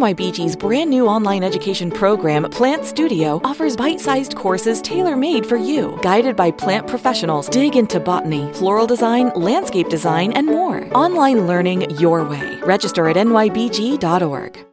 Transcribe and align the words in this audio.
NYBG's 0.00 0.56
brand 0.56 0.88
new 0.88 1.06
online 1.06 1.42
education 1.44 1.90
program, 1.90 2.48
Plant 2.48 2.86
Studio, 2.86 3.38
offers 3.44 3.76
bite 3.76 4.00
sized 4.00 4.34
courses 4.34 4.80
tailor 4.80 5.14
made 5.14 5.44
for 5.44 5.58
you. 5.58 5.98
Guided 6.00 6.36
by 6.36 6.50
plant 6.52 6.86
professionals, 6.86 7.50
dig 7.50 7.76
into 7.76 8.00
botany, 8.00 8.50
floral 8.54 8.86
design, 8.86 9.30
landscape 9.36 9.90
design, 9.90 10.32
and 10.32 10.46
more. 10.46 10.88
Online 10.94 11.46
learning 11.46 11.90
your 11.98 12.24
way. 12.24 12.58
Register 12.62 13.08
at 13.08 13.16
nybg.org. 13.16 14.66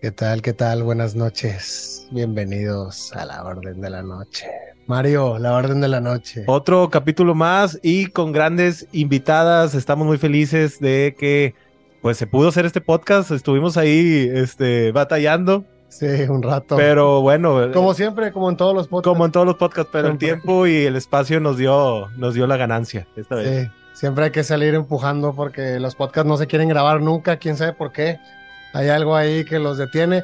¿Qué 0.00 0.12
tal? 0.12 0.40
¿Qué 0.42 0.52
tal? 0.52 0.84
Buenas 0.84 1.16
noches. 1.16 2.06
Bienvenidos 2.12 3.12
a 3.14 3.24
la 3.24 3.42
Orden 3.42 3.80
de 3.80 3.90
la 3.90 4.02
Noche. 4.02 4.46
Mario, 4.86 5.40
la 5.40 5.56
Orden 5.56 5.80
de 5.80 5.88
la 5.88 6.00
Noche. 6.00 6.44
Otro 6.46 6.88
capítulo 6.90 7.34
más 7.34 7.80
y 7.82 8.06
con 8.06 8.30
grandes 8.30 8.86
invitadas. 8.92 9.74
Estamos 9.74 10.06
muy 10.06 10.18
felices 10.18 10.78
de 10.78 11.16
que 11.18 11.56
pues 12.00 12.16
se 12.16 12.26
pudo 12.26 12.48
hacer 12.48 12.66
este 12.66 12.80
podcast. 12.80 13.30
Estuvimos 13.30 13.76
ahí 13.76 14.30
este, 14.32 14.92
batallando. 14.92 15.64
Sí, 15.88 16.06
un 16.28 16.42
rato. 16.42 16.76
Pero 16.76 17.22
bueno. 17.22 17.72
Como 17.72 17.94
siempre, 17.94 18.32
como 18.32 18.50
en 18.50 18.56
todos 18.56 18.74
los 18.74 18.88
podcasts. 18.88 19.08
Como 19.08 19.24
en 19.24 19.32
todos 19.32 19.46
los 19.46 19.56
podcasts, 19.56 19.90
pero 19.92 20.08
el 20.08 20.18
tiempo 20.18 20.66
y 20.66 20.84
el 20.84 20.96
espacio 20.96 21.40
nos 21.40 21.56
dio, 21.56 22.08
nos 22.16 22.34
dio 22.34 22.46
la 22.46 22.56
ganancia 22.56 23.06
esta 23.16 23.36
vez. 23.36 23.66
Sí, 23.66 23.70
siempre 23.94 24.24
hay 24.26 24.30
que 24.30 24.44
salir 24.44 24.74
empujando 24.74 25.34
porque 25.34 25.80
los 25.80 25.94
podcasts 25.94 26.28
no 26.28 26.36
se 26.36 26.46
quieren 26.46 26.68
grabar 26.68 27.00
nunca, 27.00 27.38
quién 27.38 27.56
sabe 27.56 27.72
por 27.72 27.92
qué. 27.92 28.18
Hay 28.74 28.88
algo 28.88 29.16
ahí 29.16 29.44
que 29.44 29.58
los 29.58 29.78
detiene. 29.78 30.22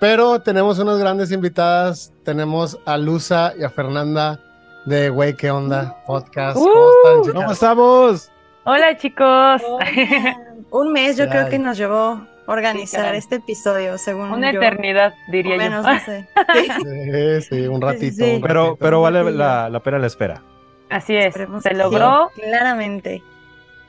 Pero 0.00 0.40
tenemos 0.40 0.78
unas 0.78 0.98
grandes 0.98 1.30
invitadas. 1.30 2.12
Tenemos 2.24 2.78
a 2.86 2.96
Luza 2.96 3.52
y 3.56 3.62
a 3.62 3.70
Fernanda 3.70 4.40
de 4.86 5.10
Güey, 5.10 5.36
¿qué 5.36 5.50
onda? 5.50 6.02
Podcast. 6.06 6.56
¿Cómo 6.56 6.88
están, 7.04 7.22
chicas? 7.22 7.34
¿Cómo 7.34 7.52
estamos? 7.52 8.30
Hola, 8.64 8.96
chicos. 8.96 9.62
Un 10.72 10.92
mes 10.92 11.16
yo 11.16 11.28
creo 11.28 11.48
que 11.48 11.58
nos 11.58 11.76
llevó 11.76 12.26
organizar 12.46 13.14
este 13.14 13.36
episodio, 13.36 13.98
según 13.98 14.32
Una 14.32 14.50
eternidad, 14.50 15.14
diría 15.26 15.56
menos, 15.56 15.84
yo. 15.86 15.92
No 15.92 16.00
sé. 16.00 16.28
Sí, 16.52 17.42
sí, 17.48 17.66
un 17.66 17.80
ratito. 17.80 18.16
Sí, 18.16 18.24
sí. 18.24 18.34
un 18.36 18.40
Pero, 18.40 18.60
ratito. 18.70 18.76
pero 18.78 19.00
vale 19.02 19.30
la, 19.32 19.68
la 19.70 19.80
pena 19.80 19.98
la 19.98 20.06
espera. 20.06 20.42
Así 20.88 21.14
es, 21.16 21.26
Esperemos 21.26 21.62
se 21.62 21.74
logró. 21.74 22.30
sí, 22.34 22.40
claramente. 22.42 23.22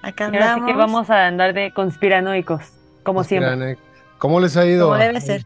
Acá 0.01 0.29
Y 0.31 0.37
ahora 0.37 0.55
sí 0.55 0.61
andamos. 0.61 0.67
que 0.67 0.73
vamos 0.77 1.09
a 1.09 1.27
andar 1.27 1.53
de 1.53 1.71
conspiranoicos, 1.73 2.73
como 3.03 3.23
siempre. 3.23 3.77
¿Cómo 4.17 4.39
les 4.39 4.55
ha 4.57 4.65
ido? 4.65 4.87
Como 4.87 4.97
debe 4.99 5.21
ser. 5.21 5.45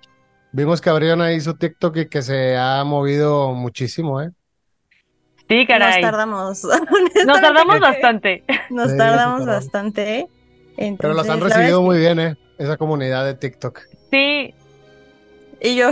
Vimos 0.52 0.82
que 0.82 0.90
ahí 1.22 1.40
su 1.42 1.56
TikTok 1.56 1.98
y 1.98 2.10
que 2.10 2.22
se 2.22 2.58
ha 2.58 2.84
movido 2.84 3.54
muchísimo, 3.54 4.22
¿eh? 4.22 4.32
Sí, 5.48 5.60
Nos 5.60 5.68
caray. 5.68 6.02
tardamos. 6.02 6.64
Nos 7.26 7.42
tardamos 7.42 7.80
bastante. 7.80 8.44
Nos 8.70 8.92
Sí, 8.92 8.98
tardamos 8.98 9.42
sí, 9.42 9.46
tardamos. 9.46 9.46
bastante. 9.46 10.20
¿eh? 10.20 10.28
Pero 10.78 11.14
los 11.14 11.28
han 11.30 11.42
recibido 11.42 11.82
muy 11.82 11.98
bien, 11.98 12.20
¿eh? 12.20 12.38
Esa 12.58 12.78
comunidad 12.78 13.26
de 13.26 13.34
TikTok. 13.34 13.82
Sí, 14.12 14.54
Y 15.60 15.76
yo, 15.76 15.90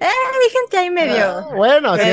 eh, 0.00 0.04
hay 0.04 0.50
gente 0.50 0.78
ahí 0.78 0.90
medio. 0.90 1.24
Ah, 1.24 1.48
bueno, 1.54 1.92
así 1.92 2.04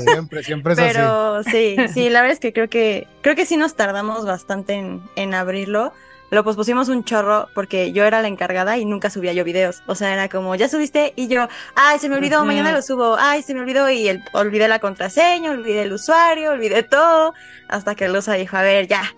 Siempre, 0.00 0.42
siempre 0.42 0.72
es 0.72 0.78
así. 0.78 0.88
Pero 0.92 1.42
sí, 1.42 1.76
sí, 1.92 2.10
la 2.10 2.22
verdad 2.22 2.32
es 2.32 2.40
que 2.40 2.52
creo 2.52 2.68
que 2.68 3.06
creo 3.20 3.36
que 3.36 3.44
sí 3.44 3.56
nos 3.56 3.74
tardamos 3.74 4.24
bastante 4.24 4.74
en, 4.74 5.02
en 5.16 5.34
abrirlo. 5.34 5.92
Lo 6.30 6.44
pospusimos 6.44 6.88
un 6.90 7.04
chorro 7.04 7.48
porque 7.54 7.92
yo 7.92 8.04
era 8.04 8.20
la 8.20 8.28
encargada 8.28 8.76
y 8.76 8.84
nunca 8.84 9.08
subía 9.08 9.32
yo 9.32 9.44
videos. 9.44 9.82
O 9.86 9.94
sea, 9.94 10.12
era 10.12 10.28
como, 10.28 10.54
ya 10.54 10.68
subiste 10.68 11.14
y 11.16 11.28
yo, 11.28 11.48
ay, 11.74 11.98
se 11.98 12.08
me 12.10 12.16
olvidó, 12.16 12.44
mañana 12.44 12.72
lo 12.72 12.82
subo, 12.82 13.16
ay, 13.18 13.42
se 13.42 13.54
me 13.54 13.60
olvidó 13.60 13.88
y 13.88 14.08
el, 14.08 14.22
olvidé 14.32 14.68
la 14.68 14.78
contraseña, 14.78 15.52
olvidé 15.52 15.82
el 15.82 15.92
usuario, 15.92 16.52
olvidé 16.52 16.82
todo. 16.82 17.32
Hasta 17.68 17.94
que 17.94 18.08
Luza 18.08 18.34
dijo, 18.34 18.56
a 18.58 18.62
ver, 18.62 18.86
ya, 18.88 19.14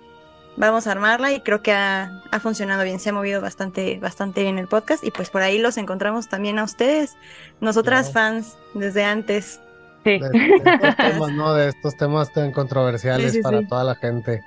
vamos 0.56 0.86
a 0.86 0.92
armarla 0.92 1.32
y 1.32 1.40
creo 1.40 1.62
que 1.62 1.72
ha, 1.72 2.22
ha 2.30 2.40
funcionado 2.40 2.82
bien. 2.84 3.00
Se 3.00 3.10
ha 3.10 3.12
movido 3.12 3.40
bastante, 3.40 3.98
bastante 4.00 4.42
bien 4.42 4.58
el 4.58 4.66
podcast 4.68 5.02
y 5.04 5.10
pues 5.10 5.30
por 5.30 5.42
ahí 5.42 5.58
los 5.58 5.76
encontramos 5.78 6.28
también 6.28 6.58
a 6.58 6.64
ustedes. 6.64 7.16
Nosotras 7.60 8.10
Claro. 8.10 8.34
fans 8.36 8.56
desde 8.74 9.04
antes. 9.04 9.60
sí. 10.04 10.18
De, 10.18 10.28
de 10.30 10.54
estos 10.74 10.96
temas, 10.96 11.32
¿no? 11.32 11.54
De 11.54 11.68
estos 11.68 11.96
temas 11.96 12.32
tan 12.32 12.52
controversiales 12.52 13.32
Sí, 13.32 13.38
sí, 13.38 13.42
para 13.42 13.60
sí. 13.60 13.66
toda 13.68 13.84
la 13.84 13.94
gente. 13.94 14.42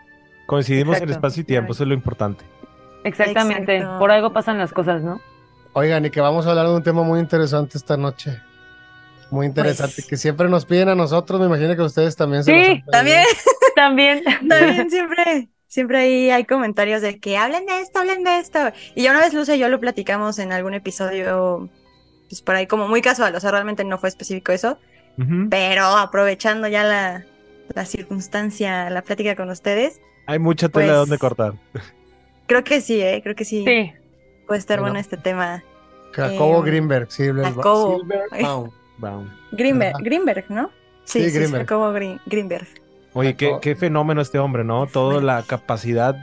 Coincidimos 0.46 0.98
en 0.98 1.04
Exacto. 1.04 1.28
espacio 1.28 1.42
y 1.42 1.46
tiempo, 1.46 1.74
eso 1.74 1.84
es 1.84 1.88
lo 1.88 1.94
importante. 1.96 2.44
Exactamente. 3.04 3.78
Exacto. 3.78 4.00
Por 4.00 4.12
algo 4.12 4.34
pasan 4.34 4.58
las 4.58 4.72
cosas, 4.74 5.02
¿no? 5.02 5.20
Oigan, 5.74 6.06
y 6.06 6.10
que 6.10 6.22
vamos 6.22 6.46
a 6.46 6.52
hablar 6.52 6.68
de 6.68 6.74
un 6.76 6.84
tema 6.84 7.02
muy 7.04 7.20
interesante 7.20 7.78
esta 7.78 7.98
noche. 7.98 8.40
Muy 9.32 9.48
interesante, 9.48 9.96
Pues- 9.98 10.08
que 10.08 10.18
siempre 10.18 10.48
nos 10.48 10.66
piden 10.66 10.90
a 10.90 10.96
nosotros, 10.96 11.40
me 11.40 11.48
imagino 11.48 11.76
que 11.76 11.82
ustedes 11.82 12.16
también 12.16 12.44
se 12.44 12.52
Sí, 12.52 12.58
los 12.58 12.68
han 12.68 12.76
pedido. 12.76 12.92
También. 12.92 13.26
También. 13.76 14.24
También 14.50 14.90
siempre, 14.92 15.50
siempre 15.74 15.98
ahí 15.98 16.30
hay 16.30 16.46
comentarios 16.46 17.02
de 17.02 17.20
que 17.20 17.36
hablen 17.36 17.66
de 17.66 17.80
esto, 17.82 17.98
hablen 18.00 18.24
de 18.24 18.38
esto. 18.38 18.60
Y 18.94 19.02
ya 19.02 19.10
una 19.12 19.22
vez 19.22 19.34
Luce 19.34 19.56
y 19.56 19.60
yo 19.60 19.70
lo 19.70 19.80
platicamos 19.80 20.38
en 20.38 20.52
algún 20.52 20.76
episodio, 20.76 21.68
pues 22.30 22.44
por 22.44 22.54
ahí 22.56 22.68
como 22.68 22.88
muy 22.88 23.02
casual, 23.02 23.34
o 23.36 23.40
sea, 23.40 23.50
realmente 23.50 23.84
no 23.84 23.98
fue 23.98 24.10
específico 24.10 24.52
eso, 24.52 24.78
pero 25.50 25.84
aprovechando 25.86 26.68
ya 26.68 26.84
la, 26.84 27.26
la 27.74 27.86
circunstancia, 27.86 28.90
la 28.92 29.02
plática 29.02 29.36
con 29.36 29.50
ustedes, 29.50 30.00
Hay 30.28 30.38
mucha 30.40 30.70
tela 30.70 30.86
de 30.86 30.90
Pues- 30.92 31.00
donde 31.00 31.18
cortar. 31.18 31.54
creo 32.48 32.64
que 32.64 32.80
sí, 32.80 33.02
¿eh? 33.02 33.22
Creo 33.24 33.36
que 33.36 33.44
sí, 33.46 33.66
Sí. 33.66 33.92
puede 34.48 34.60
estar 34.60 34.78
Bueno. 34.80 34.94
bueno 34.94 35.00
este 35.02 35.18
tema. 35.18 35.64
Jacobo 36.14 36.60
Eh, 36.64 36.70
Greenberg, 36.70 37.12
Silver, 37.12 37.46
Jacobo. 37.46 38.00
Greenberg. 39.52 39.96
Greenberg, 40.04 40.46
¿no? 40.50 40.70
Sí, 41.04 41.20
Sí, 41.20 41.26
sí, 41.26 41.32
sí, 41.32 41.38
Greenberg. 41.40 41.64
Jacobo 41.68 41.92
Green- 41.94 42.22
Greenberg. 42.28 42.68
Oye, 43.14 43.36
qué, 43.36 43.76
fenómeno 43.76 44.22
este 44.22 44.40
hombre, 44.40 44.64
¿no? 44.64 44.88
Toda 44.88 45.22
la 45.22 45.44
capacidad. 45.44 46.16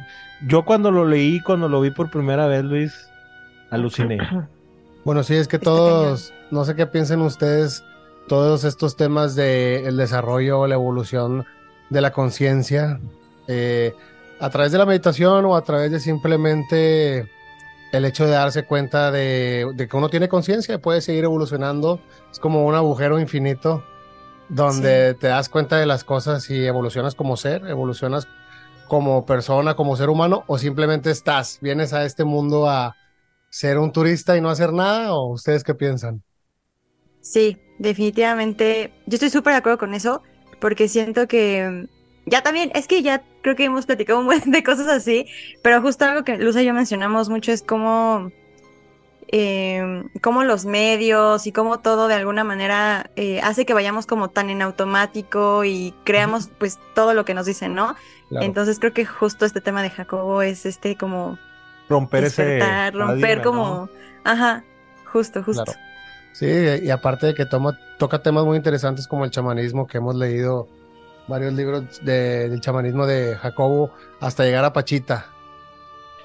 Yo 0.46 0.64
cuando 0.64 0.90
lo 0.90 1.04
leí, 1.04 1.40
cuando 1.40 1.68
lo 1.68 1.80
vi 1.80 1.90
por 1.90 2.10
primera 2.10 2.46
vez, 2.46 2.64
Luis, 2.64 3.10
aluciné. 3.70 4.18
Bueno, 5.02 5.22
sí, 5.22 5.34
es 5.34 5.48
que 5.48 5.58
todos, 5.58 6.34
no 6.50 6.62
sé 6.66 6.74
qué 6.74 6.86
piensen 6.86 7.22
ustedes, 7.22 7.82
todos 8.28 8.64
estos 8.64 8.98
temas 8.98 9.34
de 9.34 9.86
el 9.86 9.96
desarrollo, 9.96 10.66
la 10.66 10.74
evolución 10.74 11.46
de 11.88 12.02
la 12.02 12.12
conciencia, 12.12 13.00
eh, 13.48 13.94
a 14.40 14.50
través 14.50 14.72
de 14.72 14.78
la 14.78 14.84
meditación 14.84 15.46
o 15.46 15.56
a 15.56 15.62
través 15.62 15.90
de 15.90 16.00
simplemente 16.00 17.30
el 17.92 18.04
hecho 18.04 18.26
de 18.26 18.32
darse 18.32 18.64
cuenta 18.64 19.10
de, 19.10 19.72
de 19.74 19.88
que 19.88 19.96
uno 19.96 20.10
tiene 20.10 20.28
conciencia 20.28 20.74
y 20.74 20.78
puede 20.78 21.00
seguir 21.00 21.24
evolucionando, 21.24 21.98
es 22.30 22.38
como 22.38 22.66
un 22.66 22.74
agujero 22.74 23.18
infinito 23.18 23.82
donde 24.50 25.14
te 25.14 25.28
das 25.28 25.48
cuenta 25.48 25.78
de 25.78 25.86
las 25.86 26.04
cosas 26.04 26.50
y 26.50 26.66
evolucionas 26.66 27.14
como 27.14 27.36
ser, 27.36 27.66
evolucionas 27.66 28.28
como 28.88 29.24
persona, 29.24 29.76
como 29.76 29.96
ser 29.96 30.10
humano, 30.10 30.44
o 30.48 30.58
simplemente 30.58 31.10
estás, 31.10 31.58
vienes 31.60 31.92
a 31.92 32.04
este 32.04 32.24
mundo 32.24 32.68
a 32.68 32.96
ser 33.48 33.78
un 33.78 33.92
turista 33.92 34.36
y 34.36 34.40
no 34.40 34.50
hacer 34.50 34.72
nada, 34.72 35.14
o 35.14 35.32
ustedes 35.32 35.62
qué 35.62 35.74
piensan? 35.74 36.22
Sí, 37.20 37.58
definitivamente. 37.78 38.92
Yo 39.06 39.14
estoy 39.14 39.30
súper 39.30 39.52
de 39.52 39.58
acuerdo 39.58 39.78
con 39.78 39.94
eso, 39.94 40.22
porque 40.60 40.88
siento 40.88 41.28
que 41.28 41.88
ya 42.26 42.42
también, 42.42 42.70
es 42.74 42.86
que 42.86 43.02
ya 43.02 43.22
creo 43.42 43.56
que 43.56 43.64
hemos 43.64 43.86
platicado 43.86 44.18
un 44.18 44.26
buen 44.26 44.50
de 44.50 44.62
cosas 44.62 44.88
así, 44.88 45.26
pero 45.62 45.80
justo 45.80 46.04
algo 46.04 46.24
que 46.24 46.38
Luz 46.38 46.56
y 46.56 46.64
yo 46.64 46.74
mencionamos 46.74 47.28
mucho 47.28 47.52
es 47.52 47.62
cómo, 47.62 48.30
eh, 49.32 50.04
cómo 50.22 50.42
los 50.44 50.64
medios 50.64 51.46
y 51.46 51.52
cómo 51.52 51.78
todo 51.80 52.08
de 52.08 52.14
alguna 52.14 52.42
manera 52.44 53.10
eh, 53.16 53.40
hace 53.42 53.64
que 53.64 53.74
vayamos 53.74 54.06
como 54.06 54.28
tan 54.30 54.50
en 54.50 54.62
automático 54.62 55.64
y 55.64 55.94
creamos 56.04 56.50
pues 56.58 56.78
todo 56.94 57.14
lo 57.14 57.24
que 57.24 57.34
nos 57.34 57.46
dicen, 57.46 57.74
¿no? 57.74 57.94
Claro. 58.28 58.44
Entonces 58.46 58.78
creo 58.78 58.92
que 58.92 59.04
justo 59.06 59.44
este 59.46 59.60
tema 59.60 59.82
de 59.82 59.90
Jacobo 59.90 60.42
es 60.42 60.66
este 60.66 60.96
como 60.96 61.38
Romper 61.88 62.24
ese. 62.24 62.90
romper 62.92 63.42
como, 63.42 63.64
¿no? 63.64 63.88
ajá, 64.24 64.64
justo, 65.12 65.42
justo. 65.42 65.64
Claro. 65.64 65.78
Sí, 66.32 66.46
y 66.82 66.90
aparte 66.90 67.26
de 67.26 67.34
que 67.34 67.44
toma, 67.44 67.76
toca 67.98 68.22
temas 68.22 68.44
muy 68.44 68.56
interesantes 68.56 69.06
como 69.08 69.24
el 69.24 69.30
chamanismo, 69.30 69.86
que 69.86 69.98
hemos 69.98 70.14
leído 70.14 70.68
varios 71.26 71.52
libros 71.52 72.00
de- 72.04 72.48
del 72.48 72.60
chamanismo 72.60 73.06
de 73.06 73.36
Jacobo, 73.36 73.92
hasta 74.20 74.44
llegar 74.44 74.64
a 74.64 74.72
Pachita, 74.72 75.26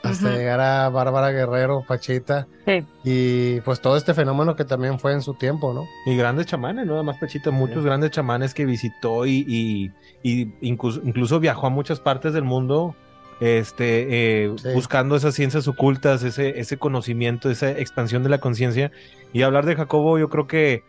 hasta 0.06 0.32
llegar 0.36 0.60
a 0.60 0.90
Bárbara 0.90 1.32
Guerrero, 1.32 1.84
Pachita, 1.88 2.48
Sí. 2.66 2.84
y 3.04 3.62
pues 3.62 3.80
todo 3.82 3.98
este 3.98 4.14
fenómeno 4.14 4.56
que 4.56 4.66
también 4.66 5.00
fue 5.00 5.14
en 5.14 5.22
su 5.22 5.34
tiempo, 5.34 5.74
¿no? 5.74 5.86
Y 6.06 6.16
grandes 6.18 6.46
chamanes, 6.48 6.86
¿no? 6.86 6.94
Nada 6.94 7.04
más 7.04 7.18
Pechita, 7.18 7.52
muchos 7.52 7.84
grandes 7.86 8.12
chamanes 8.12 8.54
que 8.54 8.66
visitó 8.66 9.26
y, 9.26 9.46
y, 9.48 9.92
y 10.24 10.54
incluso, 10.62 11.02
incluso 11.04 11.40
viajó 11.40 11.68
a 11.68 11.70
muchas 11.70 12.00
partes 12.00 12.34
del 12.34 12.44
mundo 12.44 12.96
este, 13.42 14.46
eh, 14.46 14.52
Sí. 14.58 14.70
buscando 14.74 15.16
esas 15.16 15.36
ciencias 15.36 15.68
ocultas, 15.68 16.24
ese, 16.24 16.60
ese 16.60 16.78
conocimiento, 16.78 17.50
esa 17.50 17.70
expansión 17.72 18.24
de 18.24 18.30
la 18.30 18.38
conciencia. 18.40 18.92
Y 19.34 19.42
hablar 19.42 19.66
de 19.66 19.76
Jacobo, 19.76 20.18
yo 20.18 20.30
creo 20.30 20.48
que, 20.48 20.84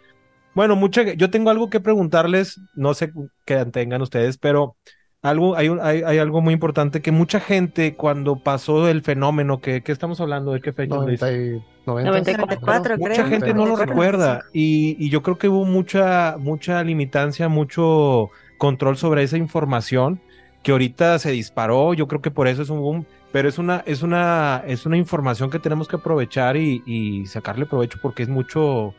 bueno, 0.54 0.76
mucha, 0.76 1.02
yo 1.14 1.28
tengo 1.28 1.50
algo 1.50 1.70
que 1.70 1.80
preguntarles, 1.80 2.60
no 2.74 2.94
sé 2.94 3.12
qué 3.44 3.64
tengan 3.66 4.00
ustedes, 4.00 4.38
pero 4.38 4.76
algo, 5.22 5.56
hay, 5.56 5.68
un- 5.68 5.80
hay, 5.80 6.02
hay 6.02 6.18
algo 6.18 6.40
muy 6.40 6.54
importante 6.54 7.02
que 7.02 7.10
mucha 7.12 7.40
gente 7.40 7.96
cuando 7.96 8.36
pasó 8.36 8.88
el 8.88 9.02
fenómeno, 9.02 9.60
que, 9.60 9.82
¿qué 9.82 9.92
estamos 9.92 10.20
hablando? 10.20 10.52
¿De 10.52 10.60
qué 10.60 10.72
fecha? 10.72 10.96
Luis? 10.96 11.20
90 11.20 11.30
y 11.32 11.62
90, 11.86 12.32
94, 12.38 12.96
Mucha 12.98 13.14
creo. 13.14 13.26
gente 13.26 13.54
no 13.54 13.66
lo 13.66 13.76
94, 13.76 13.86
recuerda 13.86 14.44
y, 14.52 14.96
y 15.04 15.10
yo 15.10 15.22
creo 15.22 15.38
que 15.38 15.48
hubo 15.48 15.64
mucha, 15.64 16.36
mucha 16.38 16.82
limitancia, 16.84 17.48
mucho 17.48 18.30
control 18.58 18.96
sobre 18.96 19.22
esa 19.22 19.36
información 19.36 20.20
que 20.62 20.72
ahorita 20.72 21.18
se 21.18 21.30
disparó. 21.32 21.94
Yo 21.94 22.06
creo 22.08 22.20
que 22.22 22.30
por 22.30 22.48
eso 22.48 22.62
es 22.62 22.70
un 22.70 22.80
boom, 22.80 23.06
Pero 23.32 23.48
es 23.48 23.58
una, 23.58 23.82
es 23.86 24.02
una, 24.02 24.62
es 24.66 24.86
una 24.86 24.96
información 24.96 25.50
que 25.50 25.58
tenemos 25.60 25.88
que 25.88 25.96
aprovechar 25.96 26.56
y, 26.56 26.82
y 26.86 27.26
sacarle 27.26 27.66
provecho 27.66 27.98
porque 28.02 28.22
es 28.24 28.28
mucho, 28.28 28.94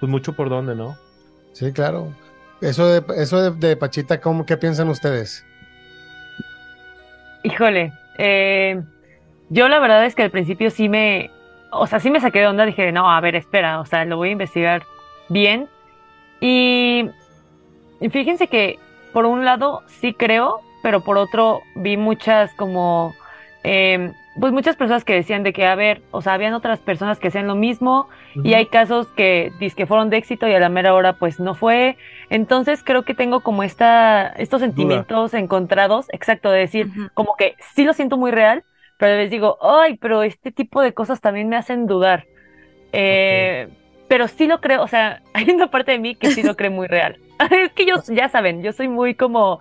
pues 0.00 0.10
mucho 0.10 0.34
por 0.34 0.48
dónde, 0.50 0.74
¿no? 0.74 0.96
Sí, 1.52 1.72
claro. 1.72 2.16
Eso 2.60 2.88
de, 2.88 3.04
eso 3.22 3.50
de, 3.50 3.76
Pachita, 3.76 4.20
¿cómo, 4.20 4.46
¿qué 4.46 4.56
piensan 4.56 4.88
ustedes? 4.88 5.44
Híjole, 7.42 7.92
eh, 8.18 8.82
yo 9.50 9.68
la 9.68 9.78
verdad 9.78 10.06
es 10.06 10.14
que 10.14 10.22
al 10.22 10.30
principio 10.30 10.70
sí 10.70 10.88
me, 10.88 11.30
o 11.70 11.86
sea, 11.86 12.00
sí 12.00 12.10
me 12.10 12.20
saqué 12.20 12.40
de 12.40 12.46
onda, 12.46 12.64
dije, 12.64 12.92
no, 12.92 13.10
a 13.10 13.20
ver, 13.20 13.36
espera, 13.36 13.80
o 13.80 13.84
sea, 13.86 14.04
lo 14.04 14.16
voy 14.16 14.30
a 14.30 14.32
investigar 14.32 14.84
bien. 15.28 15.68
Y, 16.40 17.10
y 18.00 18.08
fíjense 18.08 18.48
que 18.48 18.78
por 19.12 19.26
un 19.26 19.44
lado 19.44 19.82
sí 19.86 20.14
creo, 20.14 20.60
pero 20.82 21.02
por 21.02 21.18
otro 21.18 21.62
vi 21.74 21.96
muchas 21.96 22.52
como, 22.54 23.14
eh, 23.64 24.12
pues 24.40 24.52
muchas 24.52 24.76
personas 24.76 25.04
que 25.04 25.14
decían 25.14 25.42
de 25.42 25.52
que, 25.52 25.66
a 25.66 25.74
ver, 25.74 26.02
o 26.10 26.22
sea, 26.22 26.34
habían 26.34 26.54
otras 26.54 26.80
personas 26.80 27.18
que 27.18 27.28
hacían 27.28 27.46
lo 27.46 27.54
mismo 27.54 28.08
y 28.34 28.54
hay 28.54 28.66
casos 28.66 29.08
que 29.12 29.52
que 29.76 29.86
fueron 29.86 30.10
de 30.10 30.18
éxito 30.18 30.46
y 30.48 30.54
a 30.54 30.60
la 30.60 30.68
mera 30.68 30.94
hora 30.94 31.14
pues 31.14 31.40
no 31.40 31.54
fue. 31.54 31.96
Entonces 32.30 32.82
creo 32.84 33.04
que 33.04 33.14
tengo 33.14 33.40
como 33.42 33.62
esta, 33.62 34.28
estos 34.28 34.60
sentimientos 34.60 35.34
encontrados, 35.34 36.06
exacto, 36.12 36.50
de 36.50 36.60
decir, 36.60 36.88
como 37.14 37.34
que 37.36 37.56
sí 37.74 37.84
lo 37.84 37.92
siento 37.92 38.16
muy 38.18 38.30
real, 38.30 38.64
pero 38.98 39.16
les 39.16 39.30
digo, 39.30 39.58
ay, 39.62 39.96
pero 39.98 40.22
este 40.22 40.52
tipo 40.52 40.82
de 40.82 40.94
cosas 40.94 41.20
también 41.20 41.48
me 41.48 41.56
hacen 41.56 41.86
dudar. 41.86 42.28
Eh, 42.92 43.68
Pero 44.08 44.28
sí 44.28 44.46
lo 44.46 44.60
creo, 44.60 44.82
o 44.82 44.88
sea, 44.88 45.22
hay 45.34 45.50
una 45.50 45.70
parte 45.70 45.92
de 45.92 45.98
mí 45.98 46.16
que 46.16 46.30
sí 46.30 46.42
lo 46.42 46.56
cree 46.56 46.70
muy 46.70 46.86
real. 46.88 47.18
es 47.50 47.72
que 47.72 47.86
yo, 47.86 47.96
ya 48.08 48.28
saben, 48.28 48.62
yo 48.62 48.72
soy 48.72 48.88
muy 48.88 49.14
como, 49.14 49.60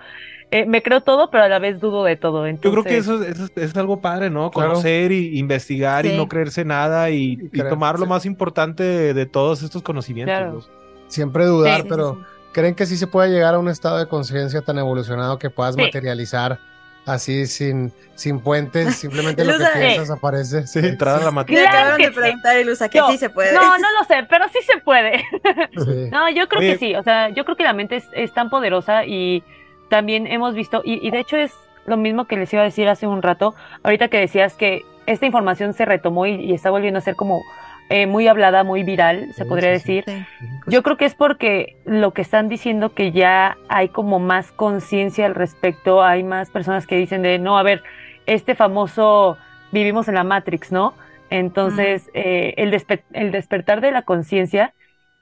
eh, 0.51 0.65
me 0.65 0.81
creo 0.81 1.01
todo, 1.01 1.29
pero 1.31 1.43
a 1.43 1.47
la 1.49 1.59
vez 1.59 1.79
dudo 1.79 2.03
de 2.03 2.15
todo. 2.15 2.47
Yo 2.47 2.57
creo 2.71 2.83
que 2.83 2.97
Entonces, 2.97 3.29
eso, 3.35 3.45
es- 3.55 3.71
es 3.71 3.75
algo 3.77 3.99
padre, 4.01 4.29
¿no? 4.29 4.51
Claro. 4.51 4.69
Conocer 4.69 5.11
y 5.11 5.37
investigar 5.39 6.05
y 6.05 6.15
no 6.15 6.27
creerse 6.27 6.63
nada 6.65 7.09
y, 7.09 7.15
Y 7.15 7.31
y 7.45 7.49
creer, 7.49 7.69
tomar 7.69 7.99
lo 7.99 8.05
más 8.05 8.25
importante 8.25 8.83
de, 8.83 9.13
de 9.13 9.25
todos 9.25 9.63
estos 9.63 9.81
conocimientos. 9.81 10.35
Claro. 10.37 10.53
¿no? 10.53 11.09
Siempre 11.09 11.45
dudar, 11.45 11.81
Sí, 11.81 11.87
pero 11.89 12.13
sí, 12.15 12.19
sí. 12.21 12.25
¿creen 12.53 12.75
que 12.75 12.85
sí 12.85 12.97
se 12.97 13.07
puede 13.07 13.29
llegar 13.29 13.53
a 13.55 13.59
un 13.59 13.69
estado 13.69 13.97
de 13.97 14.07
conciencia 14.07 14.61
tan 14.61 14.77
evolucionado 14.79 15.37
que 15.39 15.49
puedas 15.49 15.75
Sí. 15.75 15.81
materializar 15.81 16.59
así 17.05 17.45
sin, 17.47 17.91
sin 18.15 18.39
puentes? 18.39 18.95
Simplemente 18.95 19.43
lo 19.45 19.53
que 19.53 19.57
Lusa, 19.59 19.71
piensas 19.79 20.09
aparece. 20.11 20.65
Sí. 20.67 20.79
Entrar 20.79 21.15
a 21.21 21.25
la 21.25 21.31
Me 21.31 21.35
materia. 21.37 21.61
Claro 21.63 21.75
acabaron 21.77 21.97
que 21.99 22.05
de 22.07 22.13
sí. 22.13 22.19
preguntar, 22.19 22.59
Ilusa, 22.59 22.89
que 22.89 22.99
No, 22.99 23.11
sí 23.11 23.17
se 23.17 23.29
puede. 23.29 23.53
no, 23.53 23.61
no 23.77 23.87
lo 23.99 24.05
sé, 24.07 24.25
pero 24.29 24.45
sí 24.49 24.59
se 24.65 24.79
puede. 24.81 25.19
Sí. 25.19 26.09
No, 26.11 26.29
yo 26.31 26.47
creo 26.47 26.59
Oye. 26.61 26.73
que 26.73 26.77
sí, 26.79 26.95
o 26.95 27.03
sea, 27.03 27.29
yo 27.29 27.43
creo 27.45 27.55
que 27.57 27.63
la 27.63 27.73
mente 27.73 27.97
es, 27.97 28.07
es 28.13 28.33
tan 28.33 28.49
poderosa 28.49 29.05
y 29.05 29.43
también 29.89 30.27
hemos 30.27 30.55
visto, 30.55 30.81
y, 30.83 31.05
y 31.05 31.11
de 31.11 31.19
hecho 31.19 31.37
es 31.37 31.53
lo 31.85 31.97
mismo 31.97 32.25
que 32.25 32.37
les 32.37 32.51
iba 32.53 32.61
a 32.61 32.65
decir 32.65 32.87
hace 32.87 33.07
un 33.07 33.21
rato, 33.21 33.53
ahorita 33.83 34.07
que 34.07 34.17
decías 34.19 34.55
que 34.55 34.81
esta 35.05 35.25
información 35.25 35.73
se 35.73 35.85
retomó 35.85 36.25
y, 36.25 36.31
y 36.35 36.53
está 36.53 36.71
volviendo 36.71 36.97
a 36.97 37.01
ser 37.01 37.15
como 37.15 37.41
eh, 37.89 38.07
muy 38.07 38.27
hablada, 38.27 38.63
muy 38.63 38.81
viral, 38.83 39.27
se 39.35 39.43
Sí, 39.43 39.49
podría 39.49 39.69
sí, 39.69 39.73
decir. 39.73 40.03
Sí. 40.07 40.25
Yo 40.67 40.81
creo 40.81 40.97
que 40.97 41.05
es 41.05 41.13
porque 41.13 41.77
lo 41.85 42.11
que 42.11 42.23
están 42.23 42.49
diciendo 42.49 42.93
que 42.95 43.11
ya 43.11 43.57
hay 43.69 43.89
como 43.89 44.19
más 44.19 44.51
conciencia 44.51 45.27
al 45.27 45.35
respecto, 45.35 46.03
hay 46.03 46.23
más 46.23 46.49
personas 46.49 46.87
que 46.87 46.97
dicen 46.97 47.21
de, 47.21 47.37
no, 47.37 47.59
a 47.59 47.63
ver, 47.63 47.83
este 48.25 48.55
famoso 48.55 49.37
vivimos 49.71 50.07
en 50.07 50.15
la 50.15 50.23
Matrix, 50.23 50.71
¿no? 50.71 50.95
Entonces, 51.29 52.09
eh, 52.15 52.55
el, 52.57 52.71
despe- 52.71 53.03
el 53.13 53.31
despertar 53.31 53.81
de 53.81 53.91
la 53.91 54.01
conciencia 54.01 54.73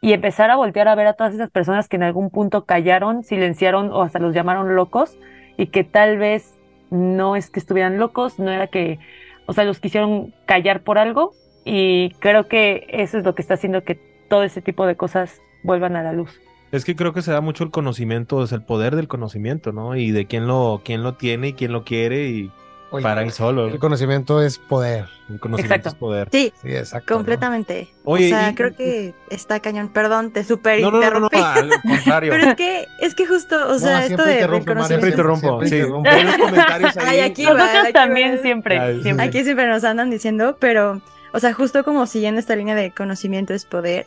y 0.04 0.12
empezar 0.12 0.52
a 0.52 0.58
voltear 0.58 0.90
a 0.90 0.96
ver 0.96 1.08
a 1.08 1.14
todas 1.14 1.34
esas 1.34 1.50
personas 1.50 1.88
que 1.88 1.96
en 1.96 2.04
algún 2.04 2.30
punto 2.30 2.66
callaron, 2.66 3.24
silenciaron 3.24 3.90
o 3.94 4.02
hasta 4.02 4.20
los 4.20 4.36
llamaron 4.36 4.76
locos 4.76 5.18
y 5.56 5.68
que 5.68 5.86
tal 5.86 6.18
vez 6.18 6.60
no 6.92 7.38
es 7.38 7.50
que 7.50 7.62
estuvieran 7.62 7.98
locos, 7.98 8.38
no 8.38 8.52
era 8.52 8.68
que, 8.68 9.00
o 9.46 9.54
sea, 9.54 9.64
los 9.64 9.80
quisieron 9.80 10.34
callar 10.46 10.82
por 10.82 10.98
algo 10.98 11.32
y 11.64 12.10
creo 12.20 12.50
que 12.50 12.86
eso 12.90 13.18
es 13.18 13.24
lo 13.24 13.34
que 13.34 13.42
está 13.42 13.54
haciendo 13.54 13.86
que 13.86 13.98
todo 14.28 14.44
ese 14.44 14.62
tipo 14.62 14.86
de 14.86 14.98
cosas 14.98 15.40
vuelvan 15.64 15.96
a 15.96 16.04
la 16.04 16.12
luz. 16.12 16.38
Es 16.74 16.84
que 16.84 16.98
creo 16.98 17.14
que 17.14 17.22
se 17.22 17.32
da 17.32 17.40
mucho 17.40 17.64
el 17.64 17.72
conocimiento, 17.72 18.44
es 18.44 18.52
el 18.52 18.62
poder 18.62 18.98
del 18.98 19.08
conocimiento, 19.08 19.72
¿no? 19.72 19.96
Y 19.96 20.12
de 20.12 20.26
quién 20.26 20.48
lo, 20.48 20.82
quién 20.84 21.02
lo 21.02 21.14
tiene 21.14 21.50
y 21.50 21.54
quién 21.54 21.72
lo 21.72 21.86
quiere 21.86 22.28
y 22.28 22.52
Oye, 22.94 23.04
para 23.04 23.24
él 23.24 23.31
solo. 23.31 23.68
El 23.68 23.80
conocimiento 23.80 24.42
es 24.42 24.57
poder. 24.60 25.06
El 25.30 25.40
conocimiento 25.40 25.75
Exacto. 25.75 25.90
es 25.90 25.95
poder. 25.95 26.28
Sí, 26.31 26.54
Sí, 26.62 26.69
exacto. 26.75 27.13
¿no? 27.13 27.18
completamente. 27.18 27.90
Oye, 28.04 28.28
o 28.28 28.30
sea, 28.30 28.50
y- 28.51 28.56
creo 28.56 28.75
que 28.75 29.13
está 29.30 29.60
cañón. 29.60 29.90
Perdón, 29.90 30.31
te 30.31 30.44
super 30.44 30.80
No, 30.80 30.92
no, 30.92 30.92
no, 30.92 31.00
no, 31.00 31.04
interrumpí. 31.28 31.38
al 31.40 31.69
contrario. 31.81 32.31
Pero 32.38 32.50
es 32.50 32.56
que, 32.56 32.88
es 33.00 33.16
que 33.16 33.25
justo, 33.25 33.56
o 33.66 33.74
No, 33.74 33.80
sea, 33.80 34.06
esto 34.06 34.24
siempre 34.24 34.25
de, 34.25 34.42
Mario, 34.42 34.48
Siempre 34.56 34.74
conocimiento. 34.75 35.07
interrumpo. 35.07 35.66
Siempre 35.66 35.69
sí. 35.69 36.25
los 36.28 36.38
comentarios 36.38 36.98
ahí. 36.98 37.06
Ay, 37.07 37.19
aquí 37.22 37.42
Claro. 37.44 37.57
va. 37.57 37.62
Nosotros 37.63 37.84
aquí 37.86 37.94
también 37.94 38.36
va. 38.38 38.42
siempre, 38.42 38.80
Ay, 38.80 38.95
sí. 38.98 39.04
siempre. 39.04 39.25
Aquí 39.25 39.44
siempre 39.44 39.68
nos 39.68 39.84
andan 39.84 40.10
diciendo, 40.10 40.57
pero, 40.60 41.01
o 41.34 41.40
sea, 41.40 41.51
justo 41.54 41.84
como 41.84 42.06
siguiendo 42.06 42.40
esta 42.40 42.56
línea 42.56 42.75
de 42.75 42.92
conocimiento 42.92 43.54
es 43.54 43.66
poder, 43.66 44.06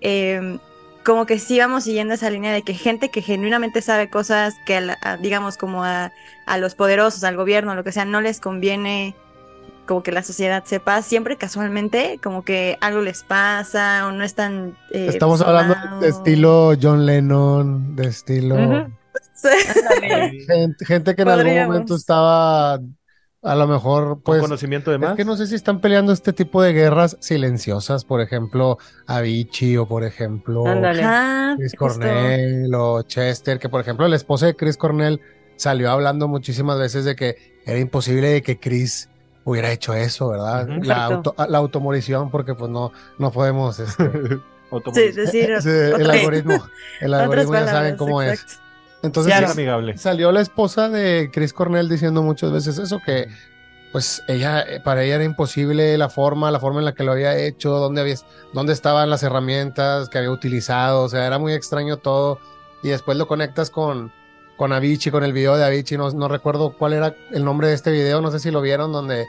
eh, 0.00 0.58
como 1.04 1.26
que 1.26 1.38
sí 1.38 1.58
vamos 1.58 1.84
siguiendo 1.84 2.14
esa 2.14 2.30
línea 2.30 2.52
de 2.52 2.62
que 2.62 2.74
gente 2.74 3.10
que 3.10 3.22
genuinamente 3.22 3.82
sabe 3.82 4.08
cosas 4.10 4.54
que, 4.66 4.76
a 4.76 4.80
la- 4.80 4.98
a, 5.02 5.16
digamos, 5.16 5.56
como 5.56 5.84
a, 5.84 6.12
a 6.46 6.58
los 6.58 6.74
poderosos, 6.74 7.24
al 7.24 7.36
gobierno, 7.36 7.74
lo 7.74 7.84
que 7.84 7.92
sea, 7.92 8.04
no 8.04 8.20
les 8.20 8.40
conviene 8.40 9.14
como 9.86 10.02
que 10.02 10.12
la 10.12 10.22
sociedad 10.22 10.62
sepa, 10.64 11.02
siempre 11.02 11.36
casualmente 11.36 12.18
como 12.22 12.44
que 12.44 12.78
algo 12.80 13.00
les 13.00 13.24
pasa 13.24 14.06
o 14.06 14.12
no 14.12 14.22
están... 14.24 14.76
eh, 14.92 15.06
Estamos 15.08 15.40
hablando 15.40 15.74
de 16.00 16.08
estilo 16.08 16.72
John 16.80 17.04
Lennon, 17.04 17.96
de 17.96 18.06
estilo 18.08 18.56
gente, 20.46 20.84
gente 20.86 21.14
que 21.16 21.22
en 21.22 21.28
algún 21.30 21.64
momento 21.66 21.96
estaba 21.96 22.78
a 23.42 23.54
lo 23.56 23.66
mejor 23.66 24.04
Con 24.08 24.20
pues 24.22 24.40
conocimiento 24.40 24.90
de 24.90 24.96
es 24.96 25.00
más. 25.00 25.16
que 25.16 25.24
no 25.24 25.36
sé 25.36 25.46
si 25.46 25.54
están 25.54 25.80
peleando 25.80 26.12
este 26.12 26.32
tipo 26.32 26.62
de 26.62 26.72
guerras 26.72 27.16
silenciosas, 27.20 28.04
por 28.04 28.20
ejemplo, 28.20 28.78
Avicii 29.06 29.76
o 29.76 29.86
por 29.86 30.04
ejemplo 30.04 30.66
Ándale. 30.66 31.02
Ajá, 31.02 31.54
Chris 31.56 31.72
justo. 31.76 31.98
Cornell 32.00 32.74
o 32.74 33.02
Chester, 33.02 33.58
que 33.58 33.68
por 33.68 33.80
ejemplo 33.80 34.06
la 34.08 34.16
esposa 34.16 34.46
de 34.46 34.54
Chris 34.54 34.76
Cornell 34.76 35.20
salió 35.56 35.90
hablando 35.90 36.28
muchísimas 36.28 36.78
veces 36.78 37.04
de 37.04 37.16
que 37.16 37.36
era 37.66 37.78
imposible 37.78 38.28
de 38.28 38.42
que 38.42 38.58
Chris 38.58 39.08
hubiera 39.44 39.72
hecho 39.72 39.94
eso, 39.94 40.28
¿verdad? 40.28 40.68
La, 40.82 41.04
auto, 41.04 41.34
la 41.48 41.58
automorición, 41.58 42.30
porque 42.30 42.54
pues 42.54 42.70
no, 42.70 42.92
no 43.18 43.32
podemos, 43.32 43.78
este, 43.80 44.04
Sí, 44.94 45.12
decir 45.12 45.50
el 45.64 46.10
algoritmo, 46.10 46.54
el 47.00 47.14
otras 47.14 47.22
algoritmo 47.22 47.54
ya 47.54 47.66
saben 47.66 47.96
cómo 47.96 48.22
es. 48.22 48.44
Entonces 49.02 49.32
Ya 49.32 49.46
sí, 49.48 49.52
amigable. 49.52 49.96
salió 49.98 50.30
la 50.32 50.40
esposa 50.40 50.88
de 50.88 51.30
Chris 51.32 51.52
Cornell 51.52 51.88
diciendo 51.88 52.22
muchas 52.22 52.52
veces 52.52 52.78
eso, 52.78 53.00
que 53.04 53.28
pues 53.90 54.22
ella, 54.26 54.60
eh, 54.62 54.80
para 54.82 55.02
ella 55.04 55.16
era 55.16 55.24
imposible 55.24 55.98
la 55.98 56.08
forma, 56.08 56.50
la 56.50 56.60
forma 56.60 56.78
en 56.78 56.86
la 56.86 56.94
que 56.94 57.04
lo 57.04 57.12
había 57.12 57.36
hecho, 57.36 57.72
dónde 57.72 58.00
había, 58.00 58.14
dónde 58.54 58.72
estaban 58.72 59.10
las 59.10 59.22
herramientas 59.22 60.08
que 60.08 60.18
había 60.18 60.30
utilizado, 60.30 61.02
o 61.02 61.08
sea, 61.08 61.26
era 61.26 61.38
muy 61.38 61.52
extraño 61.52 61.98
todo. 61.98 62.38
Y 62.82 62.88
después 62.88 63.18
lo 63.18 63.26
conectas 63.28 63.68
con, 63.70 64.10
con 64.56 64.72
Avicii, 64.72 65.12
con 65.12 65.24
el 65.24 65.32
video 65.34 65.56
de 65.56 65.64
Avicii, 65.64 65.98
no, 65.98 66.10
no 66.10 66.28
recuerdo 66.28 66.74
cuál 66.78 66.94
era 66.94 67.14
el 67.32 67.44
nombre 67.44 67.68
de 67.68 67.74
este 67.74 67.90
video, 67.90 68.20
no 68.22 68.30
sé 68.30 68.38
si 68.40 68.50
lo 68.50 68.62
vieron, 68.62 68.92
donde 68.92 69.26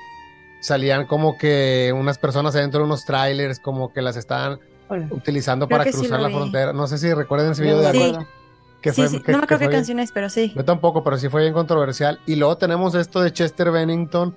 salían 0.61 1.07
como 1.07 1.37
que 1.37 1.93
unas 1.93 2.17
personas 2.17 2.55
adentro 2.55 2.79
de 2.79 2.85
unos 2.85 3.03
trailers, 3.03 3.59
como 3.59 3.91
que 3.91 4.01
las 4.01 4.15
estaban 4.15 4.59
utilizando 5.09 5.67
Creo 5.67 5.77
para 5.79 5.91
sí 5.91 5.97
cruzar 5.97 6.21
la 6.21 6.29
vi. 6.29 6.35
frontera. 6.35 6.71
No 6.71 6.87
sé 6.87 6.97
si 6.99 7.13
recuerdan 7.13 7.51
ese 7.51 7.63
video 7.63 7.79
de 7.81 7.91
Sí. 7.91 7.97
Acuerdo. 8.01 8.27
Que 8.83 8.91
Sí, 8.91 9.01
fue, 9.01 9.07
sí, 9.09 9.19
que- 9.21 9.31
no 9.31 9.39
me 9.39 9.47
que 9.47 9.55
acuerdo 9.55 9.71
qué 9.71 9.75
canciones, 9.77 10.11
pero 10.13 10.29
sí. 10.29 10.51
yo 10.55 10.63
tampoco, 10.63 11.03
pero 11.03 11.17
sí 11.17 11.29
fue 11.29 11.41
bien 11.41 11.53
controversial. 11.53 12.19
Y 12.27 12.35
luego 12.35 12.57
tenemos 12.57 12.93
esto 12.93 13.21
de 13.21 13.31
Chester 13.33 13.71
Bennington, 13.71 14.35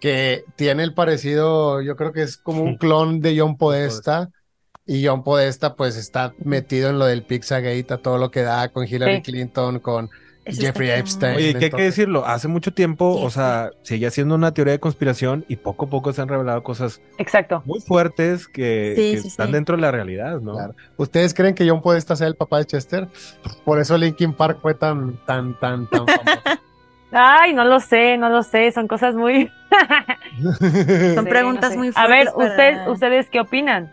que 0.00 0.44
tiene 0.56 0.82
el 0.84 0.94
parecido, 0.94 1.82
yo 1.82 1.96
creo 1.96 2.12
que 2.12 2.22
es 2.22 2.36
como 2.38 2.62
un 2.62 2.76
clon 2.76 3.20
de 3.20 3.38
John 3.38 3.56
Podesta. 3.58 4.30
Y 4.86 5.06
John 5.06 5.22
Podesta, 5.22 5.76
pues 5.76 5.96
está 5.96 6.34
metido 6.44 6.90
en 6.90 6.98
lo 6.98 7.04
del 7.06 7.22
Pizzagate, 7.24 7.86
a 7.94 7.98
todo 7.98 8.18
lo 8.18 8.30
que 8.32 8.42
da 8.42 8.68
con 8.70 8.84
Hillary 8.86 9.16
Sí. 9.16 9.22
Clinton, 9.22 9.78
con 9.78 10.10
Eso 10.44 10.60
Jeffrey 10.60 10.90
Epstein. 10.90 11.36
Oye, 11.36 11.54
¿qué 11.54 11.66
hay 11.66 11.70
que 11.70 11.82
decirlo? 11.82 12.26
Hace 12.26 12.48
mucho 12.48 12.72
tiempo, 12.72 13.16
Sí, 13.18 13.24
o 13.26 13.30
sea, 13.30 13.70
sigue 13.82 14.10
siendo 14.10 14.34
una 14.34 14.52
teoría 14.52 14.72
de 14.72 14.80
conspiración 14.80 15.44
y 15.48 15.54
poco 15.56 15.84
a 15.86 15.88
poco 15.88 16.12
se 16.12 16.20
han 16.20 16.26
revelado 16.28 16.62
cosas 16.64 17.00
Exacto. 17.18 17.62
muy 17.64 17.80
fuertes 17.80 18.48
que, 18.48 18.94
Sí, 18.96 19.12
que 19.12 19.18
sí, 19.20 19.28
están 19.28 19.46
sí. 19.48 19.52
dentro 19.52 19.76
de 19.76 19.82
la 19.82 19.92
realidad, 19.92 20.40
¿no? 20.40 20.54
Claro. 20.54 20.74
¿Ustedes 20.96 21.32
creen 21.32 21.54
que 21.54 21.68
John 21.68 21.80
Podesta 21.80 22.16
sea 22.16 22.26
el 22.26 22.34
papá 22.34 22.58
de 22.58 22.64
Chester? 22.64 23.06
Por 23.64 23.78
eso 23.78 23.96
Linkin 23.96 24.32
Park 24.32 24.58
fue 24.60 24.74
tan, 24.74 25.16
tan, 25.26 25.58
tan, 25.60 25.88
tan 25.88 26.06
famoso. 26.08 26.40
Ay, 27.12 27.52
no 27.52 27.64
lo 27.64 27.78
sé, 27.78 28.16
no 28.16 28.28
lo 28.30 28.42
sé, 28.42 28.72
son 28.72 28.88
cosas 28.88 29.14
muy... 29.14 29.50
Son 31.14 31.24
Sí, 31.24 31.30
preguntas 31.30 31.70
no 31.70 31.70
sé. 31.70 31.76
muy 31.78 31.90
A 31.94 32.06
ver, 32.06 32.28
fuertes 32.28 32.50
usted, 32.52 32.76
para- 32.78 32.90
¿ustedes 32.90 33.30
qué 33.30 33.40
opinan? 33.40 33.92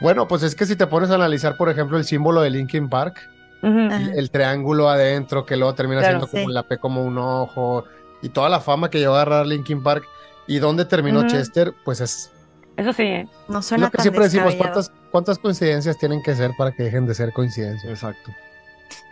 Bueno, 0.00 0.26
pues 0.26 0.42
es 0.42 0.54
que 0.54 0.66
si 0.66 0.74
te 0.74 0.86
pones 0.86 1.10
a 1.10 1.14
analizar, 1.14 1.56
por 1.56 1.68
ejemplo, 1.68 1.96
el 1.98 2.04
símbolo 2.04 2.40
de 2.40 2.50
Linkin 2.50 2.88
Park, 2.88 3.20
El, 3.66 4.18
el 4.18 4.30
triángulo 4.30 4.88
adentro, 4.88 5.44
que 5.46 5.56
luego 5.56 5.74
termina 5.74 6.00
Claro, 6.00 6.18
siendo 6.18 6.30
como 6.30 6.48
sí. 6.48 6.52
la 6.52 6.62
P 6.64 6.78
como 6.78 7.02
un 7.04 7.18
ojo, 7.18 7.84
y 8.22 8.28
toda 8.28 8.48
la 8.48 8.60
fama 8.60 8.90
que 8.90 8.98
llegó 8.98 9.14
a 9.14 9.22
agarrar 9.22 9.46
Linkin 9.46 9.82
Park, 9.82 10.04
y 10.46 10.58
dónde 10.58 10.84
terminó. 10.84 11.26
Chester, 11.26 11.72
pues 11.84 12.00
es 12.00 12.30
Eso 12.76 12.92
sí, 12.92 13.02
¿eh? 13.02 13.28
No 13.48 13.62
suena 13.62 13.86
lo 13.86 13.90
que 13.90 13.96
tan 13.98 14.02
siempre 14.04 14.24
decimos. 14.24 14.54
¿cuántas, 14.56 14.92
cuántas 15.10 15.38
coincidencias 15.38 15.96
tienen 15.98 16.22
que 16.22 16.34
ser 16.34 16.52
para 16.56 16.72
que 16.72 16.82
dejen 16.82 17.06
de 17.06 17.14
ser 17.14 17.32
coincidencias? 17.32 17.90
Exacto. 17.90 18.30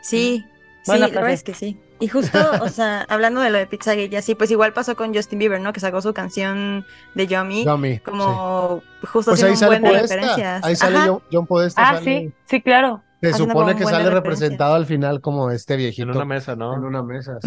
Sí, 0.02 0.44
Buena 0.86 1.06
sí, 1.08 1.14
es 1.32 1.44
que 1.44 1.54
sí. 1.54 1.80
Y 2.00 2.08
justo, 2.08 2.38
o 2.60 2.68
sea, 2.68 3.02
hablando 3.08 3.40
de 3.40 3.50
lo 3.50 3.58
de 3.58 3.66
Pizzagate 3.66 4.08
y 4.10 4.16
así, 4.16 4.34
pues 4.34 4.50
igual 4.50 4.72
pasó 4.72 4.96
con 4.96 5.14
Justin 5.14 5.38
Bieber, 5.38 5.60
¿no? 5.60 5.72
Que 5.72 5.78
sacó 5.78 6.02
su 6.02 6.12
canción 6.12 6.84
de 7.14 7.26
Yummy, 7.28 7.64
Yummy, 7.64 7.94
sí. 7.94 8.00
como 8.00 8.82
justo 9.12 9.30
Pues 9.30 9.42
ahí 9.44 9.52
haciendo 9.52 9.54
un 9.54 9.56
sale 9.56 9.80
buen 9.80 9.92
de 9.94 10.02
referencias. 10.02 10.64
Ahí 10.64 10.74
sale 10.74 10.96
Ajá. 10.96 11.06
John, 11.08 11.22
John 11.30 11.46
Podesta. 11.46 11.88
Ah, 11.88 11.94
sale- 11.94 12.04
sí, 12.04 12.32
sí, 12.46 12.60
claro. 12.60 13.02
Se 13.22 13.32
supone 13.34 13.74
que 13.76 13.84
sale 13.84 14.10
referencia. 14.10 14.10
representado 14.20 14.74
al 14.74 14.86
final 14.86 15.20
como 15.20 15.50
este 15.50 15.76
viejito 15.76 16.10
En 16.10 16.16
una 16.16 16.24
mesa, 16.24 16.56
¿no? 16.56 16.74
en 16.76 16.84
una 16.84 17.02
mesa. 17.02 17.38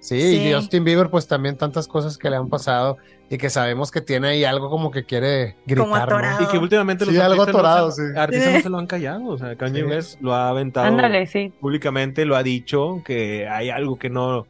sí. 0.00 0.16
Y. 0.16 0.52
Justin 0.52 0.84
Bieber, 0.84 1.10
pues 1.10 1.26
también 1.26 1.56
tantas 1.56 1.88
cosas 1.88 2.16
que 2.16 2.30
le 2.30 2.36
han 2.36 2.48
pasado 2.48 2.96
y 3.28 3.36
que 3.36 3.50
sabemos 3.50 3.90
que 3.90 4.00
tiene 4.00 4.28
ahí 4.28 4.44
algo 4.44 4.70
como 4.70 4.90
que 4.90 5.04
quiere 5.04 5.56
gritar, 5.66 6.08
Como 6.08 6.20
¿no? 6.22 6.42
Y 6.42 6.46
que 6.46 6.58
últimamente 6.58 7.04
Sí, 7.04 7.12
los 7.12 7.22
algo 7.22 7.42
atorado, 7.42 7.90
se, 7.90 8.12
sí. 8.12 8.18
artistas 8.18 8.54
no 8.54 8.60
se 8.60 8.68
lo 8.70 8.78
han 8.78 8.86
callado. 8.86 9.26
O 9.26 9.36
sea, 9.36 9.56
Kanye 9.56 9.80
Sí. 9.80 9.86
West 9.86 10.20
lo 10.22 10.32
ha 10.34 10.48
aventado 10.48 10.86
Ándale, 10.86 11.26
sí. 11.26 11.52
públicamente, 11.60 12.24
lo 12.24 12.36
ha 12.36 12.42
dicho, 12.42 13.02
que 13.04 13.48
hay 13.48 13.68
algo 13.70 13.98
que 13.98 14.08
no, 14.10 14.46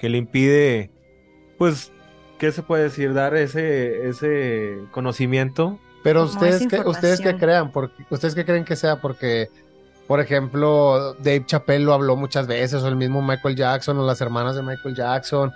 que 0.00 0.08
le 0.08 0.18
impide, 0.18 0.90
pues, 1.58 1.92
¿qué 2.38 2.50
se 2.50 2.62
puede 2.62 2.84
decir? 2.84 3.12
Dar 3.14 3.36
ese, 3.36 4.08
ese 4.08 4.78
conocimiento. 4.90 5.78
Pero 6.02 6.22
ustedes 6.24 6.66
que 6.66 6.80
ustedes 6.80 7.20
que 7.20 7.36
crean, 7.36 7.72
porque 7.72 8.04
ustedes 8.10 8.34
qué 8.34 8.44
creen 8.44 8.64
que 8.64 8.76
sea 8.76 9.00
porque 9.00 9.48
por 10.06 10.20
ejemplo, 10.20 11.14
Dave 11.14 11.44
Chappelle 11.46 11.84
lo 11.84 11.92
habló 11.94 12.16
muchas 12.16 12.46
veces 12.46 12.82
o 12.82 12.88
el 12.88 12.96
mismo 12.96 13.22
Michael 13.22 13.56
Jackson 13.56 13.98
o 13.98 14.06
las 14.06 14.20
hermanas 14.20 14.54
de 14.56 14.62
Michael 14.62 14.94
Jackson 14.94 15.52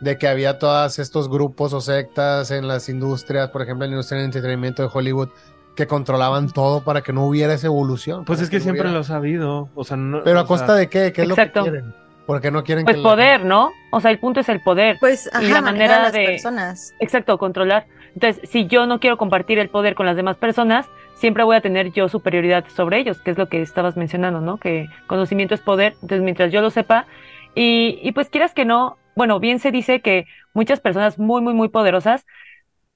de 0.00 0.16
que 0.16 0.28
había 0.28 0.58
todos 0.60 0.98
estos 1.00 1.28
grupos 1.28 1.72
o 1.72 1.80
sectas 1.80 2.50
en 2.52 2.68
las 2.68 2.88
industrias, 2.88 3.48
por 3.50 3.62
ejemplo, 3.62 3.84
en 3.84 3.90
la 3.90 3.94
industria 3.96 4.18
del 4.18 4.26
entretenimiento 4.26 4.82
de 4.82 4.88
Hollywood 4.92 5.28
que 5.74 5.86
controlaban 5.88 6.50
todo 6.50 6.82
para 6.84 7.02
que 7.02 7.12
no 7.12 7.24
hubiera 7.26 7.52
esa 7.54 7.66
evolución. 7.66 8.24
Pues 8.24 8.40
es 8.40 8.48
que 8.50 8.58
no 8.58 8.62
siempre 8.62 8.88
lo 8.90 9.00
ha 9.00 9.04
sabido. 9.04 9.68
O 9.74 9.84
sea, 9.84 9.96
no, 9.96 10.22
Pero 10.22 10.38
o 10.38 10.42
a 10.42 10.46
costa 10.46 10.66
sea, 10.66 10.74
de 10.76 10.88
qué? 10.88 11.12
¿Qué 11.12 11.22
es 11.22 11.30
Exacto. 11.30 11.60
lo 11.60 11.64
que 11.66 11.70
quieren? 11.72 11.94
Porque 12.26 12.50
no 12.50 12.62
quieren 12.62 12.84
Pues 12.84 12.96
que 12.96 13.02
la- 13.02 13.08
poder, 13.08 13.44
¿no? 13.44 13.70
O 13.90 14.00
sea, 14.00 14.10
el 14.10 14.18
punto 14.20 14.40
es 14.40 14.48
el 14.48 14.60
poder. 14.60 14.96
Pues, 15.00 15.28
ajá, 15.32 15.42
Y 15.42 15.48
la 15.50 15.60
manera 15.62 15.96
a 15.98 16.02
las 16.02 16.12
de- 16.12 16.24
personas. 16.26 16.92
Exacto, 17.00 17.38
controlar. 17.38 17.86
Entonces, 18.14 18.48
si 18.50 18.66
yo 18.66 18.86
no 18.86 19.00
quiero 19.00 19.16
compartir 19.16 19.58
el 19.58 19.68
poder 19.70 19.94
con 19.94 20.04
las 20.06 20.14
demás 20.16 20.36
personas, 20.36 20.86
siempre 21.18 21.44
voy 21.44 21.56
a 21.56 21.60
tener 21.60 21.92
yo 21.92 22.08
superioridad 22.08 22.64
sobre 22.68 22.98
ellos, 22.98 23.20
que 23.20 23.30
es 23.30 23.38
lo 23.38 23.48
que 23.48 23.60
estabas 23.60 23.96
mencionando, 23.96 24.40
¿no? 24.40 24.58
Que 24.58 24.88
conocimiento 25.06 25.54
es 25.54 25.60
poder. 25.60 25.94
Entonces, 25.94 26.22
mientras 26.22 26.52
yo 26.52 26.60
lo 26.60 26.70
sepa, 26.70 27.06
y, 27.54 27.98
y 28.02 28.12
pues 28.12 28.30
quieras 28.30 28.54
que 28.54 28.64
no, 28.64 28.96
bueno, 29.16 29.40
bien 29.40 29.58
se 29.58 29.72
dice 29.72 30.00
que 30.00 30.26
muchas 30.54 30.80
personas 30.80 31.18
muy, 31.18 31.40
muy, 31.42 31.54
muy 31.54 31.68
poderosas, 31.68 32.24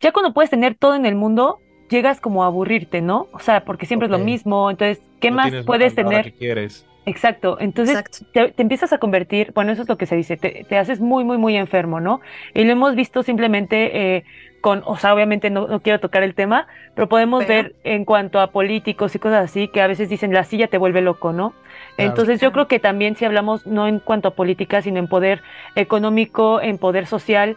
ya 0.00 0.12
cuando 0.12 0.32
puedes 0.32 0.50
tener 0.50 0.76
todo 0.76 0.94
en 0.94 1.06
el 1.06 1.14
mundo, 1.14 1.58
llegas 1.90 2.20
como 2.20 2.44
a 2.44 2.46
aburrirte, 2.46 3.00
¿no? 3.00 3.28
O 3.32 3.38
sea, 3.38 3.64
porque 3.64 3.86
siempre 3.86 4.06
es 4.06 4.10
lo 4.10 4.18
mismo. 4.18 4.70
Entonces, 4.70 5.00
¿qué 5.20 5.30
no 5.30 5.36
más 5.36 5.52
puedes 5.64 5.94
tener? 5.94 6.24
que 6.24 6.32
quieres. 6.32 6.86
Exacto. 7.06 7.56
Entonces, 7.60 7.96
Exacto. 7.98 8.26
te, 8.32 8.52
te 8.52 8.62
empiezas 8.62 8.92
a 8.92 8.98
convertir, 8.98 9.52
bueno, 9.54 9.72
eso 9.72 9.82
es 9.82 9.88
lo 9.88 9.96
que 9.96 10.06
se 10.06 10.16
dice, 10.16 10.36
te, 10.36 10.64
te 10.68 10.78
haces 10.78 11.00
muy, 11.00 11.24
muy, 11.24 11.36
muy 11.38 11.56
enfermo, 11.56 12.00
¿no? 12.00 12.20
Y 12.54 12.64
lo 12.64 12.72
hemos 12.72 12.94
visto 12.94 13.22
simplemente 13.22 14.16
eh, 14.16 14.24
con, 14.60 14.82
o 14.86 14.96
sea, 14.96 15.12
obviamente 15.12 15.50
no, 15.50 15.66
no 15.66 15.80
quiero 15.80 15.98
tocar 15.98 16.22
el 16.22 16.34
tema, 16.34 16.68
pero 16.94 17.08
podemos 17.08 17.44
Pero- 17.44 17.64
ver 17.64 17.74
en 17.82 18.04
cuanto 18.04 18.38
a 18.40 18.52
políticos 18.52 19.14
y 19.14 19.18
cosas 19.18 19.44
así, 19.44 19.66
que 19.68 19.80
a 19.82 19.88
veces 19.88 20.08
dicen 20.08 20.32
la 20.32 20.44
silla 20.44 20.68
te 20.68 20.78
vuelve 20.78 21.00
loco, 21.00 21.32
¿no? 21.32 21.50
Claro. 21.96 22.10
Entonces 22.10 22.40
yo 22.40 22.52
creo 22.52 22.68
que 22.68 22.78
también 22.78 23.16
si 23.16 23.24
hablamos 23.24 23.66
no 23.66 23.88
en 23.88 23.98
cuanto 23.98 24.28
a 24.28 24.34
política, 24.36 24.80
sino 24.80 24.98
en 25.00 25.08
poder 25.08 25.42
económico, 25.74 26.60
en 26.60 26.78
poder 26.78 27.06
social, 27.06 27.56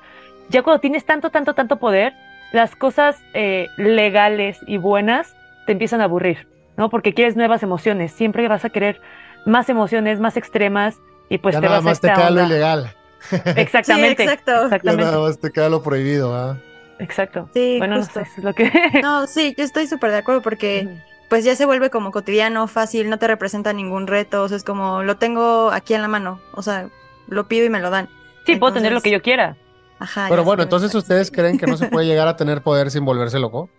ya 0.50 0.64
cuando 0.64 0.80
tienes 0.82 1.06
tanto, 1.06 1.30
tanto, 1.30 1.54
tanto 1.54 1.78
poder, 1.78 2.14
las 2.52 2.76
cosas 2.76 3.22
eh, 3.34 3.68
legales 3.78 4.60
y 4.66 4.78
buenas 4.78 5.36
te 5.66 5.72
empiezan 5.74 6.02
a 6.02 6.06
aburrir, 6.06 6.48
¿no? 6.78 6.90
Porque 6.90 7.14
quieres 7.14 7.36
nuevas 7.36 7.62
emociones, 7.64 8.12
siempre 8.12 8.48
vas 8.48 8.66
a 8.66 8.70
querer 8.70 9.00
más 9.46 9.70
emociones, 9.70 10.20
más 10.20 10.38
extremas 10.38 11.02
y 11.30 11.38
pues 11.40 11.54
ya 11.54 11.62
te 11.62 11.68
nada 11.68 11.78
vas 11.78 11.86
a 11.86 11.90
más 11.90 12.00
te 12.02 12.12
queda 12.12 12.30
lo 12.30 12.42
onda. 12.42 12.46
ilegal. 12.46 12.96
Exactamente. 13.56 14.24
Sí, 14.24 14.30
exacto. 14.30 14.70
Ya 14.84 14.94
nada 14.96 15.20
más 15.20 15.40
te 15.40 15.52
queda 15.52 15.70
lo 15.70 15.82
prohibido, 15.82 16.36
¿ah? 16.36 16.58
Exacto. 17.00 17.50
Sí, 17.54 17.76
bueno, 17.78 17.98
justo. 17.98 18.20
no 18.20 18.26
sé, 18.26 18.32
es 18.38 18.44
lo 18.44 18.54
que 18.54 18.72
No, 19.02 19.28
sí, 19.28 19.54
yo 19.58 19.64
estoy 19.64 19.88
súper 19.88 20.12
de 20.12 20.18
acuerdo 20.18 20.42
porque 20.42 20.88
pues 21.30 21.44
ya 21.44 21.56
se 21.56 21.66
vuelve 21.66 21.90
como 21.90 22.12
cotidiano, 22.12 22.68
fácil, 22.68 23.10
no 23.10 23.18
te 23.20 23.28
representa 23.28 23.74
ningún 23.74 24.08
reto, 24.08 24.44
o 24.44 24.48
sea, 24.48 24.58
es 24.58 24.64
como 24.64 25.04
lo 25.04 25.18
tengo 25.18 25.72
aquí 25.72 25.94
en 25.94 26.02
la 26.02 26.08
mano, 26.08 26.40
o 26.54 26.62
sea, 26.62 26.90
lo 27.28 27.48
pido 27.48 27.66
y 27.66 27.70
me 27.70 27.80
lo 27.80 27.90
dan. 27.90 28.10
Sí, 28.46 28.58
puedo 28.58 28.74
tener 28.74 28.92
lo 28.94 29.02
que 29.02 29.12
yo 29.12 29.22
quiera. 29.22 29.58
Ajá. 30.00 30.28
Pero 30.30 30.44
bueno, 30.44 30.64
entonces 30.64 30.92
parece. 30.92 30.98
ustedes 31.00 31.32
creen 31.32 31.58
que 31.58 31.66
no 31.66 31.78
se 31.78 31.88
puede 31.88 32.06
llegar 32.06 32.28
a 32.28 32.36
tener 32.36 32.62
poder 32.62 32.92
sin 32.92 33.06
volverse 33.06 33.40
loco. 33.40 33.70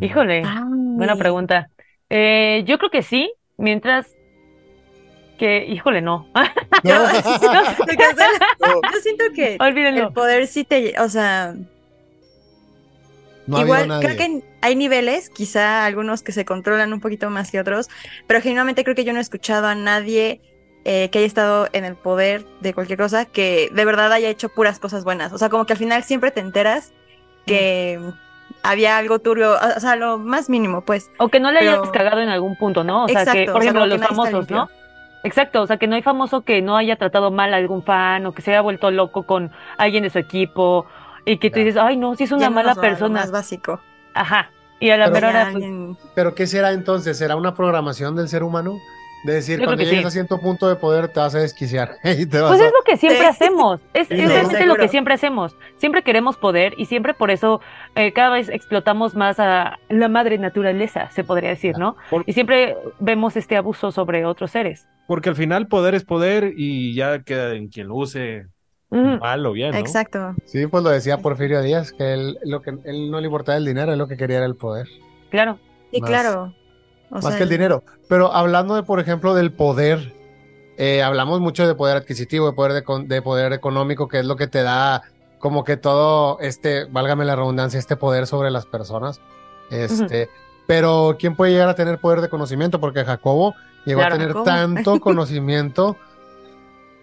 Híjole, 0.00 0.42
Ay. 0.44 0.62
buena 0.96 1.16
pregunta. 1.16 1.68
Eh, 2.08 2.62
yo 2.66 2.78
creo 2.78 2.90
que 2.90 3.02
sí, 3.02 3.32
mientras 3.56 4.06
que, 5.38 5.66
híjole, 5.66 6.00
no. 6.00 6.26
No. 6.82 6.92
Cancela. 7.86 8.30
Yo 8.92 9.00
siento 9.02 9.24
que 9.34 9.56
Olvídenlo. 9.60 10.08
el 10.08 10.12
poder 10.12 10.46
sí 10.46 10.64
te, 10.64 10.98
o 11.00 11.08
sea, 11.08 11.54
No 13.46 13.60
igual 13.60 14.00
creo 14.00 14.16
que 14.16 14.42
hay 14.62 14.76
niveles, 14.76 15.28
quizá 15.30 15.84
algunos 15.84 16.22
que 16.22 16.32
se 16.32 16.44
controlan 16.44 16.92
un 16.92 17.00
poquito 17.00 17.28
más 17.30 17.50
que 17.50 17.60
otros, 17.60 17.88
pero 18.26 18.40
genuinamente 18.40 18.82
creo 18.82 18.96
que 18.96 19.04
yo 19.04 19.12
no 19.12 19.18
he 19.18 19.22
escuchado 19.22 19.66
a 19.66 19.74
nadie 19.74 20.40
eh, 20.84 21.10
que 21.10 21.18
haya 21.18 21.26
estado 21.26 21.68
en 21.72 21.84
el 21.84 21.96
poder 21.96 22.46
de 22.60 22.72
cualquier 22.72 22.98
cosa 22.98 23.24
que 23.24 23.70
de 23.72 23.84
verdad 23.84 24.12
haya 24.12 24.30
hecho 24.30 24.48
puras 24.48 24.78
cosas 24.78 25.04
buenas. 25.04 25.32
O 25.32 25.38
sea, 25.38 25.48
como 25.50 25.66
que 25.66 25.74
al 25.74 25.78
final 25.78 26.02
siempre 26.04 26.30
te 26.30 26.40
enteras 26.40 26.92
que 27.44 28.00
había 28.68 28.96
algo 28.98 29.18
turbio, 29.18 29.54
o 29.54 29.80
sea, 29.80 29.96
lo 29.96 30.18
más 30.18 30.48
mínimo, 30.50 30.80
pues. 30.82 31.10
O 31.18 31.28
que 31.28 31.40
no 31.40 31.50
le 31.52 31.60
hayas 31.60 31.78
Pero- 31.80 31.92
cagado 31.92 32.20
en 32.20 32.28
algún 32.28 32.56
punto, 32.56 32.84
¿no? 32.84 33.04
O 33.04 33.08
sea, 33.08 33.24
que, 33.24 33.46
por 33.46 33.56
o 33.56 33.60
sea, 33.62 33.70
ejemplo, 33.70 33.86
los 33.86 34.00
famosos, 34.06 34.50
¿no? 34.50 34.68
Exacto, 35.24 35.62
o 35.62 35.66
sea, 35.66 35.76
que 35.76 35.86
no 35.88 35.96
hay 35.96 36.02
famoso 36.02 36.42
que 36.42 36.62
no 36.62 36.76
haya 36.76 36.96
tratado 36.96 37.30
mal 37.30 37.52
a 37.52 37.56
algún 37.56 37.82
fan 37.82 38.26
o 38.26 38.32
que 38.32 38.42
se 38.42 38.52
haya 38.52 38.60
vuelto 38.60 38.90
loco 38.90 39.24
con 39.24 39.50
alguien 39.76 40.04
de 40.04 40.10
su 40.10 40.18
equipo 40.20 40.86
y 41.24 41.38
que 41.38 41.50
tú 41.50 41.58
Ya. 41.58 41.64
dices, 41.64 41.82
ay, 41.82 41.96
no, 41.96 42.14
si 42.14 42.24
es 42.24 42.30
una 42.32 42.42
Yéndonos 42.42 42.64
mala 42.64 42.74
lo 42.74 42.80
persona. 42.80 43.20
más 43.20 43.30
básico. 43.32 43.80
Ajá. 44.14 44.50
Y 44.78 44.90
a 44.90 44.96
la 44.96 45.06
Pero- 45.10 45.14
mera 45.26 45.32
Ya 45.32 45.40
hora, 45.50 45.52
pues, 45.52 45.98
Pero 46.14 46.34
¿qué 46.34 46.46
será 46.46 46.72
entonces? 46.72 47.18
¿Será 47.18 47.34
una 47.34 47.54
programación 47.54 48.14
del 48.14 48.28
ser 48.28 48.42
humano? 48.44 48.76
De 49.26 49.34
decir, 49.34 49.58
cuando 49.58 49.76
que 49.76 49.84
llegues 49.84 50.00
sí. 50.02 50.06
a 50.06 50.10
cierto 50.10 50.38
punto 50.40 50.68
de 50.68 50.76
poder 50.76 51.08
te 51.08 51.20
vas 51.20 51.34
a 51.34 51.40
desquiciar 51.40 51.96
y 52.04 52.26
te 52.26 52.40
vas 52.40 52.50
Pues 52.52 52.60
a... 52.62 52.66
es 52.66 52.72
lo 52.72 52.84
que 52.84 52.96
siempre 52.96 53.20
Sí. 53.20 53.26
hacemos, 53.26 53.80
es, 53.94 54.10
es 54.10 54.22
¿no? 54.22 54.28
realmente 54.28 54.66
lo 54.66 54.76
que 54.76 54.88
siempre 54.88 55.14
hacemos. 55.14 55.56
Siempre 55.76 56.02
queremos 56.02 56.36
poder 56.36 56.72
y 56.78 56.86
siempre 56.86 57.12
por 57.12 57.30
eso 57.30 57.60
eh, 57.96 58.12
cada 58.12 58.30
vez 58.30 58.48
explotamos 58.48 59.14
más 59.14 59.38
a 59.40 59.78
la 59.88 60.08
madre 60.08 60.38
naturaleza, 60.38 61.10
se 61.10 61.24
podría 61.24 61.50
decir, 61.50 61.76
¿no? 61.76 61.96
Por- 62.08 62.22
Y 62.26 62.32
siempre 62.32 62.76
vemos 63.00 63.36
este 63.36 63.56
abuso 63.56 63.90
sobre 63.92 64.24
otros 64.24 64.50
seres. 64.52 64.86
Porque 65.06 65.28
al 65.28 65.36
final 65.36 65.66
poder 65.68 65.94
es 65.94 66.04
poder 66.04 66.52
y 66.56 66.94
ya 66.94 67.22
queda 67.22 67.54
en 67.54 67.68
quien 67.68 67.88
lo 67.88 67.96
use 67.96 68.46
mal 68.90 69.44
o 69.44 69.52
bien, 69.52 69.72
¿no? 69.72 69.78
Exacto. 69.78 70.34
Sí, 70.44 70.66
pues 70.68 70.82
lo 70.82 70.90
decía 70.90 71.18
Porfirio 71.18 71.60
Díaz, 71.60 71.92
que 71.92 72.12
él, 72.14 72.38
lo 72.44 72.62
que 72.62 72.70
él 72.84 73.10
no 73.10 73.20
le 73.20 73.26
importaba 73.26 73.58
el 73.58 73.64
dinero, 73.64 73.92
él 73.92 73.98
lo 73.98 74.06
que 74.08 74.16
quería 74.16 74.38
era 74.38 74.46
el 74.46 74.56
poder. 74.56 74.86
Claro. 75.30 75.58
Sí, 75.92 76.00
Más- 76.00 76.10
claro. 76.10 76.54
O 77.10 77.14
más 77.16 77.24
sea, 77.24 77.36
que 77.36 77.42
el 77.44 77.48
dinero. 77.48 77.82
Pero 78.08 78.32
hablando 78.32 78.74
de, 78.74 78.82
por 78.82 79.00
ejemplo, 79.00 79.34
del 79.34 79.52
poder, 79.52 80.12
eh, 80.76 81.02
hablamos 81.02 81.40
mucho 81.40 81.66
de 81.66 81.74
poder 81.74 81.96
adquisitivo, 81.96 82.46
de 82.46 82.52
poder, 82.52 82.84
de, 83.06 83.22
poder 83.22 83.52
económico, 83.52 84.08
que 84.08 84.18
es 84.20 84.26
lo 84.26 84.36
que 84.36 84.46
te 84.46 84.62
da 84.62 85.02
como 85.38 85.64
que 85.64 85.76
todo 85.76 86.38
este, 86.40 86.84
válgame 86.86 87.24
la 87.24 87.36
redundancia, 87.36 87.78
este 87.78 87.96
poder 87.96 88.26
sobre 88.26 88.50
las 88.50 88.66
personas. 88.66 89.20
Este, 89.70 90.28
pero 90.66 91.16
¿quién 91.18 91.36
puede 91.36 91.52
llegar 91.52 91.68
a 91.68 91.74
tener 91.74 91.98
poder 91.98 92.20
de 92.20 92.28
conocimiento? 92.28 92.80
Porque 92.80 93.04
Jacobo 93.04 93.54
llegó 93.84 94.00
Claro, 94.00 94.14
a 94.14 94.18
tener 94.18 94.28
Jacobo. 94.32 94.44
tanto 94.44 95.00
conocimiento 95.00 95.96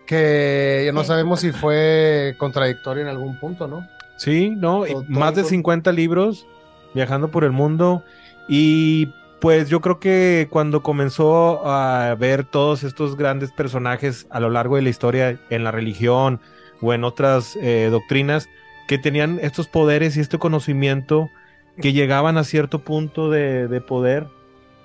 que 0.05 0.91
no 0.93 1.03
sabemos 1.03 1.39
si 1.39 1.51
fue 1.51 2.35
contradictorio 2.37 3.03
en 3.03 3.09
algún 3.09 3.39
punto, 3.39 3.67
¿no? 3.67 3.87
Sí, 4.17 4.49
¿no? 4.49 4.83
Todo- 4.85 5.05
más 5.07 5.35
de 5.35 5.41
todo- 5.41 5.49
50 5.49 5.91
libros 5.91 6.45
viajando 6.93 7.29
por 7.31 7.43
el 7.43 7.51
mundo 7.51 8.03
y 8.47 9.13
pues 9.43 9.67
yo 9.67 9.81
creo 9.81 9.99
que 9.99 10.47
cuando 10.49 10.81
comenzó 10.83 11.67
a 11.67 12.15
ver 12.15 12.45
todos 12.45 12.83
estos 12.85 13.17
grandes 13.17 13.51
personajes 13.51 14.25
a 14.29 14.39
lo 14.39 14.49
largo 14.49 14.77
de 14.77 14.83
la 14.83 14.89
historia 14.89 15.37
en 15.49 15.65
la 15.65 15.71
religión 15.71 16.39
o 16.81 16.93
en 16.93 17.03
otras 17.03 17.57
eh, 17.57 17.89
doctrinas 17.91 18.47
que 18.87 18.97
tenían 18.97 19.39
estos 19.41 19.67
poderes 19.67 20.15
y 20.15 20.21
este 20.21 20.37
conocimiento 20.39 21.29
que 21.81 21.91
llegaban 21.91 22.37
a 22.37 22.45
cierto 22.45 22.79
punto 22.85 23.29
de, 23.29 23.67
de 23.67 23.81
poder, 23.81 24.27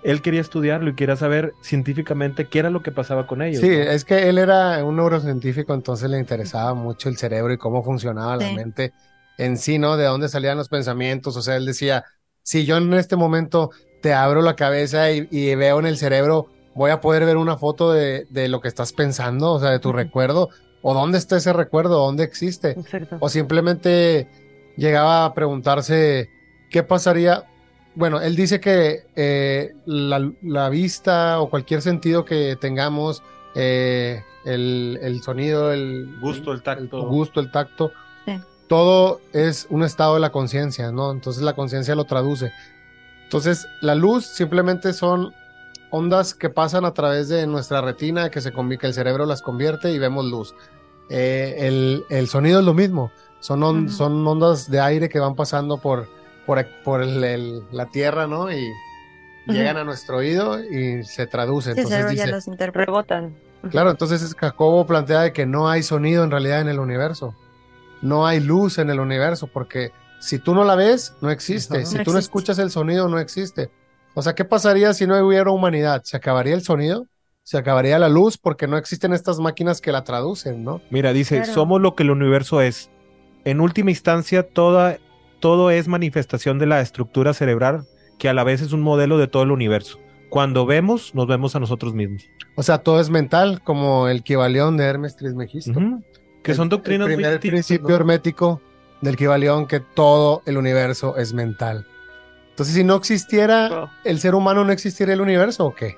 él 0.03 0.23
quería 0.23 0.41
estudiarlo 0.41 0.91
y 0.91 0.97
quería 0.97 1.15
saber 1.15 1.53
científicamente 1.63 2.47
qué 2.47 2.59
era 2.59 2.71
lo 2.71 2.83
que 2.83 2.91
pasaba 2.91 3.29
con 3.29 3.43
ellos. 3.43 3.61
Sí, 3.61 3.69
¿no? 3.69 3.75
es 3.75 4.05
que 4.05 4.29
él 4.29 4.39
era 4.39 4.85
un 4.85 4.97
neurocientífico, 4.97 5.73
entonces 5.73 6.11
le 6.11 6.19
interesaba 6.19 6.75
mucho 6.75 7.09
el 7.09 7.17
cerebro 7.17 7.53
y 7.53 7.59
cómo 7.59 7.85
funcionaba 7.85 8.35
la 8.37 8.49
Sí. 8.49 8.55
mente 8.57 8.93
en 9.39 9.57
sí, 9.57 9.79
¿no? 9.79 9.97
De 9.97 10.07
dónde 10.07 10.29
salían 10.29 10.59
los 10.59 10.69
pensamientos. 10.69 11.37
O 11.37 11.43
sea, 11.43 11.55
él 11.55 11.65
decía, 11.65 12.05
si 12.43 12.65
yo 12.65 12.77
en 12.77 12.93
este 12.95 13.15
momento 13.15 13.71
te 14.01 14.13
abro 14.15 14.43
la 14.43 14.55
cabeza 14.57 15.11
y, 15.13 15.27
y 15.31 15.55
veo 15.55 15.79
en 15.81 15.87
el 15.87 15.97
cerebro, 15.97 16.49
voy 16.75 16.91
a 16.91 17.01
poder 17.01 17.25
ver 17.27 17.37
una 17.37 17.57
foto 17.57 17.93
de, 17.93 18.27
de 18.31 18.49
lo 18.49 18.61
que 18.61 18.69
estás 18.69 18.93
pensando, 18.93 19.53
o 19.53 19.61
sea, 19.61 19.71
de 19.71 19.79
tu 19.79 19.93
recuerdo, 19.93 20.51
o 20.83 20.95
dónde 20.95 21.19
está 21.19 21.37
ese 21.39 21.53
recuerdo, 21.53 21.99
dónde 21.99 22.25
existe. 22.25 22.71
Exacto. 22.71 23.17
O 23.21 23.29
simplemente 23.29 24.29
llegaba 24.77 25.25
a 25.25 25.35
preguntarse 25.35 26.31
qué 26.71 26.83
pasaría. 26.85 27.45
bueno, 27.97 28.21
él 28.21 28.37
dice 28.37 28.61
que 28.61 29.07
eh, 29.17 29.73
la, 29.87 30.31
la 30.43 30.69
vista 30.69 31.41
o 31.41 31.51
cualquier 31.51 31.83
sentido 31.83 32.25
que 32.25 32.57
tengamos, 32.61 33.23
eh, 33.57 34.23
el, 34.45 34.99
el 35.03 35.21
sonido, 35.23 35.73
el 35.73 36.17
Gusto, 36.21 36.53
el 36.53 36.63
tacto. 36.63 37.07
gusto, 37.09 37.41
el 37.41 37.51
tacto, 37.51 37.91
Sí. 38.25 38.39
todo 38.69 39.21
es 39.33 39.67
un 39.71 39.83
estado 39.83 40.15
de 40.15 40.21
la 40.21 40.31
conciencia, 40.31 40.93
¿no? 40.93 41.11
Entonces 41.11 41.43
la 41.43 41.55
conciencia 41.55 41.95
lo 41.97 42.05
traduce. 42.05 42.53
Entonces, 43.29 43.69
la 43.83 43.95
luz 43.95 44.25
simplemente 44.25 44.95
son 44.95 45.35
ondas 45.91 46.33
que 46.33 46.49
pasan 46.49 46.87
a 46.87 46.95
través 46.95 47.29
de 47.29 47.47
nuestra 47.47 47.83
retina, 47.83 48.31
que 48.31 48.41
se 48.41 48.53
que 48.53 48.87
el 48.87 48.95
cerebro 48.95 49.27
las 49.27 49.43
convierte 49.43 49.93
y 49.93 49.99
vemos 49.99 50.25
luz. 50.25 50.55
Eh, 51.11 51.57
el, 51.59 52.05
el 52.09 52.29
sonido 52.29 52.61
es 52.61 52.65
lo 52.65 52.73
mismo, 52.73 53.11
son, 53.41 53.63
on- 53.63 53.85
Ujú. 53.85 53.93
son 53.95 54.27
ondas 54.27 54.71
de 54.71 54.81
aire 54.81 55.11
que 55.11 55.19
van 55.19 55.35
pasando 55.35 55.77
por, 55.77 56.09
por, 56.47 56.65
por 56.83 57.03
el- 57.03 57.23
el- 57.23 57.63
la 57.71 57.85
tierra, 57.87 58.27
¿no? 58.27 58.51
Y 58.51 58.67
llegan 59.47 59.77
a 59.77 59.85
nuestro 59.85 60.17
oído 60.19 60.59
y 60.63 61.05
se 61.05 61.27
traduce. 61.27 61.75
Sí, 61.75 61.81
el 61.81 61.87
Entonces 61.87 61.97
cerebro 61.99 62.13
ya 62.15 62.23
dice, 62.25 62.35
los 62.35 62.47
interpreta. 62.49 62.87
Rebotan. 62.87 63.35
Claro, 63.71 63.91
entonces 63.91 64.23
es- 64.23 64.35
Jacobo 64.35 64.87
plantea 64.87 65.21
de 65.21 65.33
que 65.35 65.45
no 65.45 65.69
hay 65.69 65.83
sonido 65.83 66.25
en 66.25 66.31
realidad 66.31 66.63
en 66.63 66.69
el 66.69 66.79
universo. 66.79 67.35
No 68.01 68.27
hay 68.27 68.41
luz 68.41 68.79
en 68.79 68.89
el 68.89 69.01
universo, 69.01 69.49
porque 69.49 69.93
si 70.21 70.39
tú 70.39 70.55
no 70.55 70.65
la 70.65 70.75
ves, 70.75 71.15
no 71.21 71.31
existe. 71.31 71.85
Si 71.87 71.99
No 71.99 72.05
tú 72.05 72.13
no 72.13 72.19
escuchas 72.19 72.59
el 72.59 72.71
sonido, 72.71 73.09
no 73.09 73.19
existe. 73.19 73.71
O 74.15 74.23
sea, 74.23 74.35
¿qué 74.35 74.45
pasaría 74.45 74.93
si 74.95 75.07
no 75.07 75.17
hubiera 75.27 75.51
humanidad? 75.51 76.03
¿Se 76.05 76.17
acabaría 76.17 76.55
el 76.55 76.63
sonido? 76.63 77.07
¿Se 77.45 77.57
acabaría 77.57 77.99
la 77.99 78.09
luz? 78.09 78.37
Porque 78.37 78.67
no 78.67 78.77
existen 78.77 79.13
estas 79.13 79.39
máquinas 79.39 79.81
que 79.81 79.93
la 79.93 80.05
traducen, 80.05 80.65
¿no? 80.65 80.81
Mira, 80.91 81.13
dice, 81.13 81.37
Claro. 81.39 81.53
somos 81.55 81.81
lo 81.81 81.95
que 81.95 82.03
el 82.03 82.11
universo 82.11 82.61
es. 82.61 82.91
En 83.45 83.61
última 83.61 83.91
instancia, 83.91 84.43
toda, 84.43 84.99
todo 85.41 85.71
es 85.71 85.89
manifestación 85.89 86.59
de 86.59 86.67
la 86.67 86.81
estructura 86.81 87.33
cerebral, 87.33 87.85
que 88.19 88.29
a 88.29 88.35
la 88.35 88.45
vez 88.45 88.61
es 88.61 88.73
un 88.73 88.81
modelo 88.83 89.17
de 89.19 89.29
todo 89.29 89.45
el 89.45 89.53
universo. 89.53 89.99
Cuando 90.29 90.67
vemos, 90.67 91.15
nos 91.15 91.27
vemos 91.27 91.55
a 91.57 91.61
nosotros 91.61 91.95
mismos. 91.95 92.25
O 92.57 92.63
sea, 92.63 92.79
todo 92.79 93.01
es 93.01 93.09
mental, 93.09 93.63
como 93.63 94.09
el 94.09 94.23
Kibalión 94.25 94.77
de 94.77 94.85
Hermes 94.85 95.17
Trismegisto. 95.17 95.81
Que 96.43 96.51
El- 96.51 96.57
son 96.57 96.69
doctrinas 96.69 97.09
El 97.09 97.15
primer 97.15 97.41
principio 97.41 97.89
¿no? 97.89 97.95
hermético 97.97 98.61
del 99.01 99.17
Kibalión, 99.17 99.67
que 99.67 99.81
todo 99.81 100.43
el 100.47 100.57
universo 100.59 101.17
es 101.17 101.33
mental. 101.33 101.87
Entonces, 102.51 102.75
si 102.75 102.83
no 102.85 102.97
existiera 102.97 103.91
el 104.05 104.19
ser 104.19 104.35
humano, 104.35 104.65
¿no 104.65 104.73
existiría 104.73 105.15
el 105.15 105.21
universo 105.21 105.67
o 105.67 105.75
qué? 105.75 105.97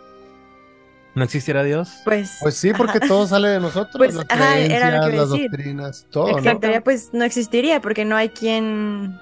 ¿No 1.14 1.25
existiera 1.25 1.64
Dios? 1.64 1.90
Pues, 2.04 2.37
Pues 2.40 2.54
sí, 2.57 2.73
porque 2.73 2.99
ajá. 2.99 3.09
todo 3.09 3.26
sale 3.26 3.49
de 3.49 3.61
nosotros, 3.61 3.97
Pues, 3.97 4.14
las 4.14 4.26
ajá, 4.28 4.59
era 4.59 5.00
lo 5.04 5.11
que 5.11 5.16
las 5.16 5.30
decir. 5.30 5.50
doctrinas, 5.50 6.07
todo, 6.11 6.38
en 6.38 6.45
¿no? 6.45 6.83
pues 6.85 7.11
no 7.12 7.25
existiría 7.25 7.80
porque 7.80 8.04
no 8.04 8.16
hay 8.16 8.28
quien 8.28 9.19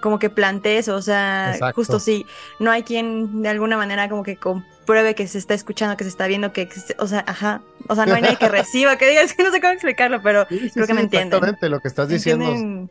como 0.00 0.18
que 0.18 0.28
plantee 0.30 0.78
eso, 0.78 0.96
o 0.96 1.02
sea, 1.02 1.52
Exacto. 1.52 1.74
justo 1.76 2.00
sí, 2.00 2.26
no 2.58 2.70
hay 2.70 2.82
quien 2.82 3.42
de 3.42 3.48
alguna 3.50 3.76
manera 3.76 4.08
como 4.08 4.22
que 4.24 4.36
compruebe 4.36 5.14
que 5.14 5.28
se 5.28 5.38
está 5.38 5.54
escuchando, 5.54 5.96
que 5.96 6.04
se 6.04 6.10
está 6.10 6.26
viendo, 6.26 6.52
que, 6.52 6.62
existe- 6.62 6.96
o 6.98 7.06
sea, 7.06 7.24
ajá, 7.28 7.62
o 7.88 7.94
sea, 7.94 8.06
no 8.06 8.14
hay 8.14 8.22
nadie 8.22 8.36
que 8.36 8.48
reciba, 8.48 8.96
que 8.96 9.08
diga, 9.08 9.22
es 9.22 9.34
que 9.34 9.42
no 9.44 9.50
sé 9.52 9.60
cómo 9.60 9.72
explicarlo, 9.72 10.20
pero 10.22 10.46
Sí, 10.48 10.58
sí, 10.58 10.70
creo 10.70 10.86
que 10.86 10.92
sí, 10.92 10.96
me 10.96 11.02
entienden. 11.02 11.28
Exactamente, 11.38 11.68
lo 11.68 11.80
que 11.80 11.88
estás 11.88 12.08
diciendo. 12.08 12.46
¿entienden? 12.46 12.90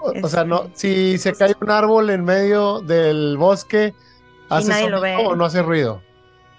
O, 0.00 0.12
o 0.22 0.28
sea, 0.28 0.44
no, 0.44 0.64
Este, 0.64 0.78
si 0.78 1.18
se 1.18 1.32
cae 1.34 1.54
un 1.60 1.70
árbol 1.70 2.10
en 2.10 2.24
medio 2.24 2.80
del 2.80 3.36
bosque, 3.36 3.94
¿hace 4.48 4.68
nadie 4.68 4.88
lo 4.90 4.98
sonido 4.98 5.18
ve. 5.18 5.26
o 5.26 5.36
no 5.36 5.44
hace 5.44 5.62
ruido? 5.62 6.02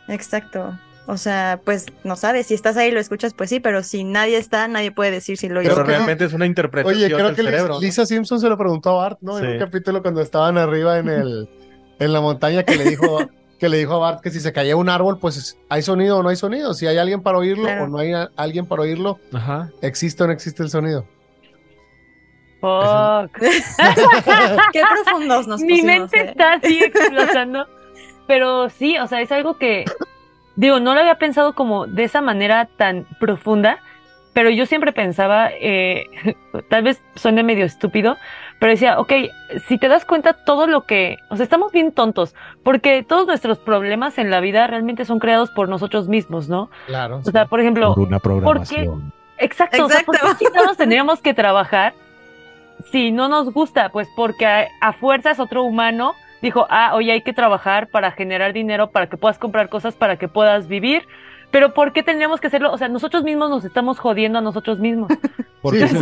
Exacto. 0.08 0.78
O 1.08 1.18
sea, 1.18 1.60
pues 1.66 1.88
no 2.04 2.16
sabes, 2.16 2.48
si 2.48 2.54
estás 2.54 2.78
ahí 2.78 2.90
y 2.90 2.92
lo 2.92 3.00
escuchas, 3.00 3.34
pues 3.34 3.50
sí, 3.50 3.60
pero 3.60 3.82
si 3.82 4.04
nadie 4.04 4.38
está, 4.38 4.68
nadie 4.68 4.92
puede 4.92 5.10
decir 5.10 5.38
si 5.38 5.50
lo 5.50 5.60
Creo 5.62 5.74
Pero 5.74 5.84
realmente 5.88 6.26
es 6.26 6.34
una 6.34 6.46
interpretación 6.46 6.98
Oye, 7.04 7.12
creo 7.12 7.28
del 7.28 7.36
que 7.36 7.42
cerebro. 7.44 7.74
¿no? 7.76 7.80
Lisa 7.80 8.06
Simpson 8.06 8.40
se 8.40 8.48
lo 8.48 8.58
preguntó 8.58 8.92
a 8.92 8.94
Bart, 8.94 9.18
¿no? 9.22 9.40
En 9.40 9.48
un 9.48 9.60
capítulo 9.60 10.04
cuando 10.04 10.22
estaban 10.22 10.58
arriba 10.60 11.00
en 11.00 11.10
el 11.10 11.50
en 11.98 12.14
la 12.14 12.22
montaña 12.22 12.64
que 12.64 12.76
le 12.76 12.84
dijo 12.86 13.28
que 13.60 13.68
le 13.70 13.78
dijo 13.78 13.94
a 13.96 13.98
Bart 13.98 14.22
que 14.22 14.30
si 14.32 14.40
se 14.40 14.54
caía 14.54 14.76
un 14.76 14.88
árbol, 14.88 15.18
pues 15.20 15.58
hay 15.68 15.82
sonido 15.82 16.20
o 16.20 16.24
no 16.24 16.30
hay 16.30 16.36
sonido. 16.36 16.74
Si 16.76 16.86
hay 16.88 16.98
alguien 16.98 17.22
para 17.24 17.40
oírlo 17.40 17.64
Claro. 17.64 17.86
o 17.86 17.88
no 17.88 17.98
hay 17.98 18.14
alguien 18.38 18.68
para 18.68 18.84
oírlo, 18.84 19.18
Ajá. 19.34 19.70
existe 19.82 20.24
o 20.24 20.28
no 20.28 20.34
existe 20.34 20.62
el 20.64 20.70
sonido. 20.70 21.06
Fuck. 22.60 23.40
Qué 24.74 24.82
profundos 24.82 25.48
nos 25.48 25.62
Mi 25.62 25.82
pusimos, 25.82 25.86
mente 25.86 26.20
¿eh? 26.20 26.26
está 26.30 26.54
así 26.54 26.84
explotando. 26.84 27.68
Pero 28.28 28.70
sí, 28.70 28.98
o 28.98 29.08
sea, 29.08 29.22
es 29.22 29.32
algo 29.32 29.58
que, 29.58 29.86
digo, 30.56 30.80
no 30.80 30.94
lo 30.94 31.00
había 31.00 31.16
pensado 31.16 31.54
como 31.56 31.88
de 31.88 32.04
esa 32.04 32.22
manera 32.22 32.66
tan 32.66 33.08
profunda, 33.20 33.80
pero 34.34 34.50
yo 34.50 34.66
siempre 34.66 34.92
pensaba, 34.92 35.50
eh, 35.52 36.06
tal 36.70 36.84
vez 36.84 37.02
suene 37.16 37.44
medio 37.44 37.66
estúpido, 37.66 38.18
pero 38.60 38.72
decía, 38.72 39.00
ok, 39.00 39.14
si 39.68 39.78
te 39.78 39.88
das 39.88 40.06
cuenta 40.06 40.34
todo 40.34 40.68
lo 40.68 40.84
que, 40.84 41.18
o 41.30 41.38
sea, 41.38 41.44
estamos 41.44 41.72
bien 41.72 41.92
tontos, 41.92 42.36
porque 42.64 43.04
todos 43.04 43.26
nuestros 43.26 43.58
problemas 43.58 44.18
en 44.18 44.30
la 44.30 44.42
vida 44.42 44.68
realmente 44.68 45.06
son 45.06 45.20
creados 45.20 45.50
por 45.52 45.70
nosotros 45.70 46.08
mismos, 46.08 46.50
¿no? 46.50 46.70
Claro. 46.88 47.22
O 47.26 47.32
sea, 47.32 47.46
por 47.46 47.62
ejemplo, 47.62 47.96
una 47.96 48.20
programación. 48.20 49.14
Exacto, 49.38 49.86
o 49.86 49.90
sea, 49.90 50.02
¿por 50.02 50.16
Exacto. 50.16 50.46
qué 50.54 50.76
tendríamos 50.78 51.22
que 51.22 51.34
trabajar 51.34 51.94
si 52.92 53.12
no 53.12 53.28
nos 53.30 53.52
gusta? 53.54 53.90
Pues 53.90 54.08
porque 54.16 54.46
a, 54.46 54.68
a 54.82 54.94
fuerzas 54.94 55.40
otro 55.40 55.64
humano 55.64 56.14
dijo, 56.42 56.66
ah, 56.70 56.92
oye, 56.96 57.12
hay 57.12 57.22
que 57.22 57.34
trabajar 57.34 57.88
para 57.90 58.12
generar 58.12 58.54
dinero, 58.54 58.92
para 58.92 59.08
que 59.08 59.18
puedas 59.18 59.38
comprar 59.38 59.70
cosas, 59.70 59.96
para 59.96 60.18
que 60.18 60.28
puedas 60.28 60.68
vivir. 60.68 61.04
Pero 61.52 61.74
¿por 61.74 61.94
qué 61.94 62.04
tendríamos 62.04 62.40
que 62.40 62.48
hacerlo? 62.48 62.72
O 62.72 62.78
sea, 62.78 62.88
nosotros 62.90 63.24
mismos 63.24 63.50
nos 63.50 63.66
estamos 63.66 63.98
jodiendo 64.00 64.38
a 64.40 64.42
nosotros 64.42 64.80
mismos. 64.80 65.10
¿Por 65.62 65.76
Sí. 65.76 65.88
¿Se 65.88 65.98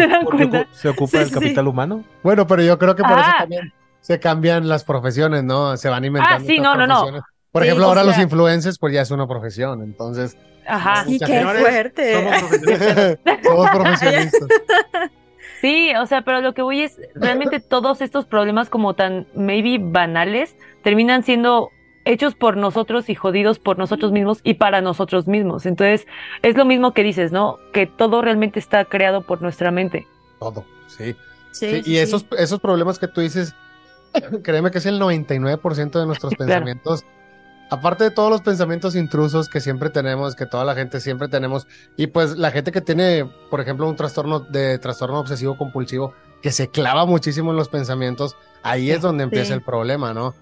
se 0.71 0.89
ocupa 0.89 1.11
Sí, 1.11 1.17
el 1.17 1.27
sí. 1.29 1.33
capital 1.33 1.67
humano? 1.67 2.03
Bueno, 2.21 2.45
pero 2.45 2.61
yo 2.61 2.77
creo 2.77 2.95
que 2.95 3.03
por 3.03 3.17
eso 3.17 3.29
también 3.39 3.73
se 4.01 4.19
cambian 4.19 4.67
las 4.67 4.83
profesiones, 4.83 5.43
¿no? 5.43 5.75
Se 5.77 5.89
van 5.89 6.05
inventando. 6.05 6.43
Ah, 6.43 6.47
sí, 6.47 6.59
no, 6.59 6.75
no, 6.75 6.85
no. 6.85 7.21
Por 7.51 7.63
Sí, 7.63 7.69
ejemplo, 7.69 7.87
ahora 7.87 8.03
los 8.03 8.17
influencers, 8.19 8.77
pues 8.77 8.93
ya 8.93 9.01
es 9.01 9.09
una 9.11 9.25
profesión, 9.27 9.81
entonces 9.81 10.37
Ajá. 10.67 11.05
Sí, 11.05 11.13
Mucha 11.13 11.25
qué 11.25 11.41
fuerte. 11.45 12.13
Somos 12.13 12.39
profesionistas. 12.41 13.17
somos 13.43 13.69
profesionistas. 13.71 14.47
Sí, 15.61 15.91
o 15.99 16.05
sea, 16.05 16.21
pero 16.21 16.41
lo 16.41 16.53
que 16.53 16.61
voy 16.61 16.81
es, 16.81 16.99
realmente 17.15 17.59
todos 17.69 18.01
estos 18.01 18.25
problemas 18.25 18.69
como 18.69 18.93
tan 18.93 19.27
maybe 19.33 19.77
banales 19.81 20.55
terminan 20.83 21.23
siendo 21.23 21.71
hechos 22.05 22.35
por 22.35 22.55
nosotros 22.55 23.09
y 23.09 23.15
jodidos 23.15 23.59
por 23.59 23.77
nosotros 23.77 24.11
mismos 24.11 24.39
y 24.43 24.53
para 24.53 24.79
nosotros 24.81 25.27
mismos. 25.27 25.65
Entonces, 25.65 26.07
es 26.41 26.55
lo 26.55 26.63
mismo 26.63 26.93
que 26.93 27.03
dices, 27.03 27.31
¿no? 27.31 27.57
Que 27.73 27.85
todo 27.85 28.21
realmente 28.21 28.59
está 28.59 28.85
creado 28.85 29.21
por 29.25 29.41
nuestra 29.41 29.71
mente. 29.71 30.07
Todo, 30.39 30.63
sí. 30.87 31.15
Sí, 31.51 31.69
Sí, 31.69 31.69
sí, 31.69 31.77
y 31.79 31.95
sí. 31.95 31.97
esos, 31.97 32.25
esos 32.37 32.59
problemas 32.59 32.99
que 32.99 33.07
tú 33.07 33.19
dices, 33.21 33.55
créeme 34.43 34.69
que 34.71 34.77
es 34.77 34.85
el 34.85 34.99
99% 35.01 35.99
de 35.99 36.05
nuestros 36.05 36.33
Claro. 36.35 36.45
pensamientos. 36.45 37.03
Aparte 37.69 38.06
de 38.06 38.12
todos 38.12 38.30
los 38.30 38.41
pensamientos 38.41 38.95
intrusos 38.95 39.49
que 39.49 39.60
siempre 39.60 39.89
tenemos, 39.89 40.36
que 40.36 40.45
toda 40.45 40.63
la 40.63 40.73
gente 40.73 41.01
siempre 41.01 41.27
tenemos, 41.27 41.67
y 41.97 42.08
pues 42.08 42.38
la 42.38 42.51
gente 42.51 42.71
que 42.71 42.80
tiene, 42.82 43.30
por 43.49 43.60
ejemplo, 43.60 43.88
un 43.89 43.95
trastorno 43.97 44.39
de 44.39 44.77
trastorno 44.80 45.19
obsesivo 45.19 45.58
compulsivo, 45.58 46.13
que 46.41 46.51
se 46.51 46.69
clava 46.69 47.06
muchísimo 47.06 47.51
en 47.51 47.58
los 47.58 47.67
pensamientos, 47.67 48.38
ahí 48.63 48.91
es 48.91 49.01
donde 49.01 49.23
empieza 49.25 49.47
Sí. 49.47 49.53
el 49.53 49.62
problema, 49.63 50.13
¿no? 50.13 50.34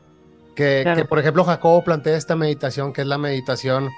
Que, 0.55 0.81
Claro. 0.83 1.01
que, 1.01 1.05
por 1.07 1.19
ejemplo, 1.19 1.43
Jacobo 1.43 1.83
plantea 1.83 2.15
esta 2.15 2.35
meditación, 2.35 2.93
que 2.93 3.01
es 3.01 3.07
la 3.07 3.17
meditación 3.17 3.89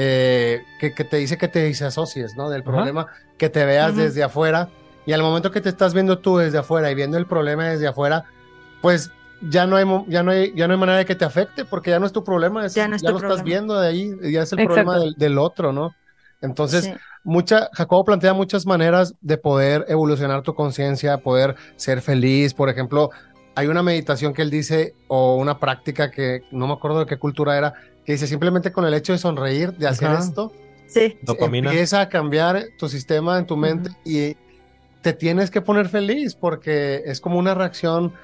eh, 0.00 0.62
que, 0.78 0.94
que 0.94 1.02
te 1.02 1.16
dice 1.16 1.36
que 1.38 1.48
te 1.48 1.60
desasocies, 1.60 2.36
¿no? 2.36 2.48
Del 2.50 2.60
Ajá. 2.62 2.70
problema, 2.70 3.06
que 3.36 3.48
te 3.48 3.64
veas 3.64 3.96
desde 3.96 4.22
afuera, 4.22 4.68
y 5.06 5.12
al 5.12 5.22
momento 5.22 5.50
que 5.50 5.60
te 5.60 5.68
estás 5.70 5.94
viendo 5.94 6.18
tú 6.20 6.36
desde 6.36 6.58
afuera 6.58 6.88
y 6.90 6.94
viendo 6.94 7.18
el 7.18 7.26
problema 7.26 7.64
desde 7.68 7.88
afuera, 7.88 8.24
pues 8.80 9.10
ya 9.42 9.66
no 9.66 9.76
hay, 9.76 9.84
mo- 9.84 10.04
ya 10.08 10.22
no 10.22 10.30
hay, 10.32 10.52
ya 10.54 10.66
no 10.66 10.74
hay 10.74 10.80
manera 10.80 10.98
de 10.98 11.04
que 11.04 11.14
te 11.14 11.24
afecte, 11.24 11.64
porque 11.64 11.90
ya 11.90 11.98
no 11.98 12.06
es 12.06 12.12
tu 12.12 12.24
problema, 12.24 12.66
es- 12.66 12.74
Ya 12.74 12.84
ya, 12.84 12.88
no 12.88 12.96
es 12.96 13.02
lo 13.02 13.10
tu 13.10 13.16
estás 13.16 13.28
problema. 13.28 13.44
viendo 13.44 13.80
de 13.80 13.88
ahí, 13.88 14.08
ya 14.32 14.42
es 14.42 14.52
el 14.52 14.58
Exacto. 14.60 14.64
problema 14.66 14.98
del, 14.98 15.14
del 15.16 15.38
otro, 15.38 15.72
¿no? 15.72 15.94
Entonces, 16.40 16.84
Sí. 16.84 16.92
mucha, 17.24 17.68
Jacobo 17.72 18.04
plantea 18.04 18.32
muchas 18.32 18.64
maneras 18.66 19.14
de 19.20 19.38
poder 19.38 19.84
evolucionar 19.88 20.42
tu 20.42 20.54
conciencia, 20.54 21.18
poder 21.18 21.56
ser 21.76 22.00
feliz. 22.00 22.54
Por 22.54 22.68
ejemplo, 22.68 23.10
hay 23.56 23.66
una 23.66 23.82
meditación 23.82 24.32
que 24.34 24.42
él 24.42 24.50
dice, 24.50 24.94
o 25.08 25.34
una 25.36 25.58
práctica 25.58 26.10
que 26.10 26.42
no 26.52 26.66
me 26.68 26.74
acuerdo 26.74 27.00
de 27.00 27.06
qué 27.06 27.16
cultura 27.18 27.56
era, 27.58 27.74
que 28.04 28.12
dice 28.12 28.26
simplemente 28.28 28.70
con 28.72 28.84
el 28.86 28.94
hecho 28.94 29.12
de 29.12 29.18
sonreír, 29.18 29.72
de 29.72 29.88
hacer 29.88 30.08
Ajá. 30.08 30.20
esto, 30.20 30.52
Sí. 30.86 31.18
Empieza 31.38 32.00
a 32.00 32.08
cambiar 32.08 32.64
tu 32.78 32.88
sistema 32.88 33.36
en 33.38 33.44
tu 33.46 33.58
mente 33.58 33.90
y 34.06 34.36
te 35.02 35.12
tienes 35.12 35.50
que 35.50 35.60
poner 35.60 35.90
feliz 35.90 36.34
porque 36.34 37.02
es 37.04 37.20
como 37.20 37.38
una 37.38 37.52
reacción 37.52 38.14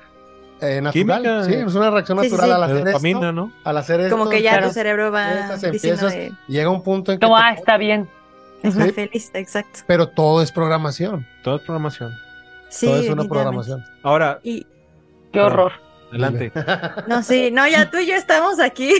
eh, 0.61 0.81
natural. 0.81 0.93
Química. 1.23 1.45
Sí, 1.45 1.55
es 1.55 1.75
una 1.75 1.91
reacción 1.91 2.19
Sí, 2.21 2.27
sí, 2.27 2.31
natural 2.33 2.49
sí. 2.49 2.55
al 2.55 2.61
La 2.61 2.67
hacer 2.67 2.85
dopamina, 2.87 3.19
esto. 3.21 3.33
¿no? 3.33 3.53
Al 3.65 3.77
hacer 3.79 4.01
esto, 4.01 4.17
Como 4.19 4.31
que 4.31 4.43
ya 4.43 4.51
claro, 4.53 4.69
tu 4.69 4.73
cerebro 4.75 5.13
va 5.13 5.29
empiezas, 5.31 5.73
diciendo 5.73 6.07
empiezas, 6.09 6.13
de, 6.13 6.33
llega 6.53 6.71
un 6.71 6.83
punto 6.83 7.13
en 7.13 7.19
que 7.19 7.27
te- 7.27 7.33
ah, 7.35 7.53
está 7.57 7.77
bien. 7.77 8.09
está 8.63 8.85
Sí. 8.85 8.93
feliz, 8.93 9.31
exacto. 9.35 9.81
pero 9.87 10.09
todo 10.09 10.41
es 10.43 10.51
programación. 10.53 11.27
Todo 11.43 11.57
es 11.57 11.63
programación. 11.63 12.13
Sí, 12.71 12.87
todo 12.87 12.97
es 13.01 13.09
una 13.11 13.25
programación. 13.25 13.85
Ahora, 14.03 14.41
Y 14.43 14.67
Qué 15.33 15.41
horror. 15.41 15.73
adelante. 16.11 16.53
no, 17.09 17.23
sí, 17.23 17.51
no, 17.51 17.67
ya 17.69 17.91
tú 17.91 17.99
y 17.99 18.07
yo 18.07 18.15
estamos 18.15 18.59
aquí 18.61 18.93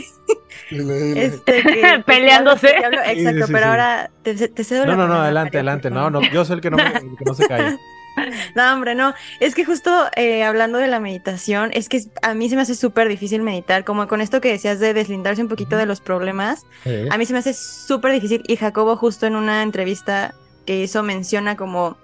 Dile, 0.69 0.93
dile. 0.99 1.25
este, 1.25 1.61
que- 1.63 2.03
Peleándose. 2.05 2.67
que 2.73 2.85
hablo- 2.85 3.01
Sí, 3.05 3.11
Exacto, 3.19 3.47
sí, 3.47 3.53
pero 3.53 3.65
sí. 3.65 3.69
ahora 3.71 4.11
te, 4.21 4.47
te 4.49 4.63
cedo 4.63 4.85
la 4.85 4.91
No, 4.91 4.97
no, 4.97 5.03
no, 5.03 5.07
palabra, 5.07 5.23
adelante, 5.25 5.57
adelante. 5.57 5.89
No, 5.89 6.09
no, 6.09 6.21
yo 6.31 6.45
soy 6.45 6.55
el 6.57 6.61
que 6.61 6.69
no, 6.71 6.77
me- 6.77 6.83
el 6.83 7.17
que 7.17 7.25
no 7.25 7.33
se 7.33 7.47
calle. 7.47 7.77
No, 8.55 8.73
hombre, 8.73 8.95
no. 8.95 9.13
Es 9.39 9.55
que 9.55 9.65
justo 9.65 9.91
eh, 10.15 10.43
hablando 10.43 10.77
de 10.77 10.87
la 10.87 10.99
meditación, 10.99 11.71
es 11.73 11.89
que 11.89 12.01
a 12.21 12.33
mí 12.33 12.49
se 12.49 12.55
me 12.55 12.61
hace 12.61 12.75
súper 12.75 13.09
difícil 13.09 13.41
meditar, 13.41 13.83
como 13.83 14.07
con 14.07 14.21
esto 14.21 14.41
que 14.41 14.49
decías 14.49 14.79
de 14.79 14.93
deslindarse 14.93 15.41
un 15.41 15.49
poquito 15.49 15.77
de 15.77 15.85
los 15.85 16.01
problemas. 16.01 16.65
A 17.09 17.17
mí 17.17 17.25
se 17.25 17.33
me 17.33 17.39
hace 17.39 17.53
súper 17.53 18.13
difícil 18.13 18.43
y 18.47 18.55
Jacobo 18.55 18.95
justo 18.95 19.25
en 19.25 19.35
una 19.35 19.63
entrevista 19.63 20.33
que 20.65 20.81
hizo 20.81 21.03
menciona 21.03 21.55
como 21.55 21.97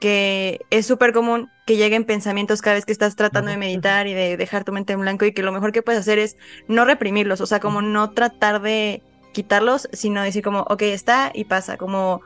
que 0.00 0.60
es 0.70 0.86
súper 0.86 1.12
común 1.12 1.48
que 1.66 1.76
lleguen 1.76 2.04
pensamientos 2.04 2.60
cada 2.60 2.74
vez 2.74 2.84
que 2.84 2.92
estás 2.92 3.16
tratando 3.16 3.50
de 3.50 3.56
meditar 3.56 4.06
y 4.06 4.12
de 4.12 4.36
dejar 4.36 4.64
tu 4.64 4.72
mente 4.72 4.92
en 4.92 5.00
blanco 5.00 5.24
y 5.24 5.32
que 5.32 5.42
lo 5.42 5.52
mejor 5.52 5.72
que 5.72 5.82
puedes 5.82 6.00
hacer 6.00 6.18
es 6.18 6.36
no 6.68 6.84
reprimirlos, 6.84 7.40
o 7.40 7.46
sea, 7.46 7.60
como 7.60 7.80
no 7.80 8.10
tratar 8.10 8.60
de 8.60 9.02
quitarlos, 9.32 9.88
sino 9.92 10.22
decir 10.22 10.42
como, 10.42 10.60
ok, 10.68 10.82
está 10.82 11.30
y 11.32 11.44
pasa, 11.44 11.76
como 11.76 12.20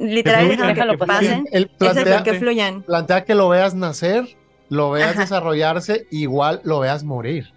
literal 0.00 0.46
fluyan, 0.46 0.68
que 0.68 0.80
que 0.80 0.86
lo 0.86 0.98
pasen, 0.98 1.44
exacto, 1.50 1.76
plantea, 1.78 2.22
que 2.22 2.34
fluyan. 2.34 2.82
plantea 2.82 3.24
que 3.24 3.34
lo 3.34 3.48
veas 3.48 3.74
nacer, 3.74 4.36
lo 4.68 4.90
veas 4.90 5.12
Ajá. 5.12 5.20
desarrollarse, 5.20 6.06
igual 6.10 6.60
lo 6.64 6.80
veas 6.80 7.04
morir. 7.04 7.52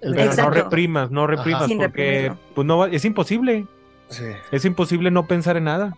El 0.00 0.14
Pero 0.14 0.34
no 0.34 0.50
reprimas, 0.50 1.10
no 1.10 1.26
reprimas, 1.26 1.70
porque 1.72 2.32
pues 2.54 2.66
no 2.66 2.86
es 2.86 3.04
imposible. 3.04 3.66
Sí. 4.08 4.24
Es 4.50 4.64
imposible 4.64 5.10
no 5.10 5.26
pensar 5.26 5.56
en 5.56 5.64
nada. 5.64 5.96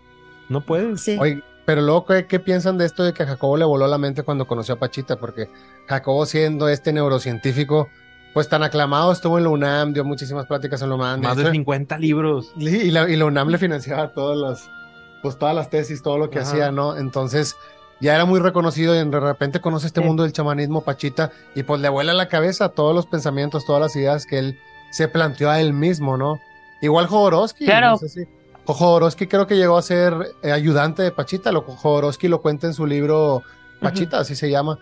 No 0.49 0.61
puedes. 0.61 1.01
Sí. 1.01 1.17
Oye, 1.19 1.43
pero 1.65 1.81
luego, 1.81 2.05
¿qué, 2.05 2.27
qué 2.27 2.39
piensan 2.39 2.77
de 2.77 2.85
esto 2.85 3.03
de 3.03 3.15
que 3.15 3.23
a 3.23 3.27
Jacobo 3.27 3.57
le 3.57 3.65
voló 3.65 3.87
la 3.87 3.97
mente 3.97 4.23
cuando 4.23 4.47
conoció 4.47 4.75
a 4.75 4.79
Pachita? 4.79 5.17
Porque 5.17 5.49
Jacobo, 5.87 6.27
siendo 6.27 6.69
este 6.69 6.93
neurocientífico, 6.93 7.89
pues 8.35 8.49
tan 8.49 8.63
aclamado, 8.63 9.11
estuvo 9.11 9.39
en 9.39 9.45
la 9.45 9.51
UNAM, 9.51 9.95
dio 9.95 10.05
muchísimas 10.05 10.47
pláticas 10.47 10.83
en 10.83 10.91
la 10.91 10.97
UNAM. 10.97 11.21
Más 11.23 11.37
de 11.37 11.45
hecho, 11.45 11.53
50 11.53 11.99
libros. 11.99 12.53
y, 12.57 12.69
y 12.69 12.91
la, 12.91 13.09
y 13.09 13.17
la 13.17 13.25
UNAM 13.25 13.49
le 13.49 13.59
financiaba 13.59 14.13
todas 14.13 14.37
las, 14.37 14.71
pues 15.25 15.39
todas 15.39 15.55
las 15.55 15.71
tesis, 15.71 16.03
todo 16.03 16.19
lo 16.19 16.29
que 16.29 16.39
Ajá. 16.41 16.49
hacía, 16.51 16.71
¿no? 16.71 16.99
Entonces, 16.99 17.57
ya 17.99 18.15
era 18.15 18.27
muy 18.27 18.41
reconocido 18.41 18.95
y 18.95 18.99
de 19.09 19.21
repente 19.21 19.61
conoce 19.63 19.87
este 19.87 20.03
Sí. 20.03 20.07
mundo 20.07 20.23
del 20.23 20.33
chamanismo 20.35 20.83
Pachita 20.83 21.31
y 21.55 21.63
pues 21.63 21.81
le 21.81 21.89
vuela 21.89 22.13
la 22.13 22.29
cabeza 22.29 22.69
todos 22.69 22.95
los 22.95 23.07
pensamientos, 23.07 23.65
todas 23.65 23.81
las 23.81 23.97
ideas 23.97 24.27
que 24.27 24.39
él 24.39 24.59
se 24.93 25.09
planteó 25.09 25.49
a 25.49 25.61
él 25.63 25.73
mismo, 25.73 26.19
¿no? 26.19 26.39
Igual 26.83 27.07
Jodorowsky, 27.07 27.65
Claro. 27.65 27.93
no 27.93 27.97
sé 27.97 28.09
si- 28.11 28.27
Jodorowsky 28.67 29.27
creo 29.27 29.47
que 29.47 29.57
llegó 29.57 29.79
a 29.79 29.83
ser 29.83 30.15
eh, 30.43 30.53
ayudante 30.53 31.03
de 31.03 31.11
Pachita, 31.11 31.51
lo 31.53 31.63
Jodorowsky 31.63 32.29
lo 32.29 32.43
cuenta 32.43 32.67
en 32.67 32.75
su 32.75 32.85
libro 32.87 33.43
Pachita, 33.81 34.19
así 34.19 34.37
se 34.37 34.51
llama, 34.51 34.79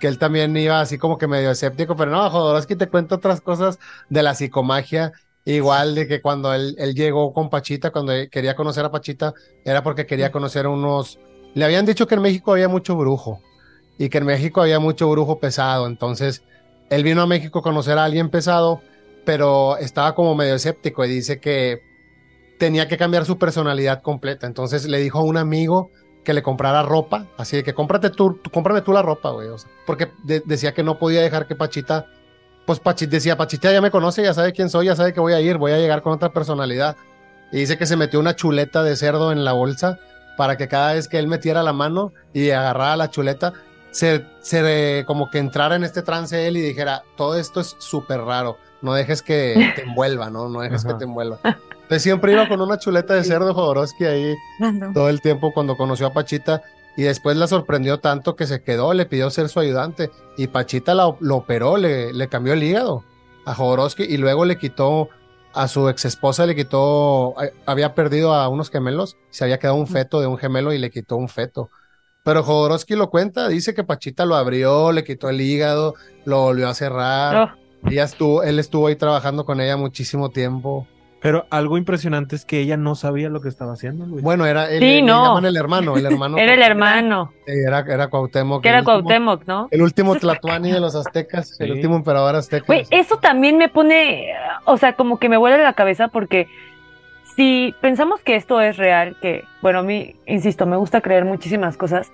que 0.00 0.08
él 0.08 0.18
también 0.18 0.54
iba 0.58 0.78
así 0.80 0.98
como 0.98 1.16
que 1.16 1.26
medio 1.26 1.50
escéptico, 1.50 1.96
pero 1.96 2.10
no, 2.10 2.28
Jodorowsky 2.28 2.76
te 2.76 2.88
cuenta 2.88 3.14
otras 3.14 3.40
cosas 3.40 3.78
de 4.10 4.22
la 4.22 4.34
psicomagia, 4.34 5.12
igual 5.46 5.94
de 5.94 6.06
que 6.06 6.20
cuando 6.20 6.52
él, 6.52 6.74
él 6.78 6.94
llegó 6.94 7.32
con 7.32 7.48
Pachita, 7.48 7.90
cuando 7.90 8.12
él 8.12 8.28
quería 8.28 8.54
conocer 8.54 8.84
a 8.84 8.90
Pachita, 8.90 9.32
era 9.64 9.82
porque 9.82 10.04
quería 10.04 10.30
conocer 10.30 10.66
unos, 10.66 11.18
le 11.54 11.64
habían 11.64 11.86
dicho 11.86 12.06
que 12.06 12.16
en 12.16 12.22
México 12.22 12.52
había 12.52 12.68
mucho 12.68 12.96
brujo 12.96 13.40
y 13.96 14.08
que 14.10 14.18
en 14.18 14.26
México 14.26 14.60
había 14.60 14.78
mucho 14.80 15.08
brujo 15.08 15.38
pesado, 15.38 15.86
entonces 15.86 16.42
él 16.90 17.02
vino 17.02 17.22
a 17.22 17.26
México 17.26 17.60
a 17.60 17.62
conocer 17.62 17.96
a 17.96 18.04
alguien 18.04 18.28
pesado, 18.28 18.80
pero 19.24 19.76
estaba 19.78 20.14
como 20.14 20.34
medio 20.34 20.54
escéptico 20.54 21.04
y 21.04 21.08
dice 21.08 21.40
que 21.40 21.80
tenía 22.58 22.88
que 22.88 22.96
cambiar 22.96 23.24
su 23.24 23.38
personalidad 23.38 24.02
completa. 24.02 24.46
Entonces 24.46 24.86
le 24.86 24.98
dijo 24.98 25.18
a 25.18 25.22
un 25.24 25.36
amigo 25.36 25.90
que 26.24 26.32
le 26.32 26.42
comprara 26.42 26.82
ropa, 26.82 27.26
así 27.36 27.56
de 27.56 27.64
que 27.64 27.74
cómprate 27.74 28.10
tú, 28.10 28.34
tú- 28.42 28.50
cómprame 28.50 28.82
tú 28.82 28.92
la 28.92 29.02
ropa, 29.02 29.30
güey. 29.30 29.48
o 29.48 29.58
sea, 29.58 29.70
porque 29.86 30.08
de- 30.24 30.42
decía 30.44 30.72
que 30.74 30.82
no 30.82 30.98
podía 30.98 31.20
dejar 31.22 31.46
que 31.46 31.54
Pachita, 31.54 32.06
pues 32.66 32.80
Pachita 32.80 33.12
decía, 33.12 33.36
Pachita 33.36 33.72
ya 33.72 33.80
me 33.80 33.90
conoce, 33.90 34.22
ya 34.22 34.34
sabe 34.34 34.52
quién 34.52 34.68
soy, 34.68 34.86
ya 34.86 34.96
sabe 34.96 35.12
que 35.12 35.20
voy 35.20 35.32
a 35.32 35.40
ir, 35.40 35.56
voy 35.56 35.72
a 35.72 35.78
llegar 35.78 36.02
con 36.02 36.12
otra 36.12 36.30
personalidad. 36.32 36.96
Y 37.52 37.58
dice 37.58 37.78
que 37.78 37.86
se 37.86 37.96
metió 37.96 38.18
una 38.20 38.34
chuleta 38.34 38.82
de 38.82 38.96
cerdo 38.96 39.30
en 39.32 39.44
la 39.44 39.52
bolsa 39.52 39.98
para 40.36 40.56
que 40.56 40.68
cada 40.68 40.92
vez 40.94 41.08
que 41.08 41.18
él 41.18 41.28
metiera 41.28 41.62
la 41.62 41.72
mano 41.72 42.12
y 42.34 42.50
agarrara 42.50 42.96
la 42.96 43.10
chuleta, 43.10 43.52
se, 43.92 44.26
se 44.40 45.04
como 45.06 45.30
que 45.30 45.38
entrara 45.38 45.76
en 45.76 45.84
este 45.84 46.02
trance 46.02 46.46
él 46.48 46.56
y 46.56 46.60
dijera, 46.60 47.04
todo 47.16 47.38
esto 47.38 47.60
es 47.60 47.76
súper 47.78 48.20
raro, 48.20 48.58
no 48.82 48.92
dejes 48.94 49.22
que 49.22 49.72
te 49.76 49.82
envuelva, 49.86 50.28
¿no? 50.28 50.48
No 50.48 50.60
dejes 50.60 50.84
Ajá. 50.84 50.92
que 50.94 50.98
te 50.98 51.04
envuelva. 51.04 51.38
Entonces 51.44 52.02
siempre 52.02 52.32
iba 52.32 52.48
con 52.48 52.60
una 52.60 52.78
chuleta 52.78 53.14
de 53.14 53.22
cerdo 53.22 53.54
Jodorowsky 53.54 54.04
ahí 54.04 54.34
Random. 54.58 54.92
todo 54.92 55.08
el 55.08 55.20
tiempo 55.20 55.52
cuando 55.54 55.76
conoció 55.76 56.08
a 56.08 56.12
Pachita 56.12 56.60
y 56.96 57.02
después 57.02 57.36
la 57.36 57.46
sorprendió 57.46 57.98
tanto 58.00 58.36
que 58.36 58.46
se 58.46 58.62
quedó, 58.62 58.94
le 58.94 59.06
pidió 59.06 59.28
ser 59.30 59.48
su 59.48 59.60
ayudante 59.60 60.10
y 60.36 60.46
Pachita 60.48 60.94
la- 60.94 61.14
lo 61.20 61.36
operó, 61.36 61.76
le, 61.76 62.12
le 62.12 62.28
cambió 62.28 62.52
el 62.54 62.62
hígado 62.62 63.04
a 63.44 63.54
Jodorowsky 63.54 64.02
y 64.04 64.16
luego 64.16 64.44
le 64.44 64.58
quitó 64.58 65.08
a 65.54 65.68
su 65.68 65.88
ex 65.88 66.04
esposa, 66.04 66.46
le 66.46 66.54
quitó, 66.54 67.38
a- 67.38 67.50
había 67.66 67.94
perdido 67.94 68.32
a 68.34 68.48
unos 68.48 68.70
gemelos, 68.70 69.16
se 69.30 69.44
había 69.44 69.58
quedado 69.58 69.76
un 69.76 69.86
feto 69.86 70.20
de 70.20 70.26
un 70.26 70.36
gemelo 70.38 70.72
y 70.72 70.78
le 70.78 70.90
quitó 70.90 71.16
un 71.16 71.28
feto. 71.28 71.70
Pero 72.24 72.42
Jodorowsky 72.42 72.94
lo 72.96 73.08
cuenta, 73.08 73.48
dice 73.48 73.72
que 73.72 73.84
Pachita 73.84 74.24
lo 74.26 74.34
abrió, 74.34 74.90
le 74.90 75.04
quitó 75.04 75.28
el 75.30 75.40
hígado, 75.40 75.94
lo 76.24 76.42
volvió 76.42 76.68
a 76.68 76.74
cerrar. 76.74 77.36
Oh, 77.84 77.88
Ella 77.88 78.02
estuvo, 78.04 78.42
él 78.42 78.58
estuvo 78.58 78.88
ahí 78.88 78.96
trabajando 78.96 79.44
con 79.44 79.60
ella 79.60 79.76
muchísimo 79.76 80.30
tiempo. 80.30 80.88
Pero 81.20 81.46
algo 81.50 81.78
impresionante 81.78 82.36
es 82.36 82.44
que 82.44 82.60
ella 82.60 82.76
no 82.76 82.94
sabía 82.94 83.28
lo 83.30 83.40
que 83.40 83.48
estaba 83.48 83.72
haciendo, 83.72 84.04
Luis. 84.06 84.22
Bueno, 84.22 84.44
era 84.46 84.66
Sí, 84.78 85.00
no. 85.02 85.24
llaman 85.24 85.46
el 85.46 85.56
hermano, 85.56 85.96
el 85.96 86.04
hermano. 86.06 86.36
era 86.38 86.54
el 86.54 86.62
hermano, 86.62 87.32
Era, 87.46 87.80
era 87.88 88.08
Cuauhtémoc. 88.08 88.62
que 88.62 88.68
el 88.68 88.74
era 88.74 88.80
último- 88.82 89.00
Cuauhtémoc, 89.02 89.46
¿no? 89.46 89.68
El 89.70 89.82
último 89.82 90.14
Tlatuani 90.14 90.70
de 90.72 90.78
los 90.80 90.94
aztecas, 90.94 91.58
el 91.60 91.72
último 91.72 91.96
emperador 91.96 92.36
azteca. 92.36 92.66
Güey, 92.66 92.84
eso 92.90 93.16
también 93.16 93.56
me 93.56 93.68
pone, 93.68 94.28
o 94.66 94.76
sea, 94.76 94.92
como 94.92 95.18
que 95.18 95.28
me 95.28 95.36
vuela 95.38 95.56
la 95.56 95.72
cabeza 95.72 96.08
porque 96.08 96.48
si 97.34 97.74
pensamos 97.80 98.20
que 98.20 98.36
esto 98.36 98.60
es 98.60 98.76
real, 98.76 99.16
que, 99.20 99.44
bueno, 99.62 99.80
a 99.80 99.82
mí, 99.82 100.16
insisto, 100.26 100.64
me 100.66 100.76
gusta 100.76 101.00
creer 101.00 101.24
muchísimas 101.24 101.76
cosas, 101.76 102.12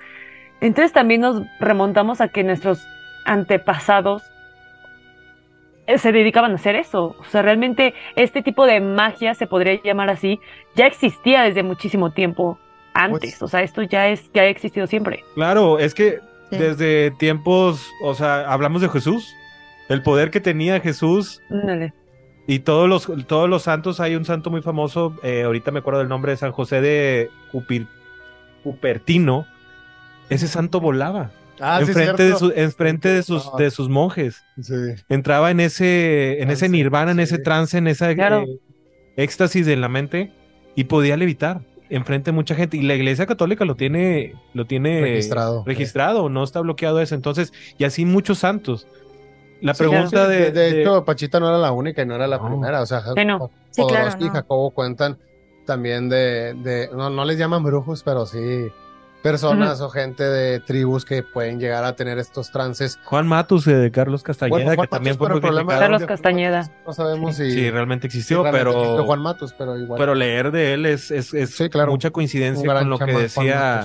entonces 0.60 0.92
también 0.92 1.20
nos 1.22 1.42
remontamos 1.60 2.20
a 2.20 2.28
que 2.28 2.44
nuestros 2.44 2.80
antepasados 3.24 4.22
se 5.96 6.12
dedicaban 6.12 6.52
a 6.52 6.54
hacer 6.54 6.74
eso. 6.76 7.16
O 7.18 7.24
sea, 7.30 7.42
realmente 7.42 7.94
este 8.16 8.42
tipo 8.42 8.66
de 8.66 8.80
magia, 8.80 9.34
se 9.34 9.46
podría 9.46 9.80
llamar 9.82 10.10
así, 10.10 10.40
ya 10.74 10.86
existía 10.86 11.42
desde 11.42 11.62
muchísimo 11.62 12.12
tiempo 12.12 12.58
antes. 12.94 13.18
Pues- 13.38 13.42
o 13.42 13.48
sea, 13.48 13.62
esto 13.62 13.82
ya 13.82 14.08
es, 14.08 14.30
ya 14.32 14.42
ha 14.42 14.46
existido 14.46 14.86
siempre. 14.86 15.24
Claro, 15.34 15.78
es 15.78 15.94
que 15.94 16.18
Sí. 16.50 16.58
desde 16.58 17.10
tiempos, 17.12 17.90
o 18.02 18.14
sea, 18.14 18.52
hablamos 18.52 18.82
de 18.82 18.88
Jesús, 18.90 19.32
el 19.88 20.02
poder 20.02 20.30
que 20.30 20.40
tenía 20.40 20.80
Jesús 20.80 21.40
Ándale. 21.50 21.94
y 22.46 22.58
todos 22.60 22.88
los, 22.88 23.10
todos 23.26 23.48
los 23.48 23.62
santos, 23.62 24.00
hay 24.00 24.14
un 24.16 24.24
santo 24.26 24.50
muy 24.50 24.60
famoso, 24.60 25.16
eh, 25.22 25.42
ahorita 25.44 25.70
me 25.70 25.78
acuerdo 25.78 26.00
del 26.00 26.08
nombre 26.08 26.32
de 26.32 26.36
San 26.36 26.52
José 26.52 26.80
de 26.82 27.30
Cupir- 27.52 27.88
Cupertino, 28.62 29.46
ese 30.28 30.46
santo 30.46 30.80
volaba 30.80 31.30
Ah, 31.62 31.80
sí, 31.82 31.88
enfrente, 31.90 32.22
de, 32.24 32.28
cierto. 32.30 32.38
su- 32.38 32.52
enfrente 32.54 33.08
de, 33.08 33.22
sus, 33.22 33.46
Ah. 33.46 33.56
de 33.58 33.70
sus 33.70 33.88
monjes. 33.88 34.42
Sí. 34.60 34.74
Entraba 35.08 35.50
en 35.50 35.60
ese, 35.60 36.42
en 36.42 36.50
ese 36.50 36.62
Trance, 36.66 36.68
nirvana, 36.68 37.10
en 37.12 37.20
ese 37.20 37.36
sí. 37.36 37.42
trance, 37.42 37.78
en 37.78 37.86
esa 37.86 38.14
Claro. 38.14 38.42
eh, 38.42 38.58
éxtasis 39.16 39.64
de 39.66 39.76
la 39.76 39.88
mente 39.88 40.32
y 40.74 40.84
podía 40.84 41.16
levitar 41.16 41.60
enfrente 41.90 42.30
de 42.30 42.34
mucha 42.34 42.54
gente. 42.54 42.76
Y 42.78 42.82
la 42.82 42.94
iglesia 42.94 43.26
católica 43.26 43.64
lo 43.64 43.74
tiene, 43.76 44.34
lo 44.54 44.64
tiene 44.66 45.00
Registrado. 45.02 45.62
registrado, 45.66 46.28
no 46.28 46.42
está 46.42 46.60
bloqueado 46.60 47.00
eso. 47.00 47.14
Entonces, 47.14 47.52
y 47.78 47.84
así 47.84 48.04
muchos 48.04 48.38
santos. 48.38 48.86
La 49.60 49.74
Sí, 49.74 49.84
pregunta 49.84 50.24
sí, 50.26 50.32
de, 50.32 50.50
de, 50.50 50.72
de- 50.72 50.80
hecho, 50.82 51.04
Pachita 51.04 51.38
no 51.38 51.48
era 51.48 51.58
la 51.58 51.70
única 51.70 52.02
y 52.02 52.06
no 52.06 52.16
era 52.16 52.26
la 52.26 52.38
No. 52.38 52.48
primera. 52.48 52.80
O 52.82 52.86
sea, 52.86 53.00
Sí, 53.14 53.24
no. 53.24 53.50
Sí, 53.70 53.82
claro, 53.82 53.94
Jodorowsky 54.06 54.24
y 54.24 54.26
no. 54.26 54.32
Jacobo 54.32 54.70
cuentan 54.72 55.18
también 55.66 56.08
de, 56.08 56.54
de 56.54 56.88
no, 56.92 57.10
no 57.10 57.24
les 57.24 57.38
llaman 57.38 57.62
brujos, 57.62 58.02
pero 58.02 58.26
sí 58.26 58.66
personas 59.22 59.80
o 59.80 59.88
gente 59.88 60.24
de 60.24 60.60
tribus 60.60 61.04
que 61.04 61.22
pueden 61.22 61.60
llegar 61.60 61.84
a 61.84 61.94
tener 61.94 62.18
estos 62.18 62.50
trances. 62.50 62.98
Juan 63.04 63.26
Matus 63.26 63.66
eh, 63.66 63.74
de 63.74 63.90
Carlos 63.90 64.22
Castañeda, 64.22 64.56
Bueno, 64.56 64.74
Juan 64.74 64.86
que 64.86 64.90
también 64.90 65.16
fue 65.16 65.40
problema. 65.40 65.78
Carlos 65.78 66.04
Castañeda. 66.04 66.70
No 66.86 66.92
sabemos 66.92 67.36
si, 67.36 67.50
Sí, 67.50 67.70
realmente 67.70 68.10
si 68.10 68.18
existió, 68.18 68.42
realmente 68.42 68.64
pero, 68.70 68.80
existió 68.82 69.04
Juan 69.04 69.20
Matus, 69.22 69.52
pero 69.52 69.78
igual. 69.78 69.98
pero 69.98 70.14
leer 70.14 70.50
de 70.50 70.74
él 70.74 70.86
es, 70.86 71.10
es, 71.10 71.32
es 71.34 71.54
Sí, 71.54 71.68
claro. 71.68 71.92
mucha 71.92 72.10
coincidencia 72.10 72.74
con 72.74 72.90
lo 72.90 72.98
que 72.98 73.12
decía, 73.12 73.84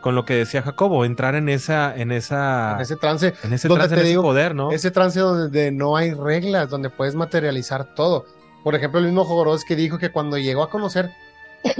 con 0.00 0.14
lo 0.16 0.24
que 0.24 0.34
decía 0.34 0.62
Jacobo, 0.62 1.04
entrar 1.04 1.36
en 1.36 1.48
esa, 1.48 1.94
en 1.96 2.10
esa, 2.10 2.74
En 2.74 2.80
ese 2.80 2.96
trance, 2.96 3.34
en 3.44 3.52
ese 3.52 3.68
donde 3.68 3.84
trance, 3.88 3.94
te 3.96 4.00
en 4.02 4.06
ese 4.08 4.20
poder, 4.20 4.54
¿no? 4.54 4.72
ese 4.72 4.90
trance 4.90 5.20
donde 5.20 5.70
no 5.70 5.96
hay 5.96 6.12
reglas, 6.12 6.68
donde 6.68 6.90
puedes 6.90 7.14
materializar 7.14 7.94
todo. 7.94 8.26
Por 8.64 8.74
ejemplo, 8.74 8.98
el 9.00 9.06
mismo 9.06 9.24
Jodorowsky 9.24 9.74
dijo 9.74 9.98
que 9.98 10.10
cuando 10.10 10.38
llegó 10.38 10.62
a 10.64 10.70
conocer 10.70 11.10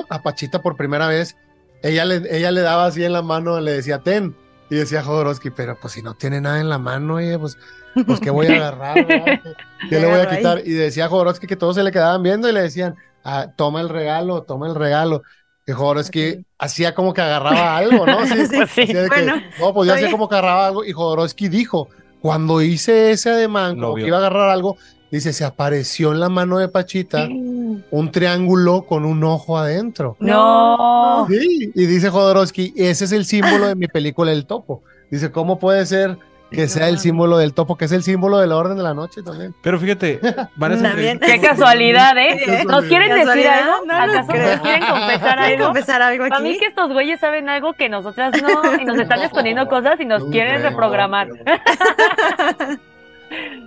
a 0.09 0.23
Pachita 0.23 0.63
por 0.63 0.77
primera 0.77 1.09
vez, 1.09 1.37
ella 1.83 2.05
le, 2.05 2.23
ella 2.37 2.51
le 2.51 2.61
daba 2.63 2.87
así 2.87 3.05
en 3.05 3.13
la 3.13 3.23
mano, 3.23 3.61
le 3.61 3.73
decía, 3.73 3.99
ten. 4.01 4.37
Y 4.71 4.77
decía 4.77 5.03
Jodorowsky, 5.03 5.51
pero 5.51 5.79
pues 5.79 5.93
si 5.95 6.03
no 6.03 6.15
tiene 6.15 6.41
nada 6.41 6.59
en 6.61 6.69
la 6.71 6.79
mano, 6.79 7.17
oye, 7.17 7.39
pues, 7.39 7.59
pues 8.07 8.21
¿qué 8.21 8.31
voy 8.31 8.47
a 8.47 8.55
agarrar? 8.55 9.07
¿Qué, 9.07 9.41
qué 9.91 10.01
le 10.01 10.07
voy 10.07 10.21
a 10.21 10.31
ahí. 10.31 10.37
quitar? 10.39 10.63
Y 10.65 10.71
decía 10.73 11.09
Jodorowsky 11.09 11.47
que 11.47 11.57
todos 11.57 11.77
se 11.77 11.83
le 11.83 11.91
quedaban 11.93 12.23
viendo 12.23 12.49
y 12.49 12.53
le 12.53 12.63
decían, 12.63 12.95
ah, 13.25 13.49
toma 13.57 13.81
el 13.83 13.89
regalo, 13.91 14.43
toma 14.45 14.69
el 14.69 14.75
regalo. 14.75 15.23
Y 15.67 15.73
Jodorowsky 15.73 16.31
Ok. 16.33 16.47
hacía 16.59 16.95
como 16.95 17.13
que 17.13 17.21
agarraba 17.21 17.77
algo, 17.77 18.07
¿no? 18.07 18.19
Sí, 18.27 18.47
Sí, 18.47 18.57
sí. 18.69 18.81
Hacía 18.83 19.03
de 19.03 19.11
que, 19.11 19.15
Bueno, 19.17 19.43
no, 19.59 19.75
pues 19.75 19.91
sé 19.91 19.97
bien. 19.97 20.11
cómo 20.11 20.29
que 20.29 20.35
agarraba 20.37 20.67
algo. 20.69 20.85
Y 20.85 20.93
Jodorowsky 20.93 21.49
dijo, 21.49 21.89
cuando 22.21 22.63
hice 22.63 23.11
ese 23.11 23.31
ademán, 23.31 23.79
como 23.79 23.95
que 23.97 24.07
iba 24.07 24.17
a 24.17 24.21
agarrar 24.21 24.49
algo, 24.51 24.77
dice, 25.13 25.33
se 25.33 25.45
apareció 25.45 26.11
en 26.13 26.19
la 26.21 26.29
mano 26.29 26.59
de 26.59 26.67
Pachita 26.69 27.29
un 27.29 28.11
triángulo 28.11 28.83
con 28.87 29.05
un 29.05 29.23
ojo 29.23 29.57
adentro. 29.59 30.17
No. 30.19 31.27
Sí, 31.31 31.71
y 31.75 31.87
dice 31.87 32.11
Jodorowsky, 32.11 32.73
ese 32.77 33.05
es 33.05 33.13
el 33.13 33.25
símbolo 33.25 33.67
de 33.69 33.77
mi 33.77 33.87
película 33.87 34.33
El 34.33 34.47
Topo. 34.47 34.83
Dice, 35.11 35.31
¿cómo 35.31 35.59
puede 35.61 35.87
ser 35.87 36.17
que 36.51 36.69
sea 36.69 36.89
el 36.91 36.99
símbolo 36.99 37.39
del 37.39 37.55
topo, 37.55 37.77
que 37.79 37.87
es 37.87 37.93
el 37.93 38.03
símbolo 38.03 38.39
del 38.39 38.53
orden 38.53 38.77
de 38.77 38.83
la 38.83 38.93
noche 38.93 39.23
también? 39.23 39.55
Pero 39.63 39.79
fíjate, 39.79 40.21
van 40.57 40.73
a 40.73 40.83
También. 40.83 41.19
Qué 41.19 41.41
casualidad, 41.41 42.17
¿eh? 42.19 42.65
¿Nos 42.67 42.85
quieren 42.85 43.09
decir 43.15 43.49
algo? 43.49 43.87
No 43.87 43.95
¿Acaso 43.95 44.29
creo. 44.33 44.51
nos 44.53 44.61
quieren 44.61 44.81
confesar 44.87 45.39
¿Quieren 45.39 45.61
algo? 45.61 45.67
confesar 45.67 46.03
algo 46.03 46.29
Para 46.29 46.41
mí 46.41 46.59
que 46.59 46.67
estos 46.67 46.93
güeyes 46.93 47.21
saben 47.21 47.49
algo 47.49 47.73
que 47.75 47.89
nosotras 47.89 48.35
no, 48.43 48.81
y 48.81 48.85
nos 48.85 48.99
están 48.99 49.21
escondiendo 49.23 49.67
cosas 49.69 49.99
y 50.01 50.05
nos 50.05 50.25
No, 50.25 50.31
quieren 50.31 50.63
reprogramar. 50.63 51.29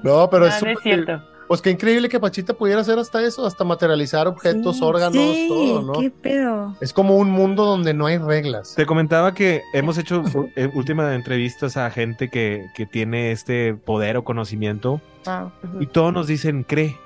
No, 0.04 0.30
pero 0.30 0.48
No, 0.48 0.56
es, 0.56 0.64
no 0.64 0.70
es 0.70 0.80
cierto. 0.82 1.22
Pues 1.48 1.62
qué 1.62 1.70
increíble 1.70 2.10
que 2.10 2.20
Pachita 2.20 2.54
pudiera 2.56 2.82
hacer 2.82 2.98
hasta 2.98 3.22
eso, 3.24 3.46
hasta 3.46 3.64
materializar 3.64 4.28
objetos, 4.28 4.78
Sí, 4.78 4.84
órganos, 4.84 5.14
sí, 5.14 5.46
todo, 5.48 5.82
¿no? 5.84 5.94
¿Qué 6.00 6.10
pedo? 6.10 6.76
Es 6.82 6.92
como 6.92 7.18
un 7.18 7.30
mundo 7.30 7.66
donde 7.66 7.94
no 7.94 8.08
hay 8.08 8.18
reglas. 8.18 8.74
Te 8.76 8.86
comentaba 8.88 9.34
que 9.36 9.62
hemos 9.74 9.98
hecho 10.00 10.24
eh, 10.56 10.70
últimas 10.74 11.14
entrevistas 11.14 11.78
a 11.78 11.92
gente 11.92 12.30
que, 12.30 12.66
que 12.76 12.86
tiene 12.88 13.32
este 13.32 13.76
poder 13.76 14.18
o 14.18 14.24
conocimiento 14.24 15.02
Wow. 15.26 15.52
y 15.82 15.88
todos 15.88 16.14
nos 16.14 16.28
dicen 16.28 16.64
cree. 16.64 16.98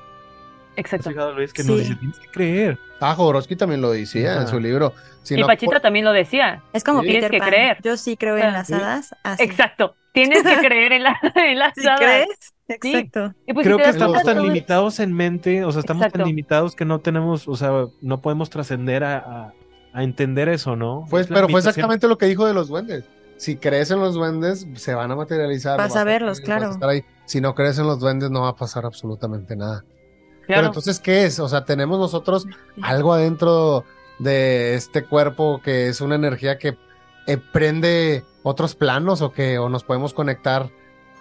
¿Has 0.71 0.78
Exacto. 0.78 1.10
fijado, 1.10 1.34
Luis? 1.34 1.52
Que 1.52 1.63
Sí. 1.63 1.67
nos 1.69 1.80
dicen 1.80 1.99
tienes 1.99 2.19
que 2.19 2.28
creer. 2.28 2.80
Ah, 3.02 3.15
Jodorowsky 3.15 3.58
también 3.58 3.82
lo 3.82 3.91
decía 3.91 4.41
en 4.41 4.47
su 4.47 4.60
libro. 4.60 4.93
Si 5.23 5.36
Y 5.36 5.38
no, 5.41 5.47
Pachita 5.47 5.82
también 5.82 6.06
lo 6.06 6.13
decía. 6.13 6.63
Es 6.71 6.84
como 6.86 7.02
Sí. 7.02 7.08
Peter 7.08 7.30
Tienes 7.30 7.32
que 7.32 7.39
Pan. 7.39 7.49
creer. 7.49 7.78
Yo 7.84 7.97
sí 7.97 8.15
creo 8.15 8.38
en 8.38 8.43
Ah, 8.45 8.52
las 8.52 8.67
sí. 8.67 8.73
hadas. 8.73 9.15
así. 9.23 9.43
Exacto. 9.43 9.95
Tienes 10.13 10.43
que 10.43 10.57
creer 10.57 10.93
en, 10.93 11.03
la, 11.03 11.19
en 11.35 11.59
las 11.59 11.73
¿Sí 11.75 11.87
hadas. 11.87 11.99
crees? 11.99 12.27
Exacto. 12.67 13.33
Y 13.47 13.53
pues, 13.53 13.65
Creo 13.65 13.77
si 13.77 13.83
que 13.83 13.89
estamos 13.89 14.21
tan 14.23 14.41
limitados 14.43 14.99
en 14.99 15.13
mente, 15.13 15.63
o 15.63 15.71
sea, 15.71 15.79
estamos 15.79 16.01
Exacto. 16.03 16.19
tan 16.19 16.27
limitados 16.27 16.75
que 16.75 16.85
no 16.85 16.99
tenemos, 16.99 17.47
o 17.47 17.55
sea, 17.55 17.71
no 18.01 18.21
podemos 18.21 18.49
trascender 18.49 19.03
a, 19.03 19.17
a- 19.17 19.53
a 19.91 20.03
entender 20.03 20.49
eso, 20.49 20.75
¿no? 20.75 21.05
Pues, 21.09 21.25
Es 21.25 21.33
pero 21.33 21.49
fue 21.49 21.59
exactamente 21.61 22.07
lo 22.07 22.17
que 22.19 22.27
dijo 22.27 22.45
de 22.45 22.53
los 22.53 22.67
duendes. 22.67 23.05
Si 23.37 23.55
crees 23.55 23.89
en 23.89 23.99
los 23.99 24.13
duendes, 24.13 24.67
se 24.75 24.93
van 24.93 25.09
a 25.11 25.15
materializar. 25.15 25.77
Vas 25.77 25.95
a 25.95 26.03
verlos, 26.03 26.39
vas 26.39 26.45
claro. 26.45 26.69
estar 26.71 26.89
ahí. 26.89 27.03
Si 27.25 27.41
no 27.41 27.55
crees 27.55 27.79
en 27.79 27.87
los 27.87 27.99
duendes, 27.99 28.29
no 28.29 28.41
va 28.41 28.49
a 28.49 28.55
pasar 28.55 28.85
absolutamente 28.85 29.55
nada. 29.55 29.83
Pero 30.41 30.45
Claro. 30.45 30.67
entonces, 30.67 30.99
¿qué 30.99 31.25
es? 31.25 31.39
O 31.39 31.47
sea, 31.47 31.63
tenemos 31.65 31.97
nosotros 31.99 32.45
algo 32.81 33.13
adentro 33.13 33.83
de 34.19 34.75
este 34.75 35.05
cuerpo 35.05 35.61
que 35.63 35.87
es 35.87 36.01
una 36.01 36.15
energía 36.15 36.57
que 36.59 36.77
eh, 37.27 37.37
prende 37.51 38.23
otros 38.43 38.75
planos 38.75 39.21
o 39.21 39.32
que 39.32 39.58
o 39.60 39.69
nos 39.69 39.84
podemos 39.84 40.13
conectar 40.13 40.69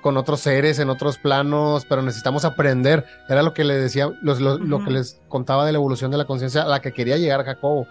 con 0.01 0.17
otros 0.17 0.41
seres 0.41 0.79
en 0.79 0.91
otros 0.91 1.19
planos, 1.19 1.85
pero 1.89 2.03
necesitamos 2.03 2.45
aprender. 2.45 3.05
Era 3.29 3.43
lo 3.43 3.53
que 3.53 3.65
le 3.65 3.75
decía, 3.75 4.09
los- 4.23 4.41
lo, 4.41 4.85
que 4.85 4.91
les 4.93 5.21
contaba 5.29 5.67
de 5.67 5.73
la 5.73 5.79
evolución 5.79 6.11
de 6.13 6.19
la 6.19 6.25
conciencia 6.25 6.63
a 6.63 6.69
la 6.69 6.81
que 6.81 6.93
quería 6.93 7.17
llegar 7.17 7.45
Jacobo. 7.45 7.87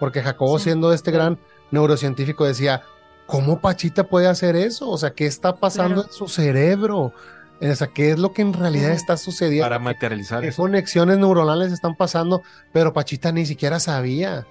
Porque 0.00 0.22
Jacobo, 0.22 0.58
Sí. 0.58 0.64
siendo 0.64 0.92
este 0.92 1.10
gran 1.10 1.38
neurocientífico, 1.70 2.44
decía, 2.46 2.82
¿cómo 3.26 3.60
Pachita 3.60 4.04
puede 4.04 4.26
hacer 4.28 4.56
eso? 4.56 4.88
O 4.88 4.96
sea, 4.98 5.10
¿qué 5.10 5.26
está 5.26 5.56
pasando 5.56 5.96
Claro. 6.02 6.08
en 6.08 6.14
su 6.14 6.28
cerebro? 6.28 7.12
O 7.60 7.74
sea, 7.76 7.86
¿qué 7.88 8.10
es 8.10 8.18
lo 8.18 8.32
que 8.32 8.42
en 8.42 8.54
realidad 8.54 8.90
está 8.90 9.16
sucediendo? 9.16 9.64
para 9.66 9.78
materializar 9.78 10.40
¿Qué 10.40 10.52
conexiones 10.52 11.18
neuronales 11.18 11.70
están 11.72 11.94
pasando? 11.94 12.42
Pero 12.72 12.92
Pachita 12.92 13.30
ni 13.30 13.46
siquiera 13.46 13.78
sabía. 13.78 14.46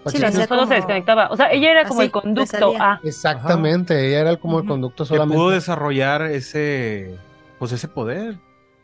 Lo 0.00 0.04
Pachita- 0.10 0.28
hacía 0.28 0.46
solo 0.46 0.62
se 0.62 0.66
como- 0.66 0.74
desconectaba. 0.76 1.28
O 1.30 1.36
sea, 1.36 1.52
ella 1.52 1.70
era 1.70 1.84
como 1.84 2.00
Así, 2.00 2.06
el 2.06 2.10
conducto. 2.12 2.74
Ah, 2.78 3.00
Exactamente, 3.04 4.08
ella 4.08 4.20
era 4.20 4.36
como 4.36 4.60
el 4.60 4.66
conducto 4.66 5.04
solamente. 5.04 5.36
pudo 5.36 5.50
desarrollar 5.50 6.22
ese, 6.22 7.16
pues 7.58 7.72
ese 7.72 7.88
poder. 7.88 8.36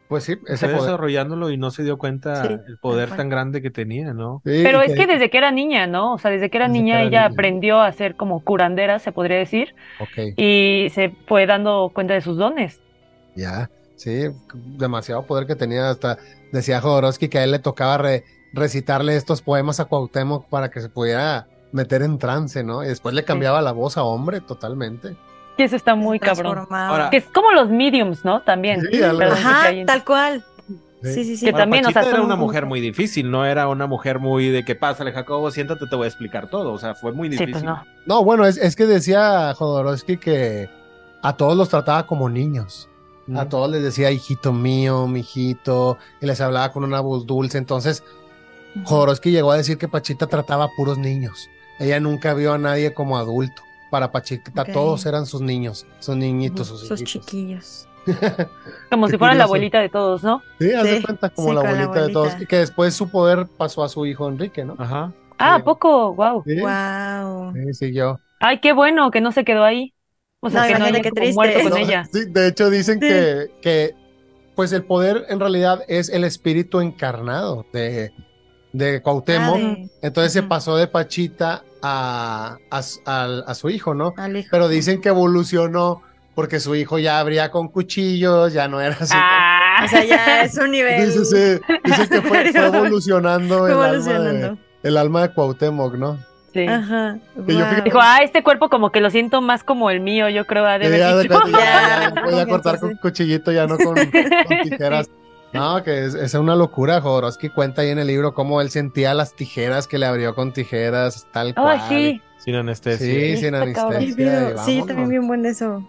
Pues 0.09 0.23
sí, 0.23 0.35
ese 0.47 0.67
Fue 0.67 0.75
poder. 0.77 0.83
desarrollándolo 0.83 1.51
y 1.51 1.57
no 1.57 1.73
se 1.73 1.83
dio 1.83 1.99
cuenta 1.99 2.47
Sí, 2.47 2.53
el 2.69 2.79
poder 2.79 3.11
tan 3.11 3.29
grande 3.29 3.61
que 3.61 3.71
tenía, 3.73 4.13
¿no? 4.15 4.41
Sí, 4.45 4.61
Pero 4.63 4.81
es 4.81 4.95
que 4.95 5.05
desde 5.05 5.31
que 5.31 5.39
era 5.39 5.51
niña, 5.51 5.89
¿no? 5.89 6.13
O 6.15 6.19
sea, 6.19 6.31
desde 6.31 6.49
que 6.49 6.59
era 6.59 6.67
Desde 6.69 6.79
que 6.79 6.83
niña 6.85 6.95
era 7.01 7.09
ella 7.09 7.21
niña. 7.23 7.33
aprendió 7.33 7.81
a 7.81 7.91
ser 7.91 8.15
como 8.15 8.39
curandera, 8.45 9.01
se 9.01 9.11
podría 9.11 9.37
decir, 9.39 9.75
Ok, 9.99 10.35
y 10.37 10.89
se 10.95 11.13
fue 11.27 11.47
dando 11.47 11.91
cuenta 11.93 12.15
de 12.15 12.21
sus 12.21 12.37
dones. 12.37 12.81
ya, 13.35 13.69
sí, 13.97 14.27
demasiado 14.55 15.27
poder 15.27 15.47
que 15.49 15.57
tenía. 15.57 15.91
Hasta 15.91 16.19
decía 16.53 16.81
Jodorowsky 16.81 17.29
que 17.29 17.39
a 17.41 17.45
él 17.45 17.51
le 17.51 17.59
tocaba 17.59 17.99
re- 17.99 18.23
recitarle 18.57 19.17
estos 19.17 19.43
poemas 19.43 19.79
a 19.81 19.85
Cuauhtémoc 19.85 20.49
para 20.49 20.71
que 20.71 20.81
se 20.81 20.89
pudiera 20.89 21.47
meter 21.73 22.03
en 22.03 22.19
trance, 22.19 22.65
¿no? 22.65 22.83
Y 22.83 22.89
después 22.89 23.15
le 23.15 23.25
cambiaba 23.25 23.61
la 23.63 23.73
voz 23.73 23.97
a 23.97 24.03
hombre 24.03 24.41
totalmente. 24.41 25.17
Y 25.59 25.63
eso 25.63 25.77
está 25.77 25.95
muy 25.95 26.19
cabrón. 26.19 26.67
Ahora, 26.71 27.11
Que 27.11 27.19
es 27.19 27.25
como 27.27 27.51
los 27.53 27.71
mediums, 27.71 28.25
¿no? 28.25 28.43
También. 28.43 28.81
Sí, 28.83 28.99
que 28.99 29.05
Ajá, 29.05 29.69
tal 29.87 30.05
cual. 30.05 30.45
Sí. 31.03 31.13
Sí, 31.13 31.25
sí, 31.25 31.37
sí. 31.37 31.45
Que 31.47 31.51
Ahora, 31.53 31.63
también, 31.65 31.87
o 31.87 31.91
sea, 31.91 32.03
era 32.03 32.21
una 32.21 32.37
mujer 32.37 32.67
muy 32.67 32.81
difícil, 32.81 33.31
no 33.31 33.45
era 33.45 33.69
una 33.69 33.87
mujer 33.87 34.19
muy 34.19 34.49
de 34.49 34.65
que 34.65 34.75
pásale, 34.75 35.13
Jacobo, 35.13 35.51
siéntate, 35.51 35.87
te 35.87 35.95
voy 35.97 36.07
a 36.07 36.09
explicar 36.09 36.49
todo. 36.49 36.73
O 36.73 36.79
sea, 36.79 36.95
fue 36.95 37.13
muy 37.13 37.29
Sí, 37.29 37.33
difícil. 37.33 37.53
pues 37.53 37.65
no. 37.65 37.85
No, 38.07 38.25
bueno, 38.25 38.45
es, 38.47 38.57
es 38.57 38.75
que 38.77 38.87
decía 38.87 39.53
Jodorowsky 39.55 40.17
que 40.17 40.69
a 41.23 41.35
todos 41.37 41.57
los 41.57 41.69
trataba 41.69 42.07
como 42.07 42.29
niños. 42.29 42.89
A 43.35 43.49
todos 43.49 43.69
les 43.71 43.83
decía 43.83 44.13
hijito 44.13 44.53
mío, 44.53 45.09
mijito, 45.09 45.99
y 46.21 46.27
les 46.27 46.41
hablaba 46.41 46.71
con 46.71 46.85
una 46.85 47.01
voz 47.01 47.27
dulce. 47.27 47.59
Entonces, 47.59 48.05
Jodorowsky 48.85 49.31
llegó 49.31 49.53
a 49.53 49.57
decir 49.57 49.79
que 49.79 49.89
Pachita 49.89 50.27
trataba 50.27 50.65
a 50.65 50.69
puros 50.77 50.99
niños. 50.99 51.49
Ella 51.79 52.01
nunca 52.01 52.35
vio 52.35 52.53
a 52.53 52.59
nadie 52.59 52.93
como 52.95 53.17
adulto. 53.19 53.63
Para 53.91 54.11
Pachita 54.13 54.65
todos 54.65 55.07
eran 55.07 55.27
sus 55.27 55.41
niños, 55.41 55.87
sus 56.01 56.17
niñitos, 56.17 56.67
sus, 56.69 56.87
Sus 56.89 57.03
chiquillos. 57.05 57.89
Como 58.91 59.09
si 59.09 59.19
fuera 59.19 59.35
la 59.35 59.45
abuelita 59.45 59.81
de 59.81 59.89
todos, 59.89 60.23
¿no? 60.23 60.41
Sí, 60.61 60.73
haz 60.73 60.85
de 60.85 60.99
Sí, 60.99 61.03
cuenta 61.03 61.29
como 61.31 61.49
sí, 61.49 61.55
la 61.55 61.61
abuelita 61.61 62.07
de 62.07 62.13
todos. 62.13 62.41
Y 62.41 62.47
que 62.47 62.59
después 62.59 62.95
su 62.95 63.09
poder 63.11 63.47
pasó 63.57 63.83
a 63.83 63.89
su 63.89 64.07
hijo 64.07 64.29
Enrique, 64.29 64.65
¿no? 64.65 64.77
Ajá. 64.79 65.13
Ah, 65.39 65.57
Sí. 65.57 65.61
¿a 65.61 65.65
poco? 65.65 66.15
Wow. 66.15 66.43
Sí, 66.47 66.61
Wow. 66.61 67.53
sí, 67.55 67.75
siguió. 67.75 68.21
Ay, 68.41 68.61
qué 68.61 68.73
bueno 68.73 69.11
que 69.11 69.21
no 69.21 69.33
se 69.33 69.45
quedó 69.45 69.65
ahí. 69.65 69.93
O 70.41 70.51
sea, 70.51 70.63
No, 70.63 70.69
que 70.69 70.75
haya 70.99 71.11
triste. 71.11 71.33
muerto 71.35 71.61
con 71.63 71.71
No, 71.71 71.77
ella. 71.77 72.09
sí, 72.13 72.21
de 72.29 72.49
hecho, 72.49 72.71
dicen 72.71 73.01
Sí. 73.01 73.09
que, 73.09 73.51
que, 73.61 73.95
pues 74.55 74.73
el 74.73 74.85
poder 74.85 75.27
en 75.29 75.41
realidad 75.41 75.83
es 75.89 76.09
el 76.09 76.23
espíritu 76.25 76.81
encarnado 76.81 77.67
de, 77.73 78.13
de 78.77 79.01
Cuauhtémoc. 79.03 79.57
Ah, 79.57 79.59
de- 79.59 79.89
Entonces 80.03 80.33
se 80.33 80.43
pasó 80.43 80.77
de 80.77 80.87
Pachita 80.87 81.63
a, 81.83 82.57
a, 82.71 82.83
su- 82.83 83.01
a 83.07 83.71
hijo, 83.73 83.95
¿no? 83.95 84.15
al 84.17 84.37
hijo. 84.37 84.49
Pero 84.51 84.69
dicen 84.69 85.01
que 85.01 85.09
evolucionó 85.09 86.03
porque 86.35 86.61
su 86.61 86.75
hijo 86.75 86.99
ya 86.99 87.19
abría 87.19 87.51
con 87.51 87.69
cuchillos, 87.69 88.53
ya 88.53 88.69
no 88.69 88.81
era 88.81 88.97
así. 89.01 89.15
Ah, 89.17 89.81
O 89.85 89.89
sea, 89.89 90.05
ya 90.05 90.43
es 90.43 90.57
un 90.59 90.71
nivel. 90.71 91.07
Dice, 91.07 91.25
sí, 91.25 91.63
dicen 91.85 92.09
que 92.09 92.21
fue, 92.23 92.53
fue 92.53 92.67
evolucionando, 92.67 93.67
el, 93.67 93.73
Alma 93.73 93.87
evolucionando. 93.87 94.49
de, 94.83 94.89
el 94.89 94.97
alma 94.99 95.23
de 95.23 95.33
Cuauhtémoc, 95.35 95.95
¿no? 95.95 96.19
sí. 96.53 96.67
Ajá. 96.67 97.19
Yo 97.47 97.83
Dijo, 97.85 97.99
ah, 98.01 98.19
este 98.23 98.43
cuerpo 98.43 98.69
como 98.69 98.91
que 98.93 99.01
lo 99.01 99.11
siento 99.11 99.41
más 99.41 99.63
como 99.65 99.91
el 99.91 100.01
mío, 100.01 100.29
yo 100.29 100.47
creo, 100.47 100.67
ha 100.67 100.79
de 100.79 100.91
ya 100.91 100.97
ya, 100.99 101.23
ya, 101.23 101.23
Ya, 101.23 101.39
podía 102.11 102.25
fíjense, 102.25 102.47
cortar 102.51 102.81
con 102.81 102.95
cuchillito, 102.97 103.53
ya 103.53 103.67
no 103.67 103.77
con, 103.79 103.95
con 103.95 104.11
tijeras. 104.63 105.09
No, 105.53 105.83
que 105.83 106.05
es, 106.05 106.15
es 106.15 106.35
una 106.35 106.55
locura. 106.57 107.01
Jodorowsky 107.01 107.49
cuenta 107.51 107.83
ahí 107.83 107.91
en 107.91 107.99
el 107.99 108.07
libro 108.09 108.35
cómo 108.35 108.61
él 108.61 108.69
sentía 108.71 109.15
las 109.15 109.35
tijeras 109.35 109.87
que 109.87 109.99
le 109.99 110.07
abrió 110.07 110.35
con 110.35 110.53
tijeras, 110.53 111.27
tal 111.33 111.55
cual. 111.55 111.81
Ay, 111.83 111.89
sí. 111.89 112.23
Sin 112.39 112.55
anestesia. 112.57 113.07
Sí, 113.07 113.37
Sí, 113.37 113.43
sin 113.45 113.55
anestesia. 113.55 114.01
y 114.03 114.59
Sí, 114.65 114.83
también 114.87 115.09
vi 115.09 115.19
un 115.19 115.29
buen 115.29 115.43
de 115.43 115.51
eso. 115.51 115.83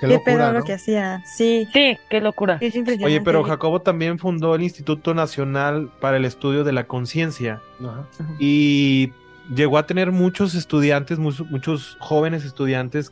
Qué 0.00 0.06
Qué, 0.06 0.12
locura, 0.12 0.34
pedo 0.36 0.52
¿no? 0.52 0.58
lo 0.60 0.64
que 0.64 0.74
hacía. 0.74 1.22
Sí. 1.36 1.66
Sí, 1.72 1.96
qué 2.08 2.20
locura. 2.20 2.60
Oye, 3.02 3.20
pero 3.20 3.42
Jacobo 3.42 3.80
también 3.80 4.18
fundó 4.18 4.54
el 4.54 4.62
Instituto 4.62 5.12
Nacional 5.14 5.90
para 6.00 6.18
el 6.18 6.24
Estudio 6.24 6.62
de 6.62 6.72
la 6.72 6.84
Conciencia 6.86 7.60
Ajá. 7.80 8.06
y 8.38 9.12
llegó 9.52 9.76
a 9.78 9.86
tener 9.86 10.12
muchos 10.12 10.54
estudiantes, 10.54 11.18
muchos, 11.18 11.50
muchos 11.50 11.96
jóvenes 11.98 12.44
estudiantes, 12.44 13.10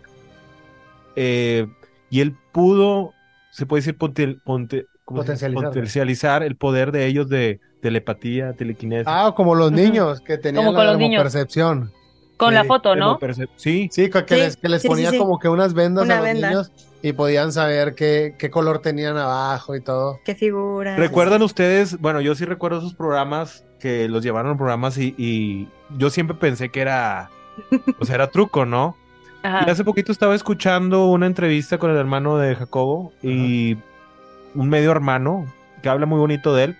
eh, 1.16 1.66
y 2.10 2.20
él 2.20 2.36
pudo, 2.52 3.14
se 3.50 3.66
puede 3.66 3.80
decir, 3.80 3.96
ponte- 3.98 4.38
ponte-. 4.44 4.86
Potencializar. 5.06 5.64
potencializar 5.70 6.42
el 6.42 6.56
poder 6.56 6.90
de 6.92 7.06
ellos 7.06 7.28
de 7.28 7.60
telepatía, 7.80 8.52
telequinesis. 8.54 9.06
Ah, 9.06 9.32
como 9.36 9.54
los 9.54 9.70
niños 9.72 10.20
que 10.20 10.36
tenían 10.38 10.64
Como 10.64 10.72
la 10.72 10.78
con 10.78 10.86
los 10.88 10.98
niños. 10.98 11.22
percepción. 11.22 11.92
Con 12.36 12.52
la 12.52 12.64
foto, 12.64 12.94
¿no? 12.96 13.18
Sí, 13.56 13.88
Sí, 13.90 14.10
que, 14.10 14.24
Sí, 14.28 14.34
les, 14.34 14.56
que 14.58 14.68
les 14.68 14.82
sí, 14.82 14.88
sí, 14.88 14.88
ponía 14.88 15.10
sí. 15.10 15.16
como 15.18 15.38
que 15.38 15.48
unas 15.48 15.72
vendas 15.72 16.04
Una 16.04 16.14
a 16.14 16.18
los 16.18 16.24
venda. 16.26 16.48
niños 16.50 16.72
y 17.00 17.12
podían 17.14 17.50
saber 17.52 17.94
qué, 17.94 18.34
qué 18.36 18.50
color 18.50 18.80
tenían 18.80 19.16
abajo 19.16 19.74
y 19.74 19.80
todo. 19.80 20.18
Qué 20.24 20.34
figura. 20.34 20.96
¿Recuerdan 20.96 21.40
ustedes? 21.42 21.98
Bueno, 21.98 22.20
yo 22.20 22.34
sí 22.34 22.44
recuerdo 22.44 22.78
esos 22.78 22.92
programas 22.94 23.64
que 23.80 24.08
los 24.08 24.22
llevaron 24.22 24.52
a 24.52 24.56
programas 24.56 24.98
y, 24.98 25.14
y 25.16 25.68
yo 25.96 26.10
siempre 26.10 26.36
pensé 26.36 26.68
que 26.70 26.80
era, 26.82 27.30
o 28.00 28.04
sea, 28.04 28.16
era 28.16 28.26
truco, 28.30 28.66
¿no? 28.66 28.96
Y 29.42 29.46
Ajá. 29.46 29.70
hace 29.70 29.84
poquito 29.84 30.10
estaba 30.12 30.34
escuchando 30.34 31.06
una 31.06 31.26
entrevista 31.26 31.78
con 31.78 31.90
el 31.90 31.96
hermano 31.96 32.36
de 32.36 32.54
Jacobo 32.56 33.12
y 33.22 33.76
un 34.56 34.68
medio 34.68 34.90
hermano 34.90 35.46
que 35.82 35.88
habla 35.88 36.06
muy 36.06 36.18
bonito 36.18 36.54
de 36.54 36.64
él. 36.64 36.76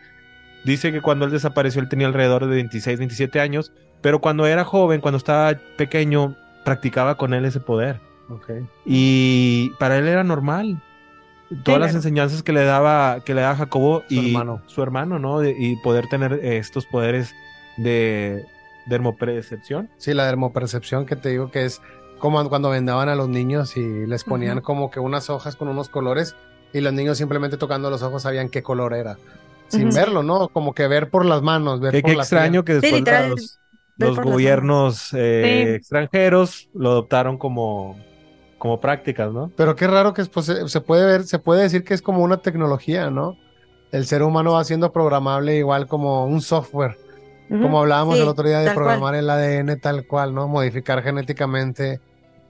Dice 0.64 0.90
que 0.92 1.00
cuando 1.00 1.24
él 1.26 1.30
desapareció 1.30 1.80
él 1.80 1.88
tenía 1.88 2.06
alrededor 2.08 2.46
de 2.46 2.54
26, 2.56 2.98
27 2.98 3.38
años, 3.40 3.72
pero 4.00 4.20
cuando 4.20 4.46
era 4.46 4.64
joven, 4.64 5.00
cuando 5.00 5.18
estaba 5.18 5.54
pequeño, 5.76 6.34
practicaba 6.64 7.16
con 7.16 7.34
él 7.34 7.44
ese 7.44 7.60
poder. 7.60 8.00
Y 8.84 9.70
para 9.78 9.98
él 9.98 10.08
era 10.08 10.24
normal. 10.24 10.82
todas 11.62 11.80
las 11.80 11.94
enseñanzas 11.94 12.42
que 12.42 12.52
le 12.52 12.64
daba, 12.64 13.20
que 13.24 13.32
le 13.32 13.40
daba 13.42 13.54
Jacobo 13.54 14.02
Su 14.08 14.14
y 14.14 14.26
hermano. 14.32 14.62
su 14.66 14.82
hermano, 14.82 15.20
¿no? 15.20 15.38
De- 15.38 15.54
y 15.56 15.76
poder 15.76 16.08
tener 16.08 16.32
estos 16.42 16.86
poderes 16.86 17.32
de 17.76 18.44
dermopercepción. 18.86 19.88
Sí, 19.98 20.12
la 20.14 20.26
dermopercepción 20.26 21.06
que 21.06 21.14
te 21.14 21.28
digo 21.28 21.50
que 21.52 21.64
es 21.64 21.80
como 22.18 22.48
cuando 22.48 22.70
vendaban 22.70 23.08
a 23.08 23.14
los 23.14 23.28
niños 23.28 23.76
y 23.76 24.06
les 24.06 24.24
ponían 24.24 24.60
como 24.60 24.90
que 24.90 24.98
unas 24.98 25.30
hojas 25.30 25.54
con 25.54 25.68
unos 25.68 25.88
colores 25.88 26.34
y 26.76 26.80
los 26.80 26.92
niños 26.92 27.16
simplemente 27.18 27.56
tocando 27.56 27.90
los 27.90 28.02
ojos 28.02 28.22
sabían 28.22 28.48
qué 28.48 28.62
color 28.62 28.94
era. 28.94 29.16
Sin 29.68 29.90
verlo, 29.90 30.22
¿no? 30.22 30.48
Como 30.48 30.74
que 30.74 30.86
ver 30.86 31.10
por 31.10 31.24
las 31.24 31.42
manos, 31.42 31.80
ver 31.80 31.90
Qué, 31.92 32.00
por 32.02 32.10
qué 32.10 32.16
la 32.16 32.22
extraño 32.22 32.64
que 32.64 32.74
después 32.74 32.92
literal, 32.92 33.30
los, 33.30 33.58
los 33.96 34.20
gobiernos 34.20 35.10
eh, 35.14 35.64
Sí. 35.66 35.74
extranjeros 35.74 36.68
lo 36.72 36.90
adoptaron 36.90 37.36
como, 37.36 37.96
como 38.58 38.80
prácticas, 38.80 39.32
¿no? 39.32 39.50
Pero 39.56 39.74
qué 39.74 39.86
raro 39.88 40.12
que 40.14 40.24
pues, 40.26 40.46
se, 40.66 40.80
puede 40.80 41.04
ver, 41.06 41.24
se 41.24 41.38
puede 41.40 41.62
decir 41.62 41.82
que 41.82 41.94
es 41.94 42.02
como 42.02 42.22
una 42.22 42.36
tecnología, 42.36 43.10
¿no? 43.10 43.36
El 43.90 44.06
ser 44.06 44.22
humano 44.22 44.52
va 44.52 44.64
siendo 44.64 44.92
programable 44.92 45.56
igual 45.56 45.86
como 45.88 46.26
un 46.26 46.40
software, 46.42 46.96
como 47.48 47.80
hablábamos 47.80 48.16
Sí, 48.16 48.22
el 48.22 48.28
otro 48.28 48.46
día 48.46 48.58
de 48.58 48.66
cual. 48.66 48.76
programar 48.76 49.14
el 49.16 49.28
ADN 49.30 49.76
tal 49.80 50.06
cual, 50.06 50.34
¿no? 50.34 50.46
Modificar 50.46 51.02
genéticamente 51.02 52.00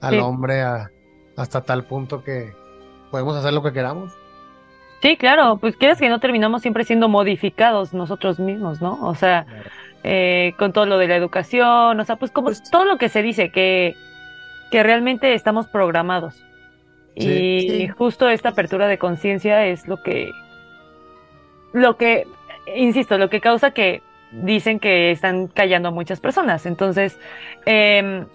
al 0.01 0.15
Sí. 0.15 0.19
hombre 0.19 0.61
a- 0.61 0.91
hasta 1.35 1.61
tal 1.61 1.83
punto 1.85 2.23
que 2.23 2.51
podemos 3.11 3.35
hacer 3.35 3.53
lo 3.53 3.63
que 3.63 3.73
queramos. 3.73 4.13
Sí, 5.01 5.15
claro, 5.17 5.57
pues 5.57 5.77
quieres 5.77 5.99
que 5.99 6.09
no 6.09 6.19
terminamos 6.19 6.61
siempre 6.63 6.83
siendo 6.83 7.07
modificados 7.07 7.93
nosotros 7.93 8.39
mismos, 8.39 8.81
¿no? 8.81 8.97
O 9.05 9.13
sea, 9.15 9.45
eh, 10.03 10.53
con 10.57 10.73
todo 10.73 10.85
lo 10.87 10.97
de 10.97 11.07
la 11.07 11.15
educación, 11.15 11.99
o 11.99 12.03
sea, 12.05 12.15
pues 12.15 12.31
como 12.31 12.49
Justo. 12.49 12.69
todo 12.71 12.85
lo 12.85 12.97
que 12.97 13.09
se 13.09 13.21
dice, 13.21 13.51
que, 13.51 13.95
que 14.71 14.81
realmente 14.83 15.33
estamos 15.35 15.67
programados. 15.67 16.35
Sí. 17.15 17.27
Y 17.29 17.69
Sí. 17.69 17.87
justo 17.89 18.29
esta 18.29 18.49
apertura 18.49 18.87
de 18.87 18.97
conciencia 18.97 19.65
es 19.65 19.87
lo 19.87 20.01
que, 20.01 20.31
lo 21.73 21.97
que, 21.97 22.27
insisto, 22.75 23.17
lo 23.17 23.29
que 23.29 23.39
causa 23.41 23.71
que 23.71 24.01
dicen 24.31 24.79
que 24.79 25.11
están 25.11 25.47
callando 25.47 25.89
a 25.89 25.91
muchas 25.91 26.19
personas. 26.19 26.65
Entonces, 26.65 27.17
eh, 27.65 28.25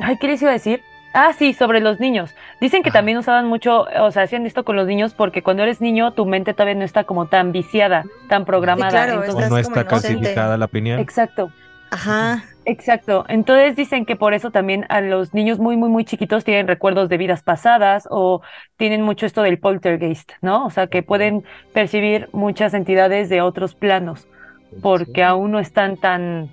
ay, 0.00 0.16
¿qué 0.20 0.28
les 0.28 0.40
iba 0.42 0.50
a 0.50 0.54
decir? 0.54 0.80
Ah, 1.14 1.32
sí, 1.36 1.54
sobre 1.54 1.80
los 1.80 2.00
niños. 2.00 2.34
Dicen 2.60 2.82
que 2.82 2.90
Ajá. 2.90 2.98
también 2.98 3.18
usaban 3.18 3.46
mucho, 3.46 3.86
o 4.00 4.10
sea, 4.10 4.22
hacían 4.24 4.46
esto 4.46 4.64
con 4.64 4.76
los 4.76 4.86
niños 4.86 5.14
porque 5.14 5.42
cuando 5.42 5.62
eres 5.62 5.80
niño 5.80 6.12
tu 6.12 6.26
mente 6.26 6.52
todavía 6.52 6.74
no 6.74 6.84
está 6.84 7.04
como 7.04 7.26
tan 7.26 7.50
viciada, 7.52 8.04
tan 8.28 8.44
programada. 8.44 8.90
claro, 8.90 9.20
O 9.20 9.24
Entonces, 9.24 9.50
no 9.50 9.58
está 9.58 9.86
calcificada 9.86 10.56
la 10.56 10.68
pineal. 10.68 11.00
exacto. 11.00 11.50
Ajá. 11.90 12.44
Exacto. 12.66 13.24
Entonces 13.28 13.76
dicen 13.76 14.04
que 14.04 14.14
por 14.14 14.34
eso 14.34 14.50
también 14.50 14.84
a 14.90 15.00
los 15.00 15.32
niños 15.32 15.58
muy, 15.58 15.78
muy, 15.78 15.88
muy 15.88 16.04
chiquitos 16.04 16.44
tienen 16.44 16.68
recuerdos 16.68 17.08
de 17.08 17.16
vidas 17.16 17.42
pasadas 17.42 18.06
o 18.10 18.42
tienen 18.76 19.00
mucho 19.00 19.24
esto 19.24 19.40
del 19.42 19.58
poltergeist, 19.58 20.32
¿no? 20.42 20.66
O 20.66 20.70
sea, 20.70 20.86
que 20.88 21.02
pueden 21.02 21.44
percibir 21.72 22.28
muchas 22.32 22.74
entidades 22.74 23.30
de 23.30 23.40
otros 23.40 23.74
planos 23.74 24.28
porque 24.82 25.24
aún 25.24 25.50
no 25.52 25.58
están 25.60 25.96
tan, 25.96 26.50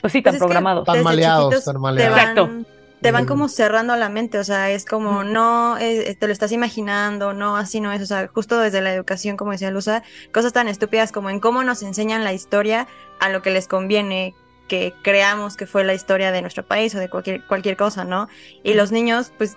pues 0.00 0.14
sí, 0.14 0.22
Pues 0.22 0.24
tan 0.24 0.34
es 0.36 0.40
que 0.40 0.46
programados. 0.46 0.86
Tan 0.86 1.02
maleados, 1.02 1.62
tan 1.62 1.78
maleados. 1.78 2.16
van, 2.16 2.20
Exacto. 2.20 2.77
Te 3.00 3.12
van 3.12 3.26
como 3.26 3.48
cerrando 3.48 3.94
la 3.96 4.08
mente, 4.08 4.38
o 4.38 4.44
sea, 4.44 4.70
es 4.70 4.84
como, 4.84 5.24
no, 5.24 5.78
eh, 5.78 6.16
te 6.18 6.26
lo 6.26 6.32
estás 6.32 6.52
imaginando, 6.52 7.32
no, 7.32 7.56
así 7.56 7.80
no 7.80 7.92
es, 7.92 8.02
o 8.02 8.06
sea, 8.06 8.28
justo 8.28 8.58
desde 8.58 8.80
la 8.80 8.92
educación, 8.92 9.36
como 9.36 9.52
decía 9.52 9.70
Luza, 9.70 10.02
cosas 10.32 10.52
tan 10.52 10.68
estúpidas 10.68 11.12
como 11.12 11.30
en 11.30 11.40
cómo 11.40 11.62
nos 11.62 11.82
enseñan 11.82 12.24
la 12.24 12.32
historia 12.32 12.88
a 13.20 13.28
lo 13.28 13.42
que 13.42 13.50
les 13.50 13.68
conviene 13.68 14.34
que 14.68 14.92
creamos 15.02 15.56
que 15.56 15.66
fue 15.66 15.84
la 15.84 15.94
historia 15.94 16.30
de 16.30 16.42
nuestro 16.42 16.66
país 16.66 16.94
o 16.94 16.98
de 16.98 17.08
cualquier, 17.08 17.46
cualquier 17.46 17.76
cosa, 17.76 18.04
¿no? 18.04 18.28
Y 18.62 18.74
los 18.74 18.92
niños, 18.92 19.32
pues, 19.38 19.56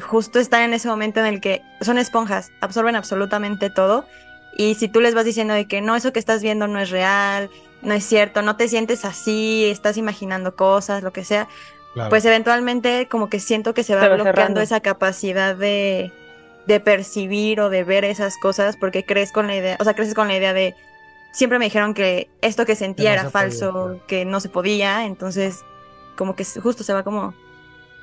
justo 0.00 0.38
están 0.38 0.62
en 0.62 0.74
ese 0.74 0.88
momento 0.88 1.20
en 1.20 1.26
el 1.26 1.40
que 1.40 1.62
son 1.80 1.98
esponjas, 1.98 2.52
absorben 2.60 2.96
absolutamente 2.96 3.70
todo, 3.70 4.06
y 4.56 4.74
si 4.74 4.88
tú 4.88 5.00
les 5.00 5.14
vas 5.14 5.24
diciendo 5.24 5.54
de 5.54 5.66
que 5.66 5.80
no, 5.80 5.96
eso 5.96 6.12
que 6.12 6.18
estás 6.18 6.42
viendo 6.42 6.68
no 6.68 6.78
es 6.78 6.90
real, 6.90 7.50
no 7.80 7.94
es 7.94 8.04
cierto, 8.04 8.42
no 8.42 8.56
te 8.56 8.68
sientes 8.68 9.04
así, 9.04 9.64
estás 9.64 9.96
imaginando 9.96 10.54
cosas, 10.54 11.02
lo 11.02 11.12
que 11.12 11.24
sea, 11.24 11.48
Claro. 11.92 12.10
pues 12.10 12.24
eventualmente 12.24 13.08
como 13.08 13.28
que 13.28 13.40
siento 13.40 13.74
que 13.74 13.84
se 13.84 13.94
va 13.96 14.08
bloqueando 14.08 14.60
cerrando. 14.60 14.60
esa 14.60 14.80
capacidad 14.80 15.56
de, 15.56 16.12
de 16.66 16.80
percibir 16.80 17.60
o 17.60 17.70
de 17.70 17.84
ver 17.84 18.04
esas 18.04 18.36
cosas 18.38 18.76
porque 18.76 19.04
crees 19.04 19.32
con 19.32 19.46
la 19.46 19.56
idea, 19.56 19.76
o 19.80 19.84
sea, 19.84 19.94
creces 19.94 20.14
con 20.14 20.28
la 20.28 20.36
idea 20.36 20.52
de 20.52 20.76
siempre 21.32 21.58
me 21.58 21.66
dijeron 21.66 21.94
que 21.94 22.30
esto 22.42 22.66
que 22.66 22.76
sentía 22.76 23.12
Que 23.12 23.18
no 23.18 23.30
era 23.30 23.30
podía, 23.30 23.32
falso, 23.32 24.02
que 24.06 24.24
no 24.24 24.40
se 24.40 24.48
podía, 24.50 25.06
entonces 25.06 25.64
como 26.16 26.36
que 26.36 26.44
justo 26.44 26.84
se 26.84 26.92
va 26.94 27.04
como 27.04 27.34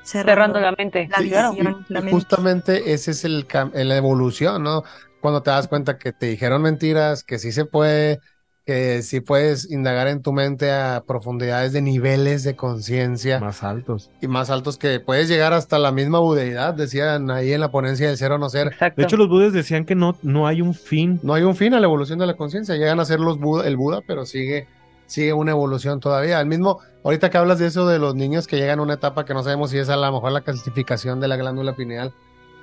Cerrando 0.04 0.60
la 0.60 0.72
mente. 0.74 1.08
la 1.08 1.18
Sí, 1.18 1.30
claro. 1.30 1.52
visión, 1.52 1.86
y 1.90 1.94
la 1.94 2.02
mente. 2.02 2.10
justamente 2.10 2.94
ese 2.94 3.12
es 3.12 3.26
el 3.26 3.48
cam- 3.48 3.72
la 3.74 3.98
evolución, 3.98 4.64
¿no? 4.64 4.84
Cuando 5.20 5.44
te 5.44 5.52
das 5.52 5.68
cuenta 5.68 5.98
que 5.98 6.14
te 6.14 6.28
dijeron 6.28 6.62
mentiras, 6.62 7.24
que 7.24 7.40
sí 7.40 7.52
se 7.52 7.66
puede, 7.66 8.22
que 8.70 9.02
sí 9.02 9.20
puedes 9.20 9.72
indagar 9.72 10.08
en 10.08 10.22
tu 10.22 10.32
mente 10.32 10.72
a 10.72 11.04
profundidades 11.08 11.74
de 11.74 11.82
niveles 11.82 12.44
de 12.44 12.56
conciencia 12.56 13.40
Más 13.40 13.64
altos. 13.64 14.12
y 14.22 14.28
más 14.28 14.52
altos 14.52 14.78
que 14.78 15.00
puedes 15.00 15.28
llegar 15.28 15.54
hasta 15.54 15.80
la 15.80 15.92
misma 15.92 16.20
budeidad, 16.20 16.76
decían 16.76 17.32
ahí 17.32 17.52
en 17.52 17.62
la 17.62 17.72
ponencia 17.72 18.06
del 18.08 18.18
ser 18.18 18.32
o 18.32 18.38
no 18.38 18.48
ser. 18.48 18.68
Exacto. 18.68 19.02
De 19.02 19.06
hecho, 19.08 19.18
los 19.18 19.28
budes 19.28 19.54
decían 19.54 19.86
que 19.86 19.96
no, 19.96 20.16
no 20.22 20.46
hay 20.46 20.62
un 20.62 20.76
fin. 20.76 21.20
No 21.24 21.34
hay 21.34 21.42
un 21.42 21.56
fin 21.56 21.74
a 21.74 21.80
la 21.80 21.88
evolución 21.88 22.20
de 22.20 22.28
la 22.28 22.36
conciencia, 22.36 22.76
llegan 22.76 23.00
a 23.00 23.06
ser 23.06 23.20
los 23.20 23.40
Buda, 23.40 23.66
el 23.66 23.76
Buda, 23.76 24.02
pero 24.06 24.24
sigue, 24.28 24.68
sigue 25.08 25.34
una 25.34 25.50
evolución 25.50 26.00
todavía. 26.00 26.40
El 26.40 26.46
mismo, 26.46 26.78
ahorita 27.04 27.32
que 27.32 27.40
hablas 27.40 27.58
de 27.58 27.66
eso 27.66 27.88
de 27.88 27.98
los 27.98 28.14
niños 28.14 28.46
que 28.46 28.58
llegan 28.58 28.78
a 28.78 28.84
una 28.84 28.94
etapa 28.94 29.26
que 29.26 29.34
no 29.34 29.42
sabemos 29.42 29.72
si 29.72 29.80
es 29.80 29.90
a 29.90 29.96
lo 29.96 30.12
mejor 30.12 30.32
la 30.32 30.42
calcificación 30.42 31.20
de 31.20 31.28
la 31.28 31.38
glándula 31.38 31.76
pineal, 31.76 32.14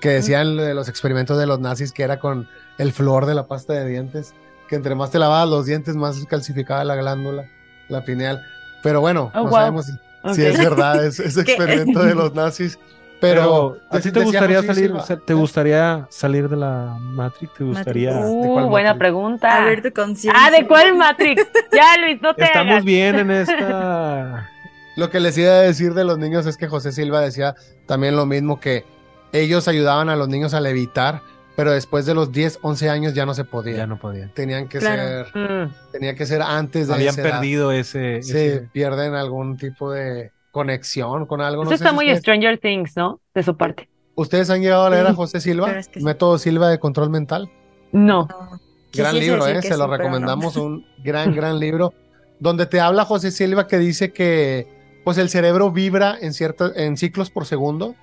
que 0.00 0.10
decían 0.10 0.56
de 0.56 0.72
los 0.72 0.88
experimentos 0.88 1.36
de 1.36 1.46
los 1.46 1.58
nazis 1.58 1.90
que 1.90 2.04
era 2.04 2.20
con 2.20 2.46
el 2.78 2.92
flor 2.92 3.26
de 3.26 3.34
la 3.34 3.48
pasta 3.48 3.72
de 3.72 3.88
dientes, 3.88 4.34
que 4.68 4.76
entre 4.76 4.94
más 4.94 5.10
te 5.10 5.18
lavabas 5.18 5.48
los 5.48 5.66
dientes, 5.66 5.96
más 5.96 6.24
calcificaba 6.26 6.84
la 6.84 6.96
glándula, 6.96 7.44
la 7.88 8.04
pineal. 8.04 8.42
Pero 8.82 9.00
bueno, 9.00 9.30
Oh, 9.34 9.38
no 9.38 9.42
wow. 9.44 9.52
sabemos 9.52 9.86
si, 9.86 9.92
si 9.92 9.98
Ok. 10.42 10.48
es 10.48 10.58
verdad 10.58 11.04
ese, 11.04 11.24
experimento 11.40 12.02
de 12.02 12.14
los 12.14 12.34
nazis. 12.34 12.78
Pero, 13.18 13.78
¿a 13.90 13.98
ti 14.00 14.10
dec- 14.10 14.12
te 14.12 14.24
gustaría 14.24 14.62
salir, 14.62 14.84
Silva, 14.88 15.02
o 15.02 15.06
sea, 15.06 15.16
te 15.16 15.32
gustaría 15.32 16.06
salir 16.10 16.50
de 16.50 16.56
la 16.56 16.96
Matrix? 17.00 17.54
¿Te 17.54 17.64
gustaría? 17.64 18.12
¿de 18.14 18.26
Uh, 18.28 18.52
cuál 18.52 18.66
buena 18.66 18.88
Matrix? 18.90 18.98
pregunta. 18.98 19.56
A 19.56 19.64
ver 19.64 19.82
tu 19.82 19.90
conciencia. 19.92 20.32
Ah, 20.46 20.50
¿de 20.50 20.66
cuál 20.66 20.94
Matrix? 20.96 21.42
Ya, 21.72 21.96
Luis, 21.98 22.20
no 22.20 22.34
te 22.34 22.44
Estamos 22.44 22.72
hagas. 22.72 22.84
bien 22.84 23.18
en 23.18 23.30
esta. 23.70 24.50
Lo 24.96 25.08
que 25.10 25.20
les 25.20 25.36
iba 25.38 25.50
a 25.50 25.60
decir 25.62 25.94
de 25.94 26.04
los 26.04 26.18
niños 26.18 26.44
es 26.46 26.58
que 26.58 26.68
José 26.68 26.92
Silva 26.92 27.20
decía 27.22 27.54
también 27.86 28.16
lo 28.16 28.26
mismo, 28.26 28.60
que 28.60 28.84
ellos 29.32 29.66
ayudaban 29.66 30.08
a 30.10 30.16
los 30.16 30.28
niños 30.28 30.52
a 30.52 30.60
levitar, 30.60 31.22
pero 31.56 31.72
después 31.72 32.06
de 32.06 32.14
los 32.14 32.30
10, 32.32 32.58
11 32.62 32.88
años 32.90 33.14
ya 33.14 33.24
no 33.26 33.34
se 33.34 33.44
podía. 33.44 33.76
Ya 33.78 33.86
no 33.86 33.98
podían. 33.98 34.30
Tenían 34.34 34.68
que 34.68 34.78
Claro. 34.78 35.26
ser, 35.32 35.36
Mm, 35.36 35.72
tenía 35.92 36.14
que 36.14 36.26
ser 36.26 36.42
antes 36.42 36.88
de 36.88 36.94
Habían 36.94 37.14
esa 37.14 37.22
edad. 37.22 37.30
perdido 37.32 37.72
ese. 37.72 38.22
Se 38.22 38.46
ese- 38.56 38.60
pierden 38.72 39.14
algún 39.14 39.56
tipo 39.56 39.90
de 39.90 40.30
conexión 40.50 41.26
con 41.26 41.40
algo. 41.40 41.64
No 41.64 41.70
Eso 41.70 41.78
sé 41.78 41.84
está 41.84 41.90
si 41.90 41.94
muy 41.94 42.04
ustedes, 42.06 42.20
Stranger 42.20 42.58
Things, 42.58 42.96
¿no? 42.96 43.20
De 43.34 43.42
su 43.42 43.56
parte. 43.56 43.88
¿Ustedes 44.14 44.48
han 44.50 44.62
llegado 44.62 44.84
a 44.86 44.90
leer 44.90 45.06
a 45.06 45.14
José 45.14 45.40
Silva? 45.40 45.70
es 45.78 45.88
que 45.88 46.00
sí. 46.00 46.04
Método 46.04 46.38
Silva 46.38 46.68
de 46.70 46.78
control 46.78 47.10
mental. 47.10 47.50
No. 47.92 48.26
No. 48.30 48.60
Gran 48.94 49.18
libro, 49.18 49.46
¿eh? 49.46 49.56
Se 49.60 49.62
sí, 49.62 49.68
lo 49.70 49.76
pero 49.76 49.86
no. 49.88 49.96
recomendamos, 49.96 50.56
un 50.56 50.86
gran, 51.04 51.34
gran 51.34 51.58
libro, 51.58 51.92
donde 52.40 52.64
te 52.66 52.80
habla 52.80 53.04
José 53.04 53.30
Silva 53.30 53.66
que 53.66 53.76
dice 53.78 54.12
que 54.12 54.66
pues 55.04 55.18
el 55.18 55.28
cerebro 55.28 55.70
vibra 55.70 56.16
en, 56.20 56.32
ciertos 56.32 56.72
en 56.76 56.96
ciclos 56.96 57.30
por 57.30 57.44
segundo. 57.46 57.94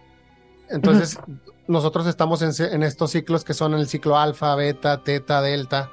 Entonces, 0.69 1.19
nosotros 1.67 2.07
estamos 2.07 2.41
en, 2.41 2.51
en 2.73 2.83
estos 2.83 3.11
ciclos 3.11 3.43
que 3.43 3.53
son 3.53 3.73
el 3.73 3.87
ciclo 3.87 4.17
alfa, 4.17 4.55
beta, 4.55 5.03
teta, 5.03 5.41
delta. 5.41 5.89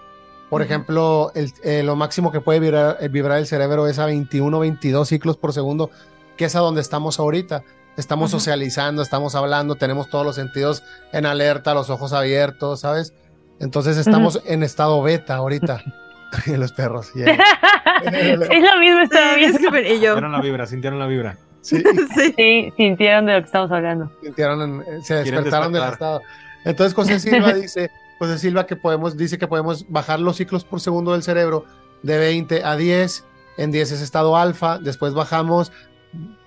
Por 0.48 0.62
ejemplo, 0.62 1.30
el- 1.34 1.52
eh, 1.62 1.82
lo 1.84 1.94
máximo 1.96 2.32
que 2.32 2.40
puede 2.40 2.58
vibrar, 2.60 2.96
eh, 3.00 3.08
vibrar 3.08 3.38
el 3.38 3.46
cerebro 3.46 3.86
es 3.86 3.98
a 4.00 4.06
21, 4.06 4.58
22 4.58 5.08
ciclos 5.08 5.36
por 5.36 5.52
segundo, 5.52 5.90
que 6.36 6.46
es 6.46 6.56
a 6.56 6.60
donde 6.60 6.80
estamos 6.80 7.20
ahorita. 7.20 7.62
Estamos 7.96 8.30
socializando, 8.30 9.02
estamos 9.02 9.34
hablando, 9.34 9.74
tenemos 9.76 10.08
todos 10.10 10.24
los 10.24 10.34
sentidos 10.36 10.82
en 11.12 11.26
alerta, 11.26 11.74
los 11.74 11.90
ojos 11.90 12.12
abiertos, 12.12 12.80
¿sabes? 12.80 13.12
Entonces 13.60 13.96
estamos 13.96 14.40
en 14.46 14.62
estado 14.62 15.00
beta 15.02 15.34
ahorita. 15.36 15.82
los 16.46 16.72
perros. 16.72 17.12
yeah. 17.14 17.26
es 18.04 18.38
lo 18.38 18.78
mismo, 18.80 19.00
estaba 19.00 19.34
súper- 19.58 19.86
y 19.86 20.00
yo. 20.00 20.14
Sintieron 20.14 20.32
la 20.32 20.40
vibra, 20.40 20.66
sintieron 20.66 20.98
la 20.98 21.06
vibra. 21.06 21.36
Sí, 21.60 21.82
Sí. 22.16 22.34
Sí, 22.36 22.72
sintieron 22.76 23.26
de 23.26 23.34
lo 23.34 23.38
que 23.40 23.46
estamos 23.46 23.70
hablando. 23.70 24.10
sintieron 24.22 24.62
en- 24.62 24.80
eh, 24.82 25.00
se 25.02 25.14
despertaron 25.16 25.72
del 25.72 25.84
estado. 25.84 26.20
Entonces 26.64 26.94
José 26.94 27.20
Silva 27.20 27.52
dice, 27.54 27.90
José 28.18 28.38
Silva 28.38 28.66
que 28.66 28.76
podemos, 28.76 29.16
dice 29.16 29.38
que 29.38 29.46
podemos 29.48 29.88
bajar 29.88 30.20
los 30.20 30.36
ciclos 30.36 30.64
por 30.64 30.80
segundo 30.80 31.12
del 31.12 31.22
cerebro 31.22 31.64
de 32.02 32.18
20 32.18 32.64
a 32.64 32.76
10. 32.76 33.24
En 33.56 33.70
10 33.72 33.92
es 33.92 34.00
estado 34.00 34.36
alfa, 34.36 34.78
después 34.78 35.12
bajamos 35.12 35.70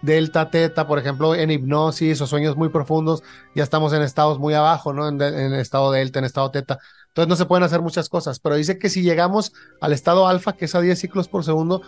delta, 0.02 0.50
teta, 0.50 0.88
por 0.88 1.00
ejemplo, 1.00 1.36
en 1.36 1.50
hipnosis 1.52 2.20
o 2.20 2.28
sueños 2.28 2.58
muy 2.58 2.70
profundos, 2.70 3.24
ya 3.56 3.64
estamos 3.64 3.94
en 3.94 4.02
estados 4.02 4.38
muy 4.40 4.54
abajo, 4.56 4.92
¿no? 4.94 5.08
En 5.08 5.22
estado 5.54 5.92
delta, 5.92 6.20
en 6.20 6.26
estado 6.26 6.52
teta. 6.52 6.80
Entonces 7.10 7.30
no 7.30 7.36
se 7.36 7.46
pueden 7.46 7.64
hacer 7.64 7.82
muchas 7.82 8.10
cosas, 8.10 8.40
pero 8.40 8.56
dice 8.56 8.78
que 8.78 8.90
si 8.90 9.04
llegamos 9.04 9.54
al 9.80 9.94
estado 9.94 10.28
alfa, 10.28 10.54
que 10.54 10.66
es 10.66 10.76
a 10.76 10.82
10 10.82 11.00
ciclos 11.00 11.28
por 11.30 11.44
segundo, 11.46 11.82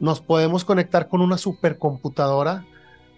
nos 0.00 0.20
podemos 0.20 0.64
conectar 0.64 1.08
con 1.08 1.20
una 1.20 1.38
supercomputadora 1.38 2.64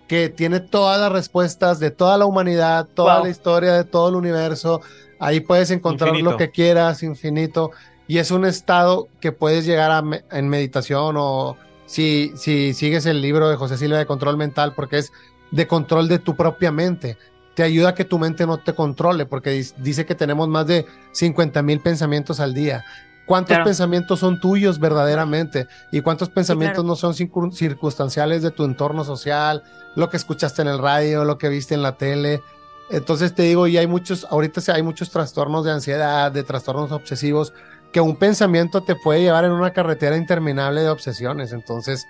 que 0.08 0.28
tiene 0.28 0.60
todas 0.60 1.00
las 1.00 1.12
respuestas 1.12 1.78
de 1.78 1.90
toda 1.90 2.18
la 2.18 2.26
humanidad, 2.26 2.88
toda 2.94 3.16
Wow. 3.16 3.24
la 3.24 3.30
historia 3.30 3.72
de 3.74 3.84
todo 3.84 4.08
el 4.08 4.16
universo. 4.16 4.80
Ahí 5.20 5.40
puedes 5.40 5.70
encontrar 5.70 6.08
Infinito. 6.10 6.30
lo 6.32 6.36
que 6.36 6.50
quieras, 6.50 7.02
infinito. 7.02 7.70
Y 8.08 8.18
es 8.18 8.30
un 8.32 8.44
estado 8.44 9.06
que 9.20 9.30
puedes 9.30 9.66
llegar 9.66 9.90
a 9.92 10.02
me- 10.02 10.24
en 10.32 10.48
meditación 10.48 11.14
o 11.18 11.56
si, 11.86 12.32
si 12.36 12.74
sigues 12.74 13.06
el 13.06 13.20
libro 13.22 13.48
de 13.48 13.56
José 13.56 13.76
Silva 13.76 13.98
de 13.98 14.06
Control 14.06 14.36
Mental, 14.36 14.72
porque 14.74 14.98
es 14.98 15.12
de 15.52 15.66
control 15.68 16.08
de 16.08 16.18
tu 16.18 16.34
propia 16.34 16.72
mente. 16.72 17.16
Te 17.54 17.62
ayuda 17.62 17.90
a 17.90 17.94
que 17.94 18.04
tu 18.04 18.18
mente 18.18 18.46
no 18.46 18.58
te 18.58 18.74
controle, 18.74 19.26
porque 19.26 19.64
dice 19.78 20.06
que 20.06 20.14
tenemos 20.16 20.48
más 20.48 20.66
de 20.66 20.86
50 21.12 21.62
mil 21.62 21.80
pensamientos 21.80 22.40
al 22.40 22.54
día. 22.54 22.84
¿Cuántos 23.30 23.50
Claro. 23.54 23.64
pensamientos 23.66 24.18
son 24.18 24.40
tuyos 24.40 24.80
verdaderamente? 24.80 25.68
¿Y 25.92 26.00
cuántos 26.00 26.30
pensamientos 26.30 26.78
claro. 26.82 26.88
no 26.88 26.96
son 26.96 27.14
circun- 27.14 27.52
circunstanciales 27.52 28.42
de 28.42 28.50
tu 28.50 28.64
entorno 28.64 29.04
social? 29.04 29.62
Lo 29.94 30.10
que 30.10 30.16
escuchaste 30.16 30.62
en 30.62 30.66
el 30.68 30.80
radio, 30.80 31.24
lo 31.24 31.38
que 31.38 31.48
viste 31.48 31.74
en 31.76 31.82
la 31.82 31.96
tele. 31.96 32.42
Entonces 32.90 33.32
te 33.32 33.44
digo, 33.44 33.68
y 33.68 33.78
hay 33.78 33.86
muchos, 33.86 34.26
ahorita 34.28 34.60
hay 34.74 34.82
muchos 34.82 35.10
trastornos 35.10 35.64
de 35.64 35.70
ansiedad, 35.70 36.32
de 36.32 36.42
trastornos 36.42 36.90
obsesivos, 36.90 37.52
que 37.92 38.00
un 38.00 38.16
pensamiento 38.16 38.80
te 38.82 38.96
puede 38.96 39.20
llevar 39.22 39.44
en 39.44 39.52
una 39.52 39.72
carretera 39.72 40.16
interminable 40.16 40.80
de 40.80 40.88
obsesiones. 40.90 41.52
Entonces 41.52 42.04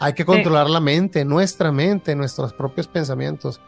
hay 0.00 0.12
que 0.12 0.26
controlar 0.26 0.68
la 0.68 0.80
mente, 0.80 1.24
nuestra 1.24 1.72
mente, 1.72 2.14
nuestros 2.14 2.52
propios 2.52 2.86
pensamientos. 2.88 3.58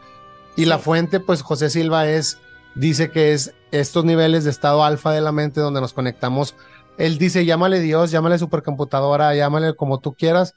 Y 0.55 0.65
la 0.65 0.77
fuente, 0.77 1.19
pues 1.19 1.41
José 1.41 1.71
Silva 1.71 2.07
es, 2.07 2.37
dice 2.75 3.09
que 3.09 3.33
es 3.33 3.55
estos 3.71 4.05
niveles 4.05 4.43
de 4.43 4.51
estado 4.51 4.83
alfa 4.83 5.11
de 5.13 5.21
la 5.21 5.31
mente 5.31 5.61
donde 5.61 5.81
nos 5.81 5.93
conectamos. 5.93 6.53
Él 6.97 7.17
dice, 7.17 7.45
llámale 7.45 7.79
Dios, 7.79 8.11
llámale 8.11 8.37
supercomputadora, 8.37 9.33
llámale 9.35 9.73
como 9.75 9.99
tú 9.99 10.13
quieras, 10.13 10.55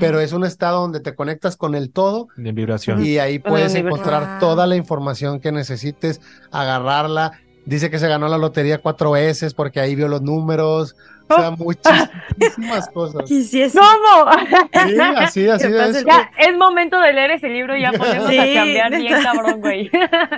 pero 0.00 0.20
es 0.20 0.32
un 0.34 0.44
estado 0.44 0.82
donde 0.82 1.00
te 1.00 1.14
conectas 1.14 1.56
con 1.56 1.74
el 1.74 1.90
todo 1.90 2.28
De 2.36 2.52
vibración. 2.52 3.02
y 3.04 3.18
ahí 3.18 3.38
puedes 3.38 3.74
encontrar 3.74 4.28
Wow. 4.32 4.38
toda 4.40 4.66
la 4.66 4.76
información 4.76 5.40
que 5.40 5.50
necesites, 5.50 6.20
agarrarla. 6.52 7.32
Dice 7.64 7.90
que 7.90 7.98
se 7.98 8.08
ganó 8.08 8.28
la 8.28 8.38
lotería 8.38 8.78
cuatro 8.78 9.12
veces 9.12 9.54
porque 9.54 9.80
ahí 9.80 9.94
vio 9.94 10.08
los 10.08 10.20
números, 10.22 10.94
o 11.28 11.34
sea, 11.36 11.50
muchísimas 11.50 12.88
cosas. 12.94 13.22
Quisiese. 13.26 13.78
¿Cómo? 13.78 14.30
Sí, 14.72 14.98
así, 15.00 15.48
así 15.48 15.66
es. 15.66 16.04
Ya, 16.04 16.30
es 16.38 16.56
momento 16.56 16.98
de 16.98 17.12
leer 17.12 17.30
ese 17.32 17.48
libro 17.48 17.76
y 17.76 17.82
ya 17.82 17.88
a 17.98 18.28
Sí, 18.28 18.54
cambiar 18.54 18.90
bien 18.96 19.14
cabrón, 19.22 19.60
güey. 19.60 19.90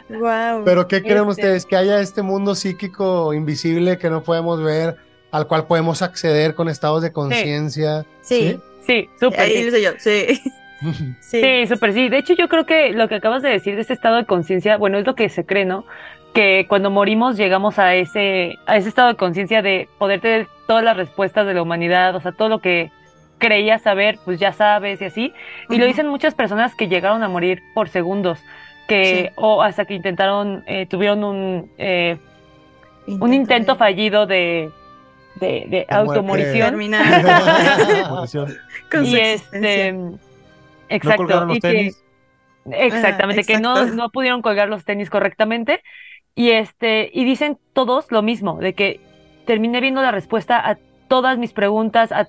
Wow. 0.09 0.63
Pero 0.65 0.87
¿qué 0.89 1.03
creen 1.03 1.19
Este- 1.19 1.31
ustedes? 1.31 1.67
Que 1.67 1.77
haya 1.77 2.01
este 2.01 2.23
mundo 2.23 2.55
psíquico 2.55 3.33
invisible 3.35 3.99
que 3.99 4.11
no 4.11 4.23
podemos 4.25 4.61
ver, 4.63 4.97
al 5.31 5.47
cual 5.47 5.67
podemos 5.67 6.03
acceder 6.03 6.55
con 6.55 6.69
estados 6.69 7.03
de 7.03 7.13
conciencia. 7.13 8.05
sí. 8.23 8.59
Sí, 8.87 9.09
súper. 9.21 9.41
Ahí 9.41 9.53
sí. 9.53 9.65
lo 9.65 9.71
sé 9.71 9.83
yo. 9.83 9.91
Sí. 11.21 11.67
Súper 11.67 11.93
sí. 11.93 12.09
De 12.09 12.17
hecho, 12.19 12.33
yo 12.33 12.49
creo 12.49 12.65
que 12.65 12.93
lo 12.93 13.09
que 13.09 13.17
acabas 13.17 13.43
de 13.43 13.51
decir 13.51 13.75
de 13.77 13.83
ese 13.83 13.93
estado 13.93 14.17
de 14.17 14.25
conciencia, 14.25 14.79
bueno, 14.79 14.99
es 14.99 15.07
lo 15.07 15.15
que 15.15 15.29
se 15.29 15.45
cree, 15.45 15.67
¿no? 15.67 15.85
Que 16.33 16.65
cuando 16.69 16.91
morimos 16.91 17.37
llegamos 17.37 17.79
a 17.79 17.95
ese, 17.95 18.59
a 18.67 18.79
ese 18.79 18.89
estado 18.89 19.09
de 19.09 19.17
conciencia 19.17 19.61
de 19.61 19.89
poder 19.99 20.21
tener 20.23 20.49
todas 20.67 20.83
las 20.83 20.97
respuestas 20.97 21.47
de 21.47 21.53
la 21.55 21.63
humanidad, 21.63 22.17
o 22.17 22.21
sea, 22.21 22.33
todo 22.33 22.49
lo 22.49 22.61
que 22.61 22.91
creías 23.39 23.83
saber, 23.83 24.19
pues 24.25 24.41
ya 24.41 24.53
sabes 24.53 25.03
y 25.03 25.05
así. 25.05 25.33
Y 25.69 25.77
lo 25.77 25.85
dicen 25.85 26.09
muchas 26.09 26.35
personas 26.35 26.75
que 26.75 26.89
llegaron 26.89 27.23
a 27.23 27.29
morir 27.29 27.63
por 27.75 27.91
segundos, 27.91 28.41
que, 28.89 29.05
Sí. 29.29 29.33
o 29.37 29.63
hasta 29.63 29.85
que 29.85 29.95
intentaron, 29.95 30.65
eh, 30.67 30.87
tuvieron 30.87 31.23
un, 31.25 31.71
eh, 31.77 32.17
un 33.07 33.35
intento 33.35 33.73
de 33.73 33.79
fallido 33.79 34.27
de, 34.27 34.71
de, 35.41 35.87
automorición. 35.89 36.81
y 39.03 39.17
este, 39.17 39.93
¿No 39.93 40.19
exacto. 40.89 41.45
los 41.47 41.57
y 41.57 41.61
que-? 41.61 41.91
Exactamente, 42.73 43.43
Ah, 43.43 43.47
que 43.47 43.59
no, 43.59 43.87
no 43.87 44.11
pudieron 44.11 44.43
colgar 44.43 44.69
los 44.69 44.85
tenis 44.85 45.11
correctamente. 45.11 45.83
Y 46.35 46.51
este, 46.51 47.11
y 47.13 47.25
dicen 47.25 47.59
todos 47.73 48.13
lo 48.13 48.23
mismo, 48.23 48.59
de 48.59 48.75
que 48.75 49.01
terminé 49.47 49.81
viendo 49.81 50.03
la 50.03 50.13
respuesta 50.13 50.59
a 50.59 50.79
todas 51.09 51.39
mis 51.39 51.53
preguntas, 51.53 52.13
a 52.13 52.29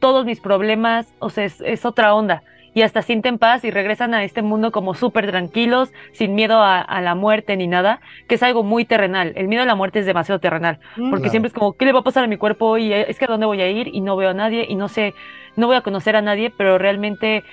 todos 0.00 0.24
mis 0.24 0.40
problemas, 0.40 1.12
o 1.18 1.30
sea, 1.30 1.44
es, 1.44 1.60
es 1.60 1.84
otra 1.84 2.14
onda. 2.14 2.42
Y 2.74 2.82
hasta 2.82 3.02
sienten 3.02 3.38
paz 3.38 3.64
y 3.64 3.70
regresan 3.70 4.14
a 4.14 4.24
este 4.24 4.40
mundo 4.40 4.72
como 4.72 4.94
súper 4.94 5.26
tranquilos, 5.30 5.90
sin 6.12 6.34
miedo 6.34 6.58
a, 6.62 6.80
a 6.80 7.00
la 7.02 7.14
muerte 7.14 7.56
ni 7.56 7.66
nada, 7.66 8.00
que 8.28 8.36
es 8.36 8.42
algo 8.42 8.62
muy 8.62 8.84
terrenal. 8.86 9.32
El 9.36 9.48
miedo 9.48 9.62
a 9.62 9.66
la 9.66 9.74
muerte 9.74 9.98
es 9.98 10.06
demasiado 10.06 10.40
terrenal, 10.40 10.78
porque 10.96 11.10
Claro. 11.10 11.30
siempre 11.30 11.48
es 11.48 11.52
como, 11.52 11.74
¿qué 11.74 11.84
le 11.84 11.92
va 11.92 12.00
a 12.00 12.04
pasar 12.04 12.24
a 12.24 12.28
mi 12.28 12.38
cuerpo? 12.38 12.78
Y 12.78 12.92
eh, 12.92 13.06
es 13.08 13.18
que 13.18 13.26
a 13.26 13.28
dónde 13.28 13.44
voy 13.46 13.60
a 13.60 13.68
ir 13.70 13.88
y 13.92 14.00
no 14.00 14.16
veo 14.16 14.30
a 14.30 14.34
nadie 14.34 14.64
y 14.68 14.74
no 14.74 14.88
sé, 14.88 15.14
no 15.56 15.66
voy 15.66 15.76
a 15.76 15.82
conocer 15.82 16.16
a 16.16 16.22
nadie, 16.22 16.50
pero 16.56 16.78
realmente 16.78 17.44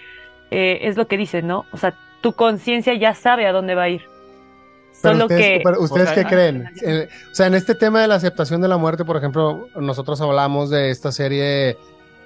eh, 0.52 0.80
es 0.84 0.96
lo 0.96 1.08
que 1.08 1.18
dicen, 1.18 1.48
¿no? 1.48 1.66
O 1.74 1.78
sea, 1.78 1.94
tu 2.22 2.34
conciencia 2.34 2.94
ya 2.94 3.14
sabe 3.14 3.46
a 3.46 3.52
dónde 3.52 3.76
va 3.76 3.84
a 3.84 3.90
ir. 3.90 4.02
Pero 5.02 5.14
Solo 5.14 5.26
ustedes, 5.26 5.58
que... 5.60 5.62
pero 5.64 5.82
¿ustedes 5.82 6.10
O 6.12 6.14
sea, 6.14 6.24
qué 6.24 6.30
creen? 6.30 6.70
Eh, 6.86 7.08
o 7.32 7.36
sea, 7.36 7.48
en 7.48 7.56
este 7.56 7.76
tema 7.76 8.02
de 8.02 8.08
la 8.08 8.16
aceptación 8.16 8.62
de 8.62 8.68
la 8.68 8.78
muerte, 8.78 9.06
por 9.06 9.16
ejemplo, 9.18 9.68
nosotros 9.76 10.20
hablamos 10.22 10.70
de 10.70 10.90
esta 10.90 11.12
serie, 11.12 11.78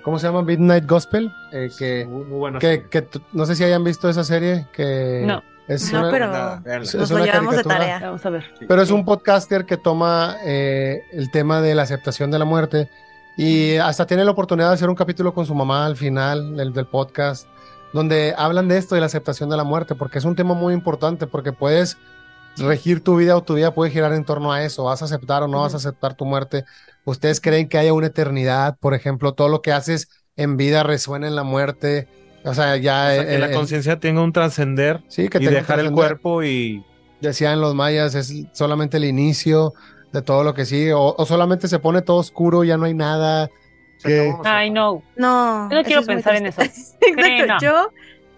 ¿cómo 0.04 0.20
se 0.20 0.28
llama? 0.28 0.42
Midnight 0.44 0.86
Gospel, 0.88 1.32
eh, 1.52 1.70
que, 1.78 2.06
Muy, 2.06 2.26
muy 2.26 2.38
buena 2.40 2.60
que, 2.60 2.68
serie. 2.68 2.90
que 2.90 3.02
t- 3.04 3.22
no 3.32 3.46
sé 3.46 3.56
si 3.56 3.64
hayan 3.64 3.84
visto 3.84 4.10
esa 4.10 4.24
serie, 4.24 4.68
que 4.74 5.24
No. 5.26 5.42
es 5.68 5.92
No, 5.92 6.00
una- 6.02 6.12
pero 6.12 6.28
Nada, 6.28 6.62
véanla. 6.64 6.84
es 6.86 6.96
nos 6.96 7.10
una 7.12 7.20
lo 7.20 7.26
llevamos 7.26 7.56
de 7.56 7.64
caricatura. 7.64 7.78
tarea. 7.94 8.08
Vamos 8.08 8.26
a 8.26 8.30
ver. 8.30 8.44
Pero 8.68 8.82
es 8.82 8.92
un 8.92 9.06
podcaster 9.06 9.66
que 9.66 9.78
toma 9.78 10.38
eh, 10.46 11.02
el 11.14 11.32
tema 11.32 11.62
de 11.62 11.76
la 11.76 11.84
aceptación 11.84 12.30
de 12.32 12.40
la 12.40 12.46
muerte 12.46 12.90
y 13.38 13.78
hasta 13.78 14.06
tiene 14.06 14.24
la 14.26 14.32
oportunidad 14.32 14.68
de 14.70 14.76
hacer 14.76 14.90
un 14.90 14.96
capítulo 14.96 15.34
con 15.34 15.46
su 15.46 15.56
mamá 15.56 15.86
al 15.86 15.96
final 15.98 16.56
del, 16.56 16.74
del 16.74 16.86
podcast, 16.86 17.48
donde 17.94 18.34
hablan 18.38 18.68
de 18.68 18.78
esto, 18.78 18.96
de 18.96 19.02
la 19.02 19.08
aceptación 19.08 19.50
de 19.50 19.58
la 19.58 19.64
muerte, 19.64 19.96
porque 19.96 20.20
es 20.20 20.26
un 20.26 20.36
tema 20.36 20.54
muy 20.54 20.74
importante, 20.74 21.28
porque 21.28 21.52
puedes 21.52 21.98
regir 22.58 23.04
tu 23.04 23.16
vida 23.16 23.36
o 23.36 23.42
tu 23.42 23.56
vida 23.56 23.72
puede 23.74 23.90
girar 23.90 24.14
en 24.14 24.24
torno 24.26 24.52
a 24.52 24.62
eso, 24.64 24.84
vas 24.84 25.02
a 25.02 25.06
aceptar 25.06 25.42
o 25.42 25.48
no 25.48 25.62
vas 25.62 25.74
a 25.74 25.78
aceptar 25.78 26.14
tu 26.14 26.24
muerte. 26.26 26.66
¿Ustedes 27.06 27.42
creen 27.42 27.68
que 27.68 27.78
haya 27.78 27.94
una 27.94 28.08
eternidad? 28.08 28.78
Por 28.80 28.94
ejemplo, 28.94 29.34
todo 29.34 29.50
lo 29.50 29.62
que 29.62 29.72
haces 29.72 30.08
en 30.36 30.58
vida 30.58 30.84
resuena 30.84 31.28
en 31.28 31.36
la 31.36 31.44
muerte. 31.44 32.08
O 32.46 32.54
sea, 32.54 32.78
ya... 32.78 33.08
O 33.10 33.14
sea, 33.14 33.26
que 33.26 33.36
eh, 33.36 33.40
la 33.40 33.48
eh, 33.52 33.54
conciencia 33.54 34.00
tenga 34.00 34.22
un 34.22 34.34
trascender 34.34 35.02
sí, 35.08 35.28
que 35.30 35.38
y 35.40 35.46
dejar 35.46 35.80
el 35.80 35.92
cuerpo 35.92 36.44
y 36.44 36.84
decían 37.22 37.62
los 37.62 37.74
mayas, 37.76 38.16
es 38.16 38.34
solamente 38.54 38.98
el 38.98 39.06
inicio 39.06 39.74
de 40.12 40.22
todo 40.22 40.44
lo 40.44 40.54
que 40.54 40.66
sigue, 40.66 40.94
o, 40.94 41.16
o 41.18 41.26
solamente 41.26 41.68
se 41.68 41.80
pone 41.80 42.02
todo 42.02 42.18
oscuro, 42.18 42.64
ya 42.64 42.78
no 42.78 42.86
hay 42.86 42.94
nada. 42.94 43.50
que- 44.04 44.34
Ay, 44.44 44.70
no. 44.70 45.02
No. 45.16 45.70
Yo 45.70 45.76
no 45.76 45.80
eso 45.80 45.88
quiero 45.88 46.04
pensar 46.04 46.36
en 46.36 46.46
eso. 46.48 46.62
Exacto. 47.02 47.46
No. 47.48 47.60
Yo, 47.62 47.90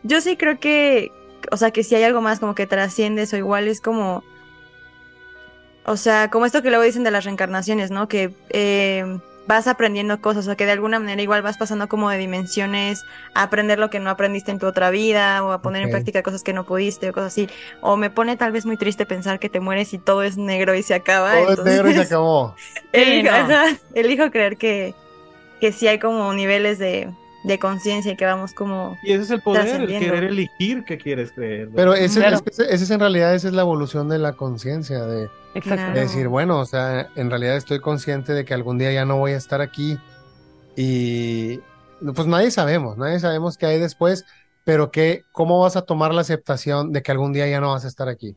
yo 0.03 0.21
sí 0.21 0.37
creo 0.37 0.59
que, 0.59 1.09
o 1.51 1.57
sea, 1.57 1.71
que 1.71 1.83
si 1.83 1.95
hay 1.95 2.03
algo 2.03 2.21
más 2.21 2.39
como 2.39 2.55
que 2.55 2.65
trasciendes 2.67 3.33
o 3.33 3.37
igual 3.37 3.67
es 3.67 3.81
como, 3.81 4.23
o 5.85 5.97
sea, 5.97 6.29
como 6.29 6.45
esto 6.45 6.61
que 6.61 6.69
luego 6.69 6.83
dicen 6.83 7.03
de 7.03 7.11
las 7.11 7.23
reencarnaciones, 7.23 7.91
¿no? 7.91 8.07
Que 8.07 8.33
eh, 8.49 9.19
vas 9.47 9.67
aprendiendo 9.67 10.19
cosas, 10.19 10.47
o 10.47 10.57
que 10.57 10.65
de 10.65 10.71
alguna 10.71 10.99
manera 10.99 11.21
igual 11.21 11.41
vas 11.41 11.57
pasando 11.57 11.87
como 11.87 12.09
de 12.09 12.17
dimensiones 12.17 13.03
a 13.33 13.43
aprender 13.43 13.77
lo 13.77 13.89
que 13.89 13.99
no 13.99 14.09
aprendiste 14.09 14.51
en 14.51 14.59
tu 14.59 14.65
otra 14.65 14.89
vida 14.89 15.43
o 15.43 15.51
a 15.51 15.61
poner 15.61 15.83
en 15.83 15.91
práctica 15.91 16.23
cosas 16.23 16.43
que 16.43 16.53
no 16.53 16.65
pudiste 16.65 17.09
o 17.09 17.13
cosas 17.13 17.33
así. 17.33 17.49
O 17.81 17.97
me 17.97 18.09
pone 18.09 18.37
tal 18.37 18.51
vez 18.51 18.65
muy 18.65 18.77
triste 18.77 19.05
pensar 19.05 19.39
que 19.39 19.49
te 19.49 19.59
mueres 19.59 19.93
y 19.93 19.99
todo 19.99 20.23
es 20.23 20.37
negro 20.37 20.73
y 20.73 20.83
se 20.83 20.95
acaba. 20.95 21.33
todo 21.33 21.53
es 21.53 21.63
negro 21.63 21.89
y 21.89 21.93
se 21.93 22.01
acabó. 22.01 22.55
Elijo, 22.91 23.31
no. 23.31 23.37
ajá, 23.37 23.77
elijo 23.93 24.31
creer 24.31 24.57
que, 24.57 24.95
que 25.61 25.71
sí 25.71 25.87
hay 25.87 25.99
como 25.99 26.33
niveles 26.33 26.79
de, 26.79 27.09
de 27.45 27.59
conciencia 27.59 28.11
y 28.11 28.15
que 28.15 28.25
vamos 28.25 28.53
como... 28.53 28.97
Y 29.03 29.11
ese 29.13 29.23
es 29.23 29.29
el 29.31 29.41
poder, 29.41 29.81
el 29.81 29.87
querer 29.87 30.23
elegir 30.25 30.83
qué 30.83 30.97
quieres 30.97 31.31
creer. 31.31 31.69
Pero 31.75 31.93
ese, 31.93 32.19
Claro. 32.19 32.35
es, 32.37 32.41
que 32.41 32.49
ese- 32.49 32.73
ese 32.73 32.83
es 32.85 32.91
en 32.91 32.99
realidad, 32.99 33.35
esa 33.35 33.47
es 33.47 33.53
la 33.53 33.61
evolución 33.61 34.09
de 34.09 34.17
la 34.19 34.33
conciencia, 34.33 35.05
de, 35.05 35.29
de 35.53 35.99
decir, 35.99 36.27
bueno, 36.27 36.59
o 36.59 36.65
sea, 36.65 37.07
en 37.15 37.29
realidad 37.29 37.55
estoy 37.55 37.79
consciente 37.79 38.33
de 38.33 38.45
que 38.45 38.53
algún 38.53 38.77
día 38.77 38.91
ya 38.91 39.05
no 39.05 39.17
voy 39.17 39.33
a 39.33 39.37
estar 39.37 39.61
aquí 39.61 39.97
y 40.75 41.59
pues 42.13 42.27
nadie 42.27 42.51
sabemos, 42.51 42.97
nadie 42.97 43.19
sabemos 43.19 43.57
qué 43.57 43.65
hay 43.67 43.79
después, 43.79 44.25
pero 44.63 44.91
que, 44.91 45.23
¿cómo 45.31 45.61
vas 45.61 45.75
a 45.75 45.83
tomar 45.83 46.13
la 46.13 46.21
aceptación 46.21 46.91
de 46.91 47.01
que 47.03 47.11
algún 47.11 47.31
día 47.31 47.47
ya 47.47 47.61
no 47.61 47.71
vas 47.71 47.85
a 47.85 47.87
estar 47.87 48.09
aquí? 48.09 48.35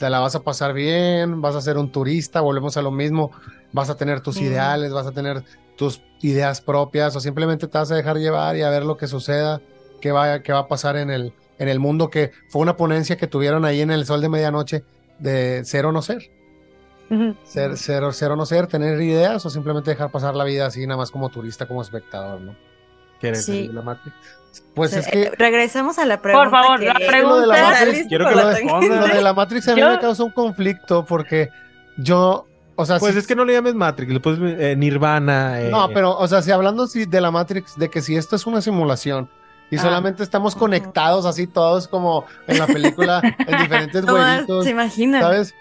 ¿Te 0.00 0.08
la 0.10 0.18
vas 0.18 0.34
a 0.34 0.42
pasar 0.42 0.72
bien? 0.72 1.42
¿Vas 1.42 1.54
a 1.54 1.60
ser 1.60 1.76
un 1.76 1.92
turista? 1.92 2.40
Volvemos 2.40 2.76
a 2.78 2.82
lo 2.82 2.90
mismo. 2.90 3.30
¿Vas 3.70 3.90
a 3.90 3.96
tener 3.96 4.22
tus 4.22 4.38
ideales? 4.38 4.92
¿Vas 4.94 5.06
a 5.06 5.12
tener 5.12 5.44
tus 5.76 6.00
ideas 6.22 6.62
propias? 6.62 7.14
¿O 7.16 7.20
simplemente 7.20 7.68
te 7.68 7.76
vas 7.78 7.90
a 7.92 7.96
dejar 7.96 8.16
llevar 8.16 8.56
y 8.56 8.62
a 8.62 8.70
ver 8.70 8.84
lo 8.84 8.96
que 8.96 9.06
suceda? 9.06 9.60
¿Qué 10.00 10.10
va, 10.10 10.40
qué 10.42 10.52
va 10.54 10.60
a 10.60 10.68
pasar 10.68 10.96
en 10.96 11.10
el, 11.10 11.34
en 11.58 11.68
el 11.68 11.78
mundo? 11.78 12.08
Que 12.08 12.32
fue 12.48 12.62
una 12.62 12.76
ponencia 12.78 13.18
que 13.18 13.26
tuvieron 13.26 13.66
ahí 13.66 13.82
en 13.82 13.90
el 13.90 14.06
Sol 14.06 14.22
de 14.22 14.30
Medianoche 14.30 14.84
de 15.18 15.66
ser 15.66 15.84
o 15.84 15.92
no 15.92 16.00
ser. 16.00 16.30
Ser, 17.44 17.76
ser, 17.76 18.02
o- 18.04 18.12
ser 18.12 18.30
o 18.30 18.36
no 18.36 18.46
ser, 18.46 18.68
tener 18.68 18.98
ideas 19.02 19.44
o 19.44 19.50
simplemente 19.50 19.90
dejar 19.90 20.10
pasar 20.10 20.34
la 20.34 20.44
vida 20.44 20.64
así, 20.66 20.86
nada 20.86 20.96
más 20.96 21.10
como 21.10 21.28
turista, 21.28 21.66
como 21.68 21.82
espectador, 21.82 22.40
¿no? 22.40 22.56
¿Quieres 23.20 23.44
Sí. 23.44 23.68
la 23.70 23.82
Matrix? 23.82 24.16
Pues 24.74 24.90
o 24.90 24.92
sea, 24.94 25.00
es 25.00 25.08
que 25.08 25.30
regresamos 25.36 25.98
a 25.98 26.04
la 26.06 26.20
pregunta. 26.22 26.50
favor, 26.50 26.78
que- 26.80 26.86
la 26.86 26.92
lo 26.94 26.98
de 27.00 27.06
pregunta. 27.06 27.46
la 27.46 27.62
Matrix, 27.62 28.06
quiero 28.08 28.24
por 28.24 28.32
que 28.34 28.36
lo 28.40 28.46
tangente. 28.46 28.72
respondas. 28.72 29.08
lo 29.08 29.14
de 29.16 29.22
la 29.22 29.32
Matrix 29.34 29.68
a 29.68 29.74
mí 29.74 29.80
Yo- 29.80 29.90
me 29.90 29.98
causa 29.98 30.24
un 30.24 30.30
conflicto 30.30 31.04
porque 31.04 31.48
yo, 31.98 32.46
o 32.76 32.86
sea, 32.86 32.98
Pues 32.98 33.16
es 33.16 33.26
que 33.26 33.34
no 33.36 33.44
le 33.44 33.52
llames 33.52 33.74
Matrix, 33.74 34.12
le 34.12 34.20
puedes 34.20 34.38
eh, 34.60 34.74
Nirvana. 34.76 35.60
eh, 35.60 35.68
No, 35.70 35.88
pero, 35.92 36.16
o 36.16 36.26
sea, 36.28 36.40
si 36.42 36.50
hablando 36.50 36.86
si 36.86 37.04
de 37.06 37.20
la 37.20 37.30
Matrix, 37.30 37.76
de 37.76 37.90
que 37.90 38.00
si 38.00 38.16
esto 38.16 38.36
es 38.36 38.46
una 38.46 38.60
simulación 38.62 39.28
y 39.70 39.76
Ah. 39.76 39.82
solamente 39.82 40.22
estamos 40.22 40.54
conectados 40.56 41.26
así 41.26 41.46
todos 41.46 41.86
como 41.88 42.24
en 42.46 42.58
la 42.58 42.66
película, 42.66 43.20
en 43.46 43.58
diferentes 43.62 44.04
huevitos, 44.04 44.64
¿Se 44.64 44.70
imaginan? 44.70 45.20
¿sabes? 45.22 45.54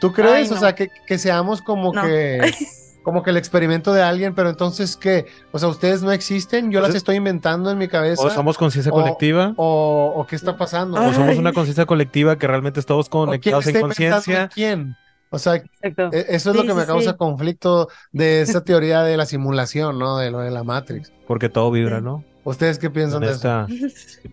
¿Tú 0.00 0.12
crees? 0.12 0.50
Ay, 0.50 0.56
O 0.56 0.60
sea, 0.60 0.74
que, 0.74 0.90
que 1.06 1.18
seamos 1.18 1.60
como 1.62 1.92
No. 1.92 2.02
que 2.02 2.40
como 3.08 3.22
que 3.22 3.30
el 3.30 3.38
experimento 3.38 3.94
de 3.94 4.02
alguien, 4.02 4.34
pero 4.34 4.50
entonces 4.50 4.98
¿qué? 4.98 5.24
O 5.50 5.58
sea, 5.58 5.70
ustedes 5.70 6.02
no 6.02 6.12
existen, 6.12 6.70
yo 6.70 6.80
Pues 6.80 6.88
las 6.88 6.90
es- 6.90 6.96
estoy 6.96 7.16
inventando 7.16 7.70
en 7.70 7.78
mi 7.78 7.88
cabeza. 7.88 8.22
O 8.22 8.28
somos 8.28 8.58
conciencia 8.58 8.92
colectiva, 8.92 9.54
o, 9.56 10.12
o 10.14 10.26
qué 10.26 10.36
está 10.36 10.58
pasando. 10.58 10.98
Ay. 10.98 11.08
o 11.08 11.14
somos 11.14 11.38
una 11.38 11.54
conciencia 11.54 11.86
colectiva 11.86 12.36
que 12.38 12.46
realmente 12.46 12.80
estamos 12.80 13.06
¿O 13.06 13.10
quién 13.10 13.26
conectados 13.26 13.66
en 13.66 13.80
conciencia. 13.80 14.42
a 14.42 14.48
quién? 14.48 14.94
O 15.30 15.38
sea, 15.38 15.54
Exacto. 15.54 16.10
e- 16.12 16.26
eso 16.28 16.50
es 16.50 16.56
lo 16.56 16.64
que 16.66 16.74
me 16.74 16.82
sí, 16.82 16.86
causa 16.86 17.10
sí. 17.12 17.16
conflicto 17.16 17.88
de 18.12 18.42
esa 18.42 18.62
teoría 18.62 19.02
de 19.02 19.16
la 19.16 19.24
simulación, 19.24 19.98
¿no? 19.98 20.18
De 20.18 20.30
lo 20.30 20.40
de 20.40 20.50
la 20.50 20.62
Matrix. 20.62 21.10
Porque 21.26 21.48
todo 21.48 21.70
vibra. 21.70 22.02
¿no? 22.02 22.24
¿Ustedes 22.44 22.78
qué 22.78 22.90
piensan 22.90 23.22
En 23.22 23.28
de 23.30 23.34
eso? 23.34 23.64
esta- 23.64 23.66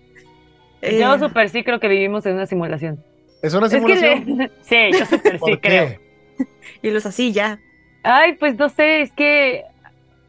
Eh, 0.82 1.00
Yo 1.00 1.18
súper 1.18 1.50
sí 1.50 1.64
creo 1.64 1.80
que 1.80 1.88
vivimos 1.88 2.26
en 2.26 2.34
una 2.36 2.46
simulación. 2.46 3.02
¿Es 3.42 3.54
una 3.54 3.68
Es 3.68 3.72
que 3.74 3.78
simulación? 3.80 4.38
le- 4.38 4.52
sí, 4.62 5.00
yo 5.00 5.06
súper 5.06 5.40
¿Por 5.40 5.50
sí 5.52 5.58
qué? 5.62 5.70
creo. 5.70 6.00
Y 6.82 6.90
los 6.92 7.06
así 7.06 7.32
ya. 7.32 7.60
Ay, 8.06 8.34
pues 8.34 8.56
no 8.58 8.70
sé, 8.70 9.02
es 9.02 9.12
que 9.12 9.64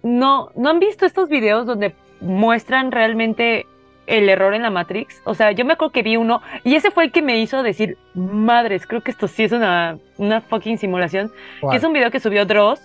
no, 0.03 0.51
¿no 0.57 0.71
han 0.71 0.79
visto 0.81 1.05
estos 1.07 1.29
videos 1.29 1.67
donde 1.67 1.95
muestran 2.21 2.91
realmente 2.91 3.67
el 4.07 4.29
error 4.29 4.55
en 4.55 4.63
la 4.63 4.71
Matrix? 4.71 5.21
O 5.25 5.35
sea, 5.35 5.53
yo 5.53 5.65
me 5.65 5.75
acuerdo 5.75 5.93
que 5.93 6.03
vi 6.03 6.17
uno 6.17 6.41
y 6.65 6.75
ese 6.75 6.91
fue 6.91 7.05
el 7.05 7.13
que 7.13 7.23
me 7.23 7.39
hizo 7.39 7.63
decir, 7.63 7.99
madres, 8.15 8.87
creo 8.87 9.03
que 9.03 9.11
esto 9.11 9.29
sí 9.29 9.45
es 9.45 9.53
una, 9.53 9.99
una 10.17 10.41
fucking 10.41 10.79
simulación. 10.79 11.31
Es 11.73 11.85
un 11.85 11.93
video 11.93 12.11
que 12.11 12.21
subió 12.21 12.47
Dross. 12.47 12.81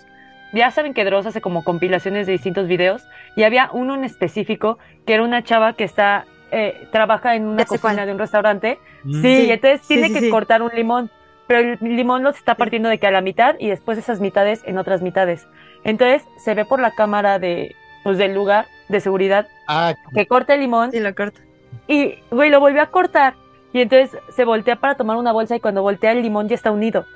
Ya 0.52 0.70
saben 0.70 0.92
que 0.92 1.04
Dross 1.06 1.24
hace 1.24 1.40
como 1.40 1.64
compilaciones 1.64 2.26
de 2.26 2.32
distintos 2.32 2.68
videos 2.68 3.02
y 3.36 3.44
había 3.44 3.70
uno 3.72 3.94
en 3.94 4.04
específico 4.04 4.78
que 5.06 5.14
era 5.14 5.22
una 5.22 5.42
chava 5.42 5.72
que 5.72 5.84
está 5.84 6.26
eh, 6.50 6.86
trabaja 6.92 7.34
en 7.34 7.46
una 7.46 7.64
cocina 7.64 7.94
cuál. 7.94 8.06
de 8.06 8.12
un 8.12 8.18
restaurante. 8.18 8.78
Mm. 9.04 9.22
Sí, 9.22 9.36
Sí, 9.46 9.50
entonces 9.50 9.80
sí, 9.80 9.94
tiene 9.94 10.08
sí, 10.08 10.14
que 10.14 10.20
sí. 10.20 10.28
cortar 10.28 10.60
un 10.60 10.70
limón, 10.74 11.10
pero 11.46 11.60
el 11.60 11.78
limón 11.96 12.22
lo 12.22 12.30
está 12.30 12.54
partiendo 12.54 12.88
de 12.88 12.98
que 12.98 13.06
a 13.06 13.10
la 13.10 13.20
mitad 13.20 13.56
y 13.58 13.68
después 13.68 13.98
esas 13.98 14.20
mitades 14.20 14.62
en 14.64 14.78
otras 14.78 15.02
mitades. 15.02 15.46
Entonces 15.84 16.22
se 16.38 16.54
ve 16.54 16.64
por 16.64 16.80
la 16.80 16.92
cámara 16.92 17.38
de 17.38 17.74
pues 18.04 18.18
del 18.18 18.34
lugar 18.34 18.66
de 18.88 19.00
seguridad 19.00 19.46
Ah, 19.68 19.94
que 20.14 20.26
corta 20.26 20.54
el 20.54 20.60
limón 20.60 20.90
Sí, 20.90 21.00
lo 21.00 21.14
corto. 21.14 21.40
y 21.86 22.16
güey 22.30 22.50
lo 22.50 22.58
volvió 22.60 22.82
a 22.82 22.86
cortar 22.86 23.34
y 23.72 23.80
entonces 23.80 24.18
se 24.34 24.44
voltea 24.44 24.76
para 24.76 24.96
tomar 24.96 25.16
una 25.16 25.32
bolsa 25.32 25.56
y 25.56 25.60
cuando 25.60 25.82
voltea 25.82 26.12
el 26.12 26.22
limón 26.22 26.48
ya 26.48 26.54
está 26.54 26.70
unido. 26.70 27.06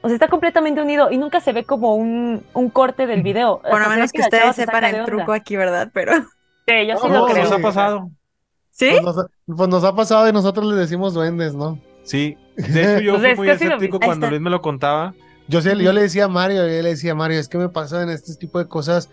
O 0.00 0.06
sea, 0.08 0.14
está 0.14 0.28
completamente 0.28 0.80
unido 0.80 1.10
y 1.10 1.18
nunca 1.18 1.40
se 1.40 1.52
ve 1.52 1.64
como 1.64 1.94
un, 1.96 2.44
un 2.54 2.70
corte 2.70 3.06
del 3.08 3.22
video. 3.22 3.60
Por 3.68 3.80
lo 3.80 3.88
ve 3.88 3.96
menos 3.96 4.12
que 4.12 4.18
chava 4.18 4.28
ustedes 4.28 4.56
se 4.56 4.64
sepan 4.64 4.84
el 4.84 5.04
truco 5.04 5.32
aquí, 5.32 5.56
¿verdad? 5.56 5.90
Pero. 5.92 6.12
Sí, 6.68 6.86
yo 6.86 6.98
sí 6.98 7.08
No, 7.08 7.20
lo 7.20 7.26
creo. 7.26 7.42
nos 7.44 7.52
ha 7.52 7.58
pasado. 7.58 8.10
¿Sí? 8.70 8.90
pues, 8.92 9.02
nos, 9.02 9.18
ha- 9.18 9.26
pues 9.46 9.68
nos 9.68 9.82
ha 9.84 9.96
pasado 9.96 10.28
y 10.28 10.32
nosotros 10.32 10.66
le 10.66 10.76
decimos 10.76 11.14
duendes, 11.14 11.54
¿no? 11.54 11.80
Sí. 12.04 12.36
De 12.58 12.96
hecho, 12.96 13.00
yo 13.00 13.12
Pues 13.18 13.36
fui 13.36 13.46
muy 13.46 13.50
escéptico 13.50 14.00
cuando. 14.00 14.28
Luis 14.28 14.40
me 14.40 14.50
lo 14.50 14.60
contaba. 14.60 15.14
Yo, 15.48 15.60
le 15.60 16.00
decía 16.02 16.24
a 16.24 16.28
Mario, 16.28 16.56
yo 16.66 16.82
le 16.82 16.90
decía 16.90 17.12
a 17.12 17.14
Mario, 17.14 17.38
es 17.38 17.48
que 17.48 17.56
me 17.56 17.70
pasa 17.70 18.02
en 18.02 18.10
este 18.10 18.34
tipo 18.34 18.58
de 18.58 18.66
cosas 18.68 19.08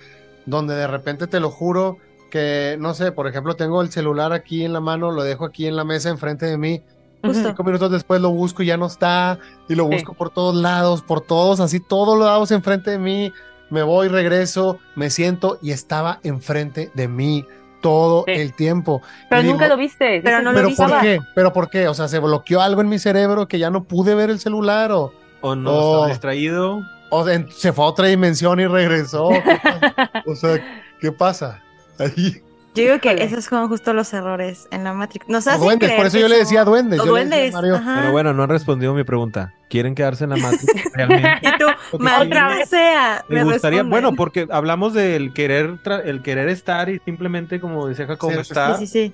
donde 0.46 0.76
de 0.76 0.86
repente 0.88 1.28
te 1.28 1.40
lo 1.40 1.50
juro 1.50 1.98
que, 2.30 2.76
no 2.80 2.94
sé, 2.94 3.14
por 3.14 3.28
ejemplo, 3.28 3.56
tengo 3.56 3.82
el 3.82 3.90
celular 3.90 4.34
aquí 4.34 4.66
en 4.66 4.74
la 4.74 4.82
mano, 4.82 5.12
lo 5.12 5.24
dejo 5.24 5.46
aquí 5.46 5.66
en 5.66 5.78
la 5.78 5.86
mesa 5.86 6.10
enfrente 6.10 6.46
de 6.46 6.58
mí, 6.58 6.82
Justo. 7.24 7.48
cinco 7.48 7.64
minutos 7.64 7.90
después 7.90 8.20
lo 8.20 8.32
busco 8.32 8.64
y 8.64 8.66
ya 8.66 8.76
no 8.76 8.88
está, 8.88 9.40
y 9.70 9.76
lo 9.76 9.86
Sí. 9.86 9.92
busco 9.94 10.14
por 10.14 10.30
todos 10.32 10.56
lados, 10.56 11.02
por 11.02 11.22
todos, 11.22 11.62
así 11.62 11.80
todos 11.80 12.20
lados 12.20 12.52
enfrente 12.52 12.92
de 12.92 13.00
mí, 13.00 13.32
me 13.70 13.84
voy, 13.84 14.10
regreso, 14.10 14.78
me 14.96 15.10
siento 15.10 15.58
y 15.62 15.72
estaba 15.72 16.20
enfrente 16.24 16.92
de 16.94 17.08
mí 17.08 17.46
todo 17.90 18.24
Sí. 18.28 18.34
el 18.34 18.54
tiempo. 18.56 19.02
Pero 19.30 19.42
Y 19.42 19.46
nunca 19.46 19.66
digo, 19.66 19.76
lo 19.76 19.82
viste. 19.82 20.22
Pero 20.24 20.42
no 20.42 20.52
lo 20.52 20.56
¿Pero 20.58 20.68
viste. 20.70 20.84
por 20.84 21.02
qué? 21.02 21.20
¿Pero 21.36 21.54
por 21.54 21.70
qué? 21.70 21.88
O 21.88 21.94
sea, 21.94 22.08
¿se 22.08 22.20
bloqueó 22.20 22.62
algo 22.62 22.82
en 22.82 22.90
mi 22.90 22.98
cerebro 23.00 23.48
que 23.48 23.60
ya 23.60 23.70
no 23.70 23.84
pude 23.84 24.16
ver 24.16 24.30
el 24.30 24.40
celular 24.40 24.92
o...? 24.92 25.14
O 25.42 25.56
no 25.56 25.72
Oh. 25.72 25.92
estaba 25.92 26.08
distraído. 26.08 26.82
O 27.12 27.30
en- 27.30 27.50
se 27.52 27.72
fue 27.72 27.86
a 27.86 27.88
otra 27.90 28.08
dimensión 28.08 28.60
y 28.60 28.66
regresó. 28.68 29.30
O 30.26 30.36
sea, 30.36 30.60
¿qué 31.00 31.12
pasa? 31.12 31.62
Ahí. 32.00 32.42
Yo 32.74 32.84
digo 32.84 33.00
que 33.00 33.12
esos 33.24 33.46
son 33.46 33.68
justo 33.70 33.94
los 33.94 34.12
errores 34.14 34.68
en 34.72 34.84
la 34.84 34.92
Matrix. 34.94 35.30
Nos 35.30 35.48
O 35.48 35.50
hacen 35.52 35.62
duendes, 35.64 35.88
creer 35.88 35.98
por 36.00 36.08
eso 36.08 36.18
yo 36.18 36.28
le 36.28 36.38
decía 36.38 36.66
duendes. 36.66 37.00
O 37.00 37.06
yo 37.06 37.16
le 37.16 37.24
decía 37.26 37.58
a 37.58 37.62
duendes. 37.62 37.84
Mario. 37.84 38.02
Pero 38.02 38.12
bueno, 38.12 38.34
no 38.34 38.44
han 38.44 38.50
respondido 38.50 38.94
mi 38.94 39.04
pregunta. 39.06 39.54
¿Quieren 39.70 39.96
quedarse 39.96 40.24
en 40.26 40.30
la 40.32 40.38
Matrix 40.38 40.66
realmente? 40.94 41.30
Y 41.42 41.58
tú, 41.58 41.98
maldita 42.00 42.56
sí. 42.64 42.66
sea. 42.70 43.26
Me 43.30 43.44
gustaría, 43.44 43.80
responden. 43.80 43.90
bueno, 43.90 44.16
porque 44.16 44.48
hablamos 44.52 44.94
del 44.94 45.34
querer, 45.34 45.82
tra- 45.84 46.02
el 46.06 46.22
querer 46.22 46.50
estar 46.50 46.88
y 46.90 47.00
simplemente, 47.00 47.60
como 47.60 47.88
decía 47.88 48.06
Jacobo, 48.06 48.34
Sí, 48.34 48.40
estar, 48.40 48.78
Sí, 48.78 48.86
sí, 48.88 49.08
sí. 49.10 49.14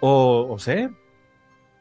o, 0.00 0.48
o 0.50 0.58
ser. 0.58 0.90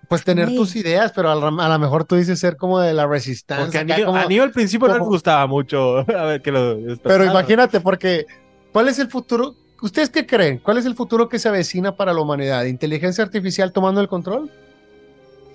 pues 0.07 0.23
tener 0.23 0.49
Sí. 0.49 0.55
tus 0.55 0.75
ideas, 0.75 1.11
pero 1.15 1.31
a, 1.31 1.35
lo- 1.35 1.59
a 1.59 1.69
lo 1.69 1.79
mejor 1.79 2.03
tú 2.03 2.15
dices 2.15 2.39
ser 2.39 2.55
como 2.55 2.79
de 2.79 2.93
la 2.93 3.07
resistencia. 3.07 3.65
Porque 3.65 3.77
a 3.79 3.81
acá 3.81 3.97
Neo, 3.97 4.05
como- 4.05 4.19
a 4.19 4.25
Neo 4.25 4.43
al 4.43 4.51
principio 4.51 4.87
no 4.87 4.93
les 4.99 5.03
gustaba 5.07 5.47
mucho. 5.47 5.99
A 6.15 6.23
ver, 6.25 6.41
que 6.43 6.51
lo 6.51 6.77
Pero 7.01 7.25
imagínate, 7.25 7.79
porque 7.79 8.25
¿cuál 8.71 8.89
es 8.89 8.99
el 8.99 9.07
futuro? 9.09 9.55
¿Ustedes 9.81 10.11
qué 10.11 10.27
creen? 10.27 10.59
¿Cuál 10.59 10.77
es 10.77 10.85
el 10.85 10.93
futuro 10.95 11.27
que 11.29 11.39
se 11.39 11.49
avecina 11.49 11.95
para 11.95 12.13
la 12.13 12.21
humanidad? 12.21 12.65
¿Inteligencia 12.65 13.23
artificial 13.23 13.73
tomando 13.73 14.01
el 14.01 14.07
control? 14.07 14.51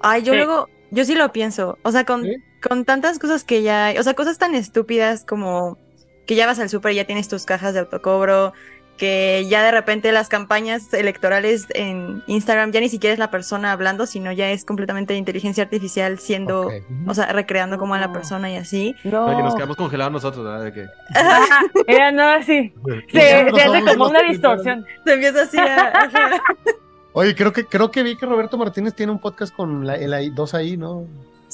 Ay, 0.00 0.22
yo 0.22 0.32
Sí. 0.32 0.38
luego, 0.38 0.68
yo 0.90 1.04
sí 1.04 1.14
lo 1.14 1.30
pienso. 1.32 1.78
O 1.82 1.92
sea, 1.92 2.04
con, 2.04 2.24
¿Sí? 2.24 2.36
Con 2.66 2.84
tantas 2.84 3.18
cosas 3.18 3.44
que 3.44 3.62
ya 3.62 3.86
hay, 3.86 3.98
o 3.98 4.02
sea, 4.02 4.14
cosas 4.14 4.38
tan 4.38 4.54
estúpidas 4.54 5.24
como 5.24 5.78
que 6.26 6.34
ya 6.34 6.46
vas 6.46 6.58
al 6.58 6.68
súper 6.68 6.92
y 6.92 6.96
ya 6.96 7.04
tienes 7.04 7.28
tus 7.28 7.44
cajas 7.44 7.72
de 7.74 7.80
autocobro, 7.80 8.52
que 8.98 9.46
ya 9.48 9.62
de 9.62 9.70
repente 9.70 10.10
las 10.12 10.28
campañas 10.28 10.92
electorales 10.92 11.66
en 11.70 12.22
Instagram 12.26 12.72
ya 12.72 12.80
ni 12.80 12.88
siquiera 12.88 13.12
es 13.12 13.18
la 13.18 13.30
persona 13.30 13.70
hablando, 13.72 14.06
sino 14.06 14.32
ya 14.32 14.50
es 14.50 14.64
completamente 14.64 15.14
inteligencia 15.14 15.62
artificial 15.64 16.18
siendo, 16.18 16.68
o 17.06 17.14
sea, 17.14 17.26
recreando 17.32 17.78
como 17.78 17.94
a 17.94 18.00
la 18.00 18.08
No. 18.08 18.12
persona 18.12 18.50
y 18.50 18.56
así. 18.56 18.94
No. 19.04 19.26
Oye, 19.26 19.36
que 19.36 19.42
nos 19.44 19.54
quedamos 19.54 19.76
congelados 19.76 20.12
nosotros, 20.12 20.44
¿verdad? 20.44 20.64
De 20.64 20.72
que... 20.72 20.86
Ajá, 21.14 21.60
Era 21.86 22.10
nada 22.10 22.36
así. 22.36 22.74
Se, 23.12 23.32
hace 23.32 23.84
como 23.96 24.08
una 24.08 24.22
distorsión. 24.22 24.84
Se 25.06 25.14
empieza 25.14 25.42
así 25.42 25.58
a... 25.58 25.92
Oye, 27.12 27.34
creo 27.34 27.52
que, 27.52 27.64
creo 27.64 27.90
que 27.90 28.02
vi 28.02 28.16
que 28.16 28.26
Roberto 28.26 28.58
Martínez 28.58 28.94
tiene 28.94 29.12
un 29.12 29.18
podcast 29.18 29.54
con 29.54 29.86
la, 29.86 29.94
el 29.94 30.34
dos 30.34 30.54
ahí, 30.54 30.76
¿no? 30.76 31.06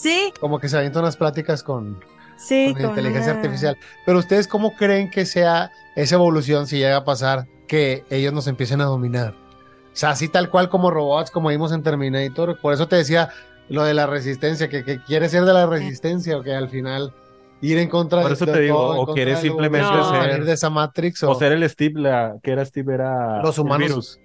Sí, 0.04 0.32
Como 0.38 0.58
que 0.58 0.68
se 0.68 0.76
avienta 0.76 1.00
unas 1.00 1.16
pláticas 1.16 1.62
con, 1.62 1.98
sí. 2.36 2.66
con 2.74 2.82
con 2.82 2.90
inteligencia 2.90 3.32
una- 3.32 3.40
artificial. 3.40 3.76
Pero 4.04 4.18
ustedes, 4.18 4.46
¿cómo 4.46 4.74
creen 4.76 5.10
que 5.10 5.24
sea 5.24 5.70
esa 5.96 6.16
evolución 6.16 6.66
si 6.66 6.76
llega 6.78 6.96
a 6.98 7.04
pasar 7.04 7.46
que 7.66 8.04
ellos 8.10 8.32
nos 8.34 8.46
empiecen 8.46 8.80
a 8.82 8.84
dominar? 8.84 9.32
O 9.32 9.96
sea, 9.96 10.10
así 10.10 10.28
tal 10.28 10.50
cual 10.50 10.68
como 10.68 10.90
robots, 10.90 11.30
como 11.30 11.48
vimos 11.48 11.72
en 11.72 11.82
Terminator. 11.82 12.58
Por 12.60 12.74
eso 12.74 12.86
te 12.86 12.96
decía 12.96 13.30
lo 13.70 13.84
de 13.84 13.94
la 13.94 14.06
resistencia, 14.06 14.68
que, 14.68 14.84
que 14.84 15.02
quiere 15.02 15.28
ser 15.30 15.44
de 15.46 15.54
la 15.54 15.66
resistencia 15.66 16.36
o 16.36 16.42
que 16.42 16.52
al 16.54 16.68
final 16.68 17.14
ir 17.62 17.78
en 17.78 17.88
contra 17.88 18.20
Por 18.20 18.28
de 18.28 18.34
eso 18.34 18.44
de 18.44 18.52
te 18.52 18.60
digo, 18.60 18.76
todo, 18.76 19.00
o 19.00 19.14
quieres 19.14 19.38
simplemente 19.38 19.88
ser- 19.88 20.44
de 20.44 20.52
esa 20.52 20.68
Matrix 20.68 21.22
o, 21.22 21.30
O 21.30 21.34
ser 21.34 21.52
el 21.52 21.66
Steve, 21.70 21.98
la, 21.98 22.34
que 22.42 22.50
era 22.50 22.62
Steve, 22.66 22.92
era 22.92 23.40
Los 23.40 23.56
el 23.56 23.64
humanos. 23.64 24.20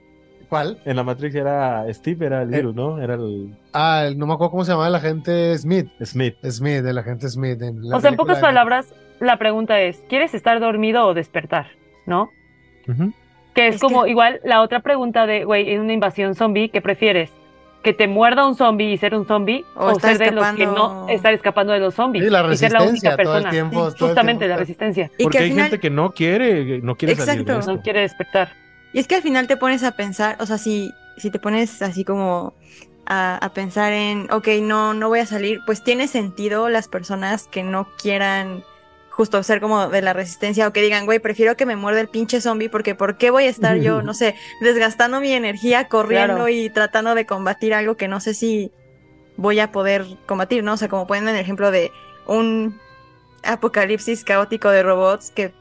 ¿Cuál? 0.49 0.79
En 0.85 0.95
la 0.95 1.03
Matrix 1.03 1.35
era 1.35 1.85
Steve, 1.93 2.25
era 2.25 2.41
el 2.41 2.51
Eh. 2.53 2.57
virus, 2.57 2.75
¿no? 2.75 2.99
Era 2.99 3.13
el 3.13 3.55
Ah, 3.71 4.05
el- 4.07 4.17
no 4.17 4.25
me 4.25 4.33
acuerdo 4.33 4.49
cómo 4.51 4.65
se 4.65 4.71
llama 4.71 4.87
el 4.87 4.95
agente 4.95 5.55
Smith. 5.57 5.87
Smith. 6.03 6.35
Smith, 6.43 6.83
el 6.85 6.97
agente 6.97 7.29
Smith. 7.29 7.61
en 7.61 7.87
la 7.87 7.97
O 7.97 7.99
sea, 8.01 8.09
en 8.09 8.15
pocas 8.15 8.37
de- 8.37 8.41
palabras, 8.41 8.93
la 9.19 9.37
pregunta 9.37 9.79
es, 9.79 10.03
¿quieres 10.09 10.33
estar 10.33 10.59
dormido 10.59 11.05
o 11.05 11.13
despertar? 11.13 11.67
¿No? 12.07 12.29
Que 13.53 13.67
es, 13.67 13.75
Es 13.75 13.81
como 13.81 14.03
que- 14.05 14.09
igual 14.11 14.39
la 14.43 14.61
otra 14.61 14.79
pregunta 14.79 15.27
de, 15.27 15.43
güey, 15.45 15.71
en 15.71 15.81
una 15.81 15.93
invasión 15.93 16.33
zombie, 16.33 16.69
¿qué 16.69 16.81
prefieres? 16.81 17.31
¿Que 17.83 17.93
te 17.93 18.07
muerda 18.07 18.45
un 18.47 18.55
zombie 18.55 18.91
y 18.91 18.97
ser 18.97 19.13
un 19.15 19.25
zombie? 19.27 19.63
O 19.75 19.85
¿O, 19.85 19.91
estar 19.91 20.15
ser 20.17 20.29
de 20.29 20.35
los 20.35 20.45
que 20.53 20.63
escapando. 20.63 21.05
no 21.05 21.09
estar 21.09 21.33
escapando 21.33 21.73
de 21.73 21.79
los 21.79 21.93
zombies? 21.93 22.25
Sí, 22.25 22.29
la 22.31 22.39
y 22.51 22.57
ser 22.57 22.71
la 22.73 22.79
resistencia 22.79 22.89
única 22.89 23.23
todo 23.23 23.37
el 23.37 23.43
persona. 23.43 23.49
tiempo. 23.51 23.89
Sí, 23.91 23.97
todo 23.97 24.07
el 24.07 24.09
Justamente 24.15 24.39
tiempo 24.45 24.53
la 24.53 24.57
resistencia. 24.59 25.11
Y 25.17 25.23
Porque 25.23 25.37
hay 25.37 25.49
final, 25.51 25.65
gente 25.69 25.79
que 25.79 25.89
no 25.89 26.11
quiere, 26.11 26.81
no 26.81 26.95
quiere 26.95 27.15
salir 27.15 27.35
de 27.35 27.41
Exacto. 27.53 27.59
esto. 27.59 27.71
No 27.75 27.81
quiere 27.81 28.01
despertar. 28.01 28.49
Y 28.93 28.99
es 28.99 29.07
que 29.07 29.15
al 29.15 29.21
final 29.21 29.47
te 29.47 29.57
pones 29.57 29.83
a 29.83 29.91
pensar, 29.91 30.37
o 30.39 30.45
sea, 30.45 30.57
si, 30.57 30.93
si 31.17 31.29
te 31.29 31.39
pones 31.39 31.81
así 31.81 32.03
como 32.03 32.53
a, 33.05 33.35
a 33.37 33.53
pensar 33.53 33.93
en, 33.93 34.31
ok, 34.31 34.47
no, 34.61 34.93
no 34.93 35.09
voy 35.09 35.19
a 35.19 35.25
salir, 35.25 35.59
pues 35.65 35.83
tiene 35.83 36.07
sentido 36.07 36.69
las 36.69 36.87
personas 36.87 37.47
que 37.47 37.63
no 37.63 37.87
quieran 38.01 38.63
justo 39.11 39.43
ser 39.43 39.59
como 39.59 39.89
de 39.89 40.01
la 40.01 40.13
resistencia 40.13 40.65
o 40.67 40.71
que 40.71 40.81
digan, 40.81 41.05
güey, 41.05 41.19
prefiero 41.19 41.57
que 41.57 41.65
me 41.65 41.75
muerda 41.75 41.99
el 41.99 42.07
pinche 42.07 42.39
zombie 42.39 42.69
porque 42.69 42.95
¿por 42.95 43.17
qué 43.17 43.31
voy 43.31 43.45
a 43.45 43.49
estar 43.49 43.77
yo, 43.77 44.01
no 44.03 44.13
sé, 44.13 44.35
desgastando 44.61 45.19
mi 45.19 45.33
energía 45.33 45.87
corriendo 45.89 46.35
Claro. 46.35 46.49
y 46.49 46.69
tratando 46.69 47.15
de 47.15 47.25
combatir 47.25 47.73
algo 47.73 47.97
que 47.97 48.07
no 48.07 48.21
sé 48.21 48.33
si 48.33 48.71
voy 49.35 49.59
a 49.59 49.71
poder 49.71 50.05
combatir, 50.25 50.63
¿no? 50.63 50.73
O 50.73 50.77
sea, 50.77 50.87
como 50.87 51.05
ponen 51.05 51.27
el 51.27 51.35
ejemplo 51.35 51.69
de 51.71 51.91
un 52.27 52.79
apocalipsis 53.43 54.23
caótico 54.23 54.69
de 54.69 54.83
robots 54.83 55.31
que 55.31 55.53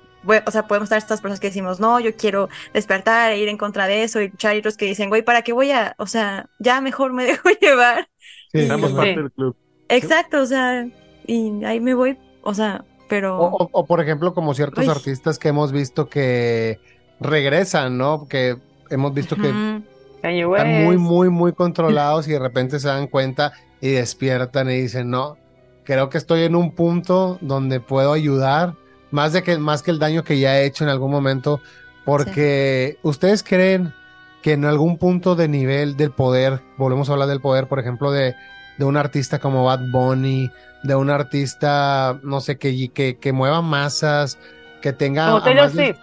o 0.47 0.51
sea, 0.51 0.66
podemos 0.66 0.87
estar 0.87 0.99
estas 0.99 1.20
personas 1.20 1.41
que 1.41 1.49
decimos, 1.49 1.81
no, 1.81 2.01
yo 2.01 2.14
quiero 2.16 2.49
despertar 2.74 3.33
e 3.33 3.39
ir 3.39 3.49
en 3.49 3.57
contra 3.57 3.87
de 3.87 4.03
eso 4.03 4.20
y 4.20 4.29
luchar 4.29 4.55
y 4.57 4.59
otros 4.61 4.76
que 4.76 4.87
dicen, 4.87 5.09
güey, 5.09 5.22
¿para 5.22 5.43
qué 5.43 5.53
voy 5.53 5.70
a, 5.72 5.95
o 5.99 6.07
sea, 6.07 6.49
ya 6.59 6.81
mejor 6.81 7.12
me 7.12 7.24
dejo 7.26 7.49
llevar? 7.61 8.09
Sí, 8.53 8.66
parte 8.68 9.14
del 9.14 9.33
club. 9.33 9.57
Exacto, 9.89 10.41
o 10.43 10.47
sea, 10.47 10.87
y 11.26 11.64
ahí 11.64 11.81
me 11.81 11.95
voy, 11.95 12.18
o 12.43 12.55
sea, 12.55 12.85
pero... 13.09 13.39
O, 13.39 13.64
o- 13.64 13.68
o, 13.72 13.87
por 13.87 14.01
ejemplo, 14.01 14.35
como 14.35 14.55
ciertos 14.55 14.85
Uy. 14.85 14.91
artistas 14.91 15.39
que 15.39 15.49
hemos 15.49 15.72
visto 15.72 16.09
que 16.09 16.79
regresan, 17.20 17.97
¿no? 17.99 18.26
Que 18.29 18.57
hemos 18.91 19.14
visto 19.14 19.37
que 19.37 19.49
están 19.49 20.85
muy, 20.85 20.97
muy, 20.99 21.31
muy 21.31 21.53
controlados 21.55 22.29
y 22.29 22.33
de 22.33 22.39
repente 22.39 22.81
se 22.81 22.89
dan 22.89 23.07
cuenta 23.07 23.53
y 23.81 23.91
despiertan 23.93 24.70
y 24.70 24.81
dicen, 24.83 25.11
no, 25.11 25.37
creo 25.85 26.09
que 26.11 26.18
estoy 26.18 26.43
en 26.43 26.55
un 26.57 26.74
punto 26.74 27.39
donde 27.41 27.81
puedo 27.81 28.12
ayudar 28.12 28.74
más 29.11 29.32
de 29.32 29.42
que 29.42 29.59
más 29.59 29.82
que 29.82 29.90
el 29.90 29.98
daño 29.98 30.22
que 30.24 30.38
ya 30.38 30.59
he 30.59 30.66
hecho 30.66 30.84
en 30.84 30.90
algún 30.90 31.11
momento, 31.11 31.61
porque 32.04 32.98
ustedes 33.02 33.42
creen 33.42 33.92
que 34.42 34.52
en 34.52 34.64
algún 34.64 34.98
punto 34.98 35.34
de 35.36 35.48
nivel 35.48 35.96
del 35.96 36.11
poder, 36.11 36.61
volvemos 36.76 37.09
a 37.09 37.12
hablar 37.12 37.28
del 37.28 37.40
poder, 37.40 37.66
por 37.68 37.78
ejemplo, 37.80 38.11
de, 38.12 38.34
de 38.78 38.84
un 38.84 38.96
artista 38.96 39.38
como 39.40 39.64
Bad 39.64 39.90
Bunny, 39.90 40.50
de 40.84 40.94
un 40.94 41.11
artista, 41.11 42.18
no 42.22 42.40
sé, 42.40 42.56
que, 42.56 42.88
que, 42.90 43.18
que 43.18 43.32
mueva 43.32 43.62
masas, 43.62 44.38
que 44.80 44.92
tenga... 44.92 45.26
Como 45.32 45.42
Taylor 45.42 45.70
Swift. 45.70 45.98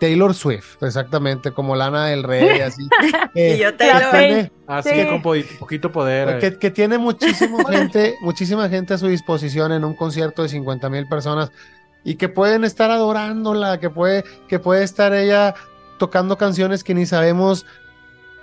Taylor 0.00 0.34
Swift, 0.34 0.82
exactamente, 0.82 1.52
como 1.52 1.76
Lana 1.76 2.06
del 2.06 2.22
Rey, 2.22 2.60
así. 2.60 2.88
eh, 3.34 3.54
Y 3.56 3.62
yo 3.62 3.70
que 3.72 3.76
Taylor. 3.78 4.10
tiene- 4.10 4.52
Así 4.66 4.88
Sí. 4.88 4.94
que 4.94 5.08
con 5.08 5.20
po- 5.22 5.34
poquito 5.58 5.90
poder. 5.92 6.28
eh. 6.28 6.38
que, 6.38 6.58
que 6.58 6.70
tiene 6.70 6.96
muchísima 6.98 7.64
gente, 7.70 8.14
muchísima 8.22 8.68
gente 8.68 8.94
a 8.94 8.98
su 8.98 9.08
disposición 9.08 9.72
en 9.72 9.84
un 9.84 9.94
concierto 9.94 10.42
de 10.42 10.48
50 10.48 10.88
mil 10.90 11.06
personas 11.08 11.50
y 12.04 12.14
que 12.16 12.28
pueden 12.28 12.64
estar 12.64 12.90
adorándola, 12.90 13.78
que 13.80 13.90
puede, 13.90 14.24
que 14.48 14.58
puede 14.58 14.82
estar 14.84 15.12
ella 15.12 15.54
tocando 15.98 16.38
canciones 16.38 16.82
que 16.84 16.94
ni 16.94 17.06
sabemos 17.06 17.66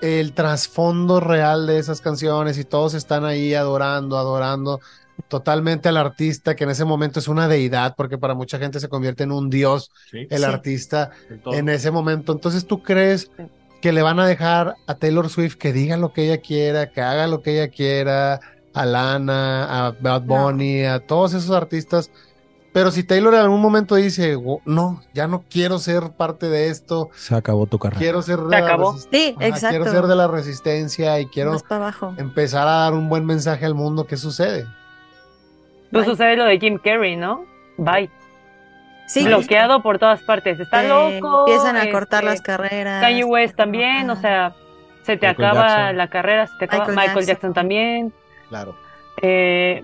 el 0.02 0.34
trasfondo 0.34 1.20
real 1.20 1.66
de 1.66 1.80
esas 1.80 2.02
canciones 2.02 2.58
y 2.60 2.64
todos 2.64 2.94
están 2.94 3.26
ahí 3.26 3.56
adorando, 3.56 4.18
adorando 4.18 4.80
totalmente 5.28 5.90
al 5.90 5.98
artista 5.98 6.56
que 6.56 6.66
en 6.66 6.70
ese 6.70 6.86
momento 6.86 7.20
es 7.20 7.28
una 7.28 7.48
deidad 7.48 7.96
porque 7.98 8.20
para 8.20 8.36
mucha 8.36 8.60
gente 8.60 8.80
se 8.80 8.88
convierte 8.90 9.24
en 9.24 9.32
un 9.32 9.50
dios 9.50 9.90
Sí, 10.12 10.28
el 10.30 10.38
Sí. 10.40 10.44
artista 10.44 11.10
en 11.48 11.70
ese 11.70 11.90
momento. 11.90 12.32
Entonces, 12.34 12.68
¿tú 12.68 12.84
crees 12.84 13.32
que 13.82 13.92
le 13.92 14.04
van 14.04 14.20
a 14.20 14.28
dejar 14.28 14.76
a 14.86 14.94
Taylor 14.96 15.30
Swift 15.30 15.56
que 15.56 15.74
diga 15.74 15.98
lo 15.98 16.14
que 16.14 16.26
ella 16.26 16.38
quiera, 16.42 16.92
que 16.92 17.02
haga 17.02 17.26
lo 17.26 17.42
que 17.42 17.54
ella 17.60 17.72
quiera, 17.72 18.40
a 18.76 18.86
Lana, 18.86 19.88
a 19.88 19.92
Bad 20.00 20.24
No. 20.26 20.44
Bunny, 20.44 20.84
a 20.86 21.00
todos 21.00 21.34
esos 21.34 21.50
artistas? 21.56 22.12
Pero 22.78 22.92
si 22.92 23.04
Taylor 23.04 23.34
en 23.34 23.40
algún 23.40 23.60
momento 23.62 23.96
dice, 23.96 24.36
"Wo- 24.36 24.62
no, 24.66 25.02
ya 25.14 25.28
no 25.28 25.44
quiero 25.50 25.80
ser 25.80 26.12
parte 26.12 26.48
de 26.48 26.70
esto, 26.70 27.10
Se 27.16 27.34
acabó 27.34 27.66
tu 27.66 27.80
carrera. 27.80 28.00
quiero 28.00 28.22
ser 28.22 28.38
de 28.38 28.44
Se 28.56 28.62
la 28.62 28.68
acabó. 28.68 28.94
resist- 28.94 29.08
Sí, 29.12 29.34
Ajá, 29.36 29.48
exacto. 29.48 29.70
quiero 29.70 29.86
ser 29.92 30.04
de 30.08 30.16
la 30.16 30.28
resistencia 30.28 31.20
y 31.20 31.26
quiero 31.28 31.58
abajo. 31.70 32.14
empezar 32.18 32.68
a 32.68 32.72
dar 32.84 32.94
un 32.94 33.10
buen 33.10 33.26
mensaje 33.26 33.66
al 33.66 33.74
mundo, 33.74 34.06
¿qué 34.06 34.16
sucede? 34.18 34.66
Pues 35.92 36.06
Bye. 36.06 36.14
sucede 36.16 36.38
lo 36.38 36.46
de 36.46 36.60
Jim 36.60 36.78
Carrey, 36.84 37.16
¿no? 37.16 37.46
Bye. 37.78 38.12
Sí, 39.08 39.26
Bloqueado 39.26 39.82
por 39.82 40.00
todas 40.00 40.22
partes. 40.22 40.60
Está 40.60 40.84
Eh, 40.84 40.90
loco. 41.20 41.46
Empiezan 41.48 41.78
a 41.78 41.90
cortar 41.92 42.26
este, 42.26 42.30
las 42.34 42.42
carreras. 42.42 43.02
Kanye 43.02 43.24
West 43.24 43.56
también, 43.56 44.10
o 44.10 44.16
sea, 44.18 44.54
se 45.04 45.16
te 45.18 45.28
Michael 45.28 45.48
acaba 45.50 45.68
Jackson. 45.68 45.98
la 45.98 46.08
carrera, 46.10 46.48
se 46.48 46.54
te 46.60 46.66
acaba. 46.66 46.80
Michael 46.88 46.96
Michael, 46.98 47.26
Jackson. 47.26 47.34
Jackson. 47.34 47.54
también. 47.54 48.14
Claro. 48.50 48.76
Eh, 49.22 49.84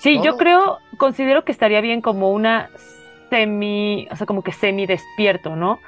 sí, 0.00 0.16
yo 0.16 0.32
Todo. 0.32 0.36
creo, 0.38 0.78
considero 0.96 1.44
que 1.44 1.52
estaría 1.52 1.80
bien 1.80 2.00
como 2.00 2.32
una 2.32 2.70
semi, 3.30 4.08
o 4.10 4.16
sea, 4.16 4.26
como 4.26 4.42
que 4.42 4.52
semi 4.52 4.86
despierto, 4.86 5.56
¿no? 5.56 5.80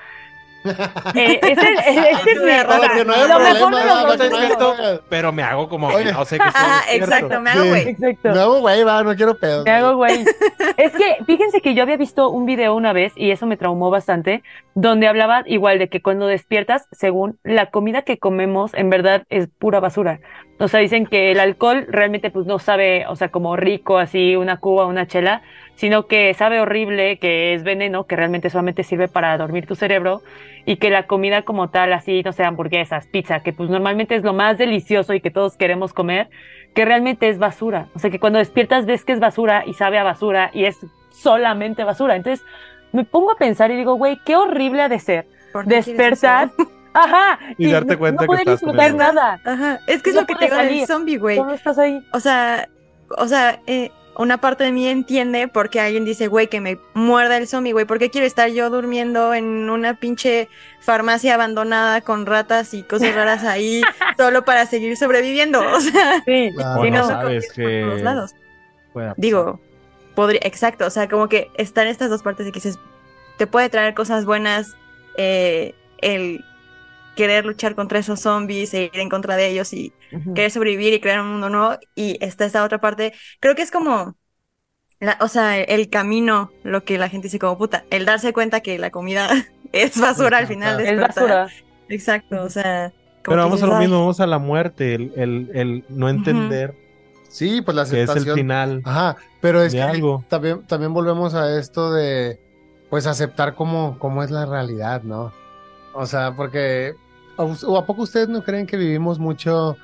Eh, 0.64 1.40
ese, 1.42 1.52
ese 1.86 2.10
es 2.10 2.24
mi 2.26 3.04
no 3.04 3.38
mejor 3.38 4.16
de 4.16 4.30
los 4.30 4.30
no 4.30 4.56
dos. 4.58 5.00
Pero 5.08 5.32
me 5.32 5.42
hago 5.42 5.68
como 5.68 5.88
Oye. 5.88 6.12
no 6.12 6.24
sé 6.24 6.38
que 6.38 6.46
estoy 6.46 6.62
Ajá, 6.62 6.76
despierto. 6.86 7.04
exacto, 7.04 7.40
me 7.40 7.50
hago 7.50 7.62
Sí. 7.62 7.68
güey. 7.68 7.88
Exacto. 7.88 8.28
No, 8.34 8.60
güey, 8.60 8.84
va, 8.84 9.02
no 9.02 9.14
quiero 9.16 9.36
pedos. 9.38 9.64
Me 9.64 9.70
hago 9.70 9.96
güey. 9.96 10.24
Es 10.76 10.92
que 10.92 11.18
fíjense 11.26 11.60
que 11.60 11.74
yo 11.74 11.82
había 11.82 11.96
visto 11.96 12.30
un 12.30 12.46
video 12.46 12.74
una 12.74 12.92
vez 12.92 13.12
y 13.16 13.30
eso 13.30 13.46
me 13.46 13.56
traumó 13.56 13.90
bastante, 13.90 14.42
donde 14.74 15.06
hablaba 15.06 15.42
igual 15.46 15.78
de 15.78 15.88
que 15.88 16.00
cuando 16.00 16.26
despiertas, 16.26 16.86
según 16.92 17.38
la 17.42 17.66
comida 17.70 18.02
que 18.02 18.18
comemos, 18.18 18.72
en 18.74 18.88
verdad 18.88 19.24
es 19.28 19.48
pura 19.58 19.80
basura. 19.80 20.20
O 20.58 20.68
sea, 20.68 20.80
dicen 20.80 21.06
que 21.06 21.32
el 21.32 21.40
alcohol 21.40 21.86
realmente 21.88 22.30
pues 22.30 22.46
no 22.46 22.58
sabe, 22.58 23.04
o 23.08 23.16
sea, 23.16 23.30
como 23.30 23.56
rico, 23.56 23.98
así 23.98 24.36
una 24.36 24.58
cuba, 24.58 24.86
una 24.86 25.06
chela, 25.06 25.42
sino 25.74 26.06
que 26.06 26.32
sabe 26.34 26.60
horrible, 26.60 27.18
que 27.18 27.54
es 27.54 27.64
veneno, 27.64 28.04
que 28.04 28.16
realmente 28.16 28.50
solamente 28.50 28.84
sirve 28.84 29.08
para 29.08 29.36
dormir 29.38 29.66
tu 29.66 29.74
cerebro 29.74 30.22
y 30.64 30.76
que 30.76 30.90
la 30.90 31.06
comida 31.06 31.42
como 31.42 31.70
tal, 31.70 31.92
así, 31.92 32.22
no 32.22 32.32
sé, 32.32 32.44
hamburguesas, 32.44 33.06
pizza, 33.08 33.40
que 33.42 33.52
pues 33.52 33.68
normalmente 33.68 34.14
es 34.14 34.22
lo 34.22 34.32
más 34.32 34.58
delicioso 34.58 35.12
y 35.14 35.20
que 35.20 35.30
todos 35.30 35.56
queremos 35.56 35.92
comer, 35.92 36.28
que 36.74 36.84
realmente 36.84 37.28
es 37.28 37.38
basura. 37.38 37.88
O 37.94 37.98
sea, 37.98 38.10
que 38.10 38.20
cuando 38.20 38.38
despiertas 38.38 38.86
ves 38.86 39.04
que 39.04 39.12
es 39.12 39.18
basura 39.20 39.64
y 39.66 39.74
sabe 39.74 39.98
a 39.98 40.04
basura 40.04 40.50
y 40.54 40.64
es 40.66 40.78
solamente 41.10 41.84
basura. 41.84 42.16
Entonces 42.16 42.44
me 42.92 43.04
pongo 43.04 43.32
a 43.32 43.36
pensar 43.36 43.70
y 43.70 43.76
digo, 43.76 43.94
güey, 43.94 44.18
qué 44.24 44.36
horrible 44.36 44.82
ha 44.82 44.88
de 44.88 44.98
ser 45.00 45.26
¿Por 45.52 45.64
qué 45.64 45.70
quieres 45.80 45.86
despertar. 45.86 46.50
Ajá. 46.94 47.38
Y 47.58 47.70
darte 47.72 47.94
no- 47.94 47.98
cuenta 47.98 48.16
no 48.16 48.20
que 48.22 48.26
poder 48.26 48.40
estás 48.40 48.60
disfrutar 48.60 48.94
nada. 48.94 49.40
Ajá. 49.44 49.80
Es 49.86 50.02
que 50.02 50.10
es 50.10 50.14
No 50.14 50.20
lo 50.22 50.26
que 50.26 50.34
te 50.34 50.44
del 50.44 50.50
salir. 50.54 50.86
zombie, 50.86 51.16
güey. 51.16 51.38
¿Cómo 51.38 51.52
estás 51.52 51.78
ahí? 51.78 52.04
O 52.12 52.20
sea, 52.20 52.68
o 53.16 53.26
sea, 53.26 53.58
eh, 53.66 53.90
una 54.16 54.38
parte 54.38 54.64
de 54.64 54.72
mí 54.72 54.86
entiende 54.88 55.48
por 55.48 55.70
qué 55.70 55.80
alguien 55.80 56.04
dice, 56.04 56.26
güey, 56.28 56.48
que 56.48 56.60
me 56.60 56.78
muerda 56.94 57.36
el 57.36 57.48
zombie, 57.48 57.72
güey. 57.72 57.84
¿Por 57.86 57.98
qué 57.98 58.10
quiero 58.10 58.26
estar 58.26 58.50
yo 58.50 58.68
durmiendo 58.68 59.32
en 59.32 59.70
una 59.70 59.94
pinche 59.94 60.48
farmacia 60.80 61.34
abandonada 61.34 62.00
con 62.02 62.26
ratas 62.26 62.74
y 62.74 62.82
cosas 62.82 63.14
raras 63.14 63.44
ahí 63.44 63.82
solo 64.18 64.44
para 64.44 64.66
seguir 64.66 64.96
sobreviviendo? 64.96 65.60
O 65.72 65.80
sea, 65.80 66.22
Sí. 66.26 66.50
Claro. 66.54 66.84
No 66.84 66.90
no. 66.90 67.06
sabes 67.06 67.46
por 67.46 67.54
que 67.56 67.82
todos 67.86 68.02
lados. 68.02 68.34
Digo, 69.16 69.60
podría, 70.14 70.40
exacto, 70.44 70.86
o 70.86 70.90
sea, 70.90 71.08
como 71.08 71.28
que 71.28 71.50
están 71.56 71.86
estas 71.86 72.10
dos 72.10 72.22
partes 72.22 72.44
de 72.44 72.52
que 72.52 72.56
dices, 72.60 72.78
te 73.38 73.46
puede 73.46 73.70
traer 73.70 73.94
cosas 73.94 74.26
buenas 74.26 74.76
eh, 75.16 75.74
el 75.98 76.44
querer 77.14 77.44
luchar 77.46 77.74
contra 77.74 77.98
esos 77.98 78.20
zombies 78.20 78.74
e 78.74 78.84
ir 78.84 79.00
en 79.00 79.08
contra 79.08 79.36
de 79.36 79.48
ellos 79.48 79.72
y 79.72 79.96
querer 80.34 80.50
sobrevivir 80.50 80.94
y 80.94 81.00
crear 81.00 81.20
un 81.20 81.28
mundo 81.32 81.48
nuevo. 81.50 81.78
Y 81.94 82.18
está 82.24 82.44
esta 82.46 82.64
otra 82.64 82.80
parte, 82.80 83.12
creo 83.40 83.54
que 83.54 83.62
es 83.62 83.70
como, 83.70 84.16
la- 85.00 85.18
o 85.20 85.28
sea, 85.28 85.58
el 85.60 85.90
camino, 85.90 86.56
lo 86.62 86.84
que 86.84 86.98
la 86.98 87.08
gente 87.08 87.26
dice 87.28 87.38
como 87.38 87.58
puta, 87.58 87.86
el 87.90 88.04
darse 88.06 88.32
cuenta 88.32 88.60
que 88.60 88.78
la 88.78 88.90
comida 88.90 89.28
es 89.72 89.98
basura 90.00 90.38
al 90.38 90.46
final. 90.46 90.80
Es 90.80 90.98
basura. 91.00 91.48
Exacto, 91.88 92.42
o 92.42 92.50
sea. 92.50 92.92
como 93.24 93.36
Pero 93.36 93.42
vamos 93.42 93.62
a 93.62 93.66
lo 93.66 93.76
mismo, 93.76 94.00
vamos 94.00 94.20
a 94.20 94.26
la 94.26 94.38
muerte, 94.38 94.94
el, 94.94 95.12
el, 95.16 95.50
el 95.54 95.84
no 95.88 96.08
entender 96.08 96.76
Sí, 97.28 97.62
pues 97.62 97.74
la 97.76 97.82
que 97.88 98.02
es 98.02 98.14
el 98.16 98.26
aceptación. 98.26 98.34
final. 98.34 98.82
Ajá, 98.84 99.16
pero 99.40 99.62
es 99.62 99.74
que 99.74 99.82
algo. 99.82 100.24
También, 100.28 100.66
también 100.66 100.92
volvemos 100.92 101.34
a 101.34 101.58
esto 101.58 101.92
de, 101.92 102.40
pues, 102.90 103.06
aceptar 103.06 103.54
cómo, 103.54 103.98
cómo 103.98 104.22
es 104.22 104.30
la 104.30 104.44
realidad, 104.46 105.02
¿no? 105.02 105.32
O 105.92 106.06
sea, 106.06 106.34
porque, 106.36 106.94
¿o 107.37 107.55
o 107.66 107.78
a 107.78 107.87
poco 107.87 108.03
ustedes 108.03 108.28
no 108.28 108.43
creen 108.43 108.66
que 108.66 108.76
vivimos 108.76 109.18
mucho 109.18 109.76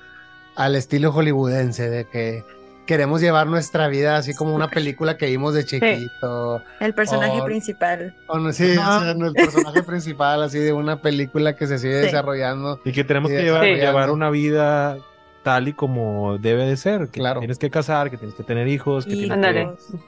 al 0.57 0.75
estilo 0.77 1.13
hollywoodense, 1.13 1.89
de 1.89 2.05
que 2.07 2.45
queremos 2.87 3.21
llevar 3.21 3.47
nuestra 3.47 3.87
vida 3.89 4.17
así 4.17 4.35
como 4.35 4.55
una 4.55 4.69
película 4.69 5.17
que 5.17 5.27
vimos 5.27 5.55
de 5.55 5.65
chiquito? 5.65 6.63
El 6.81 6.95
personaje 6.95 7.41
principal. 7.43 8.15
O 8.29 8.39
no, 8.39 8.53
sí, 8.53 8.71
o 8.73 8.75
sea, 8.75 9.15
no, 9.15 9.27
el 9.27 9.35
personaje 9.35 9.83
principal 9.83 10.43
así 10.43 10.59
de 10.59 10.73
una 10.73 11.01
película 11.03 11.55
que 11.55 11.67
se 11.67 11.79
sigue 11.79 12.01
Sí. 12.01 12.07
desarrollando. 12.07 12.81
Y 12.85 12.93
que 12.93 13.05
tenemos 13.05 13.31
que 13.31 13.43
llevar, 13.43 13.65
sí. 13.65 13.75
llevar 13.75 14.11
una 14.11 14.31
vida 14.31 14.97
tal 15.45 15.69
y 15.69 15.73
como 15.73 16.37
debe 16.39 16.65
de 16.67 16.77
ser. 16.77 17.09
Que 17.09 17.21
Claro. 17.21 17.41
tienes 17.41 17.59
que 17.59 17.71
casar, 17.71 18.11
que 18.11 18.17
tienes 18.19 18.35
que 18.35 18.43
tener 18.43 18.69
hijos, 18.69 19.07
que 19.07 19.13
Y- 19.15 19.29
tienes 19.29 19.39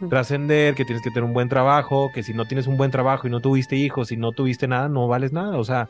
que 0.01 0.07
trascender, 0.09 0.75
que 0.75 0.85
tienes 0.85 1.03
que 1.03 1.11
tener 1.11 1.25
un 1.25 1.33
buen 1.33 1.49
trabajo, 1.49 2.11
que 2.15 2.23
si 2.23 2.35
no 2.35 2.47
tienes 2.47 2.67
un 2.67 2.77
buen 2.77 2.91
trabajo 2.91 3.27
y 3.27 3.31
no 3.31 3.41
tuviste 3.41 3.77
hijos 3.77 4.11
y 4.13 4.17
no 4.17 4.33
tuviste 4.33 4.67
nada, 4.69 4.89
no 4.89 5.07
vales 5.07 5.33
nada. 5.33 5.57
O 5.59 5.65
sea, 5.65 5.89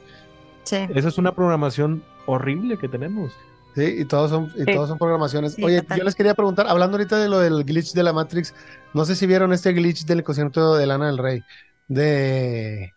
Sí. 0.65 0.77
esa 0.95 1.09
es 1.09 1.19
una 1.19 1.35
programación 1.35 2.03
horrible 2.27 2.77
que 2.79 2.89
tenemos. 2.89 3.33
Sí, 3.75 3.85
y 3.99 4.05
todos 4.05 4.31
son, 4.31 4.53
y 4.57 4.65
Sí. 4.65 4.73
todos 4.75 4.89
son 4.89 4.99
programaciones. 4.99 5.55
Sí, 5.55 5.63
Oye, 5.65 5.81
total. 5.83 5.99
yo 5.99 6.05
les 6.05 6.15
quería 6.15 6.35
preguntar, 6.35 6.67
hablando 6.69 6.97
ahorita 6.97 7.17
de 7.19 7.29
lo 7.29 7.39
del 7.39 7.65
glitch 7.65 7.93
de 7.93 8.03
la 8.03 8.13
Matrix, 8.13 8.53
no 8.95 9.05
sé 9.05 9.15
si 9.15 9.27
vieron 9.27 9.53
este 9.53 9.73
glitch 9.73 10.05
del 10.07 10.25
concierto 10.25 10.75
de 10.75 10.87
Lana 10.87 11.07
del 11.07 11.19
Rey, 11.19 11.43
de, 11.89 12.93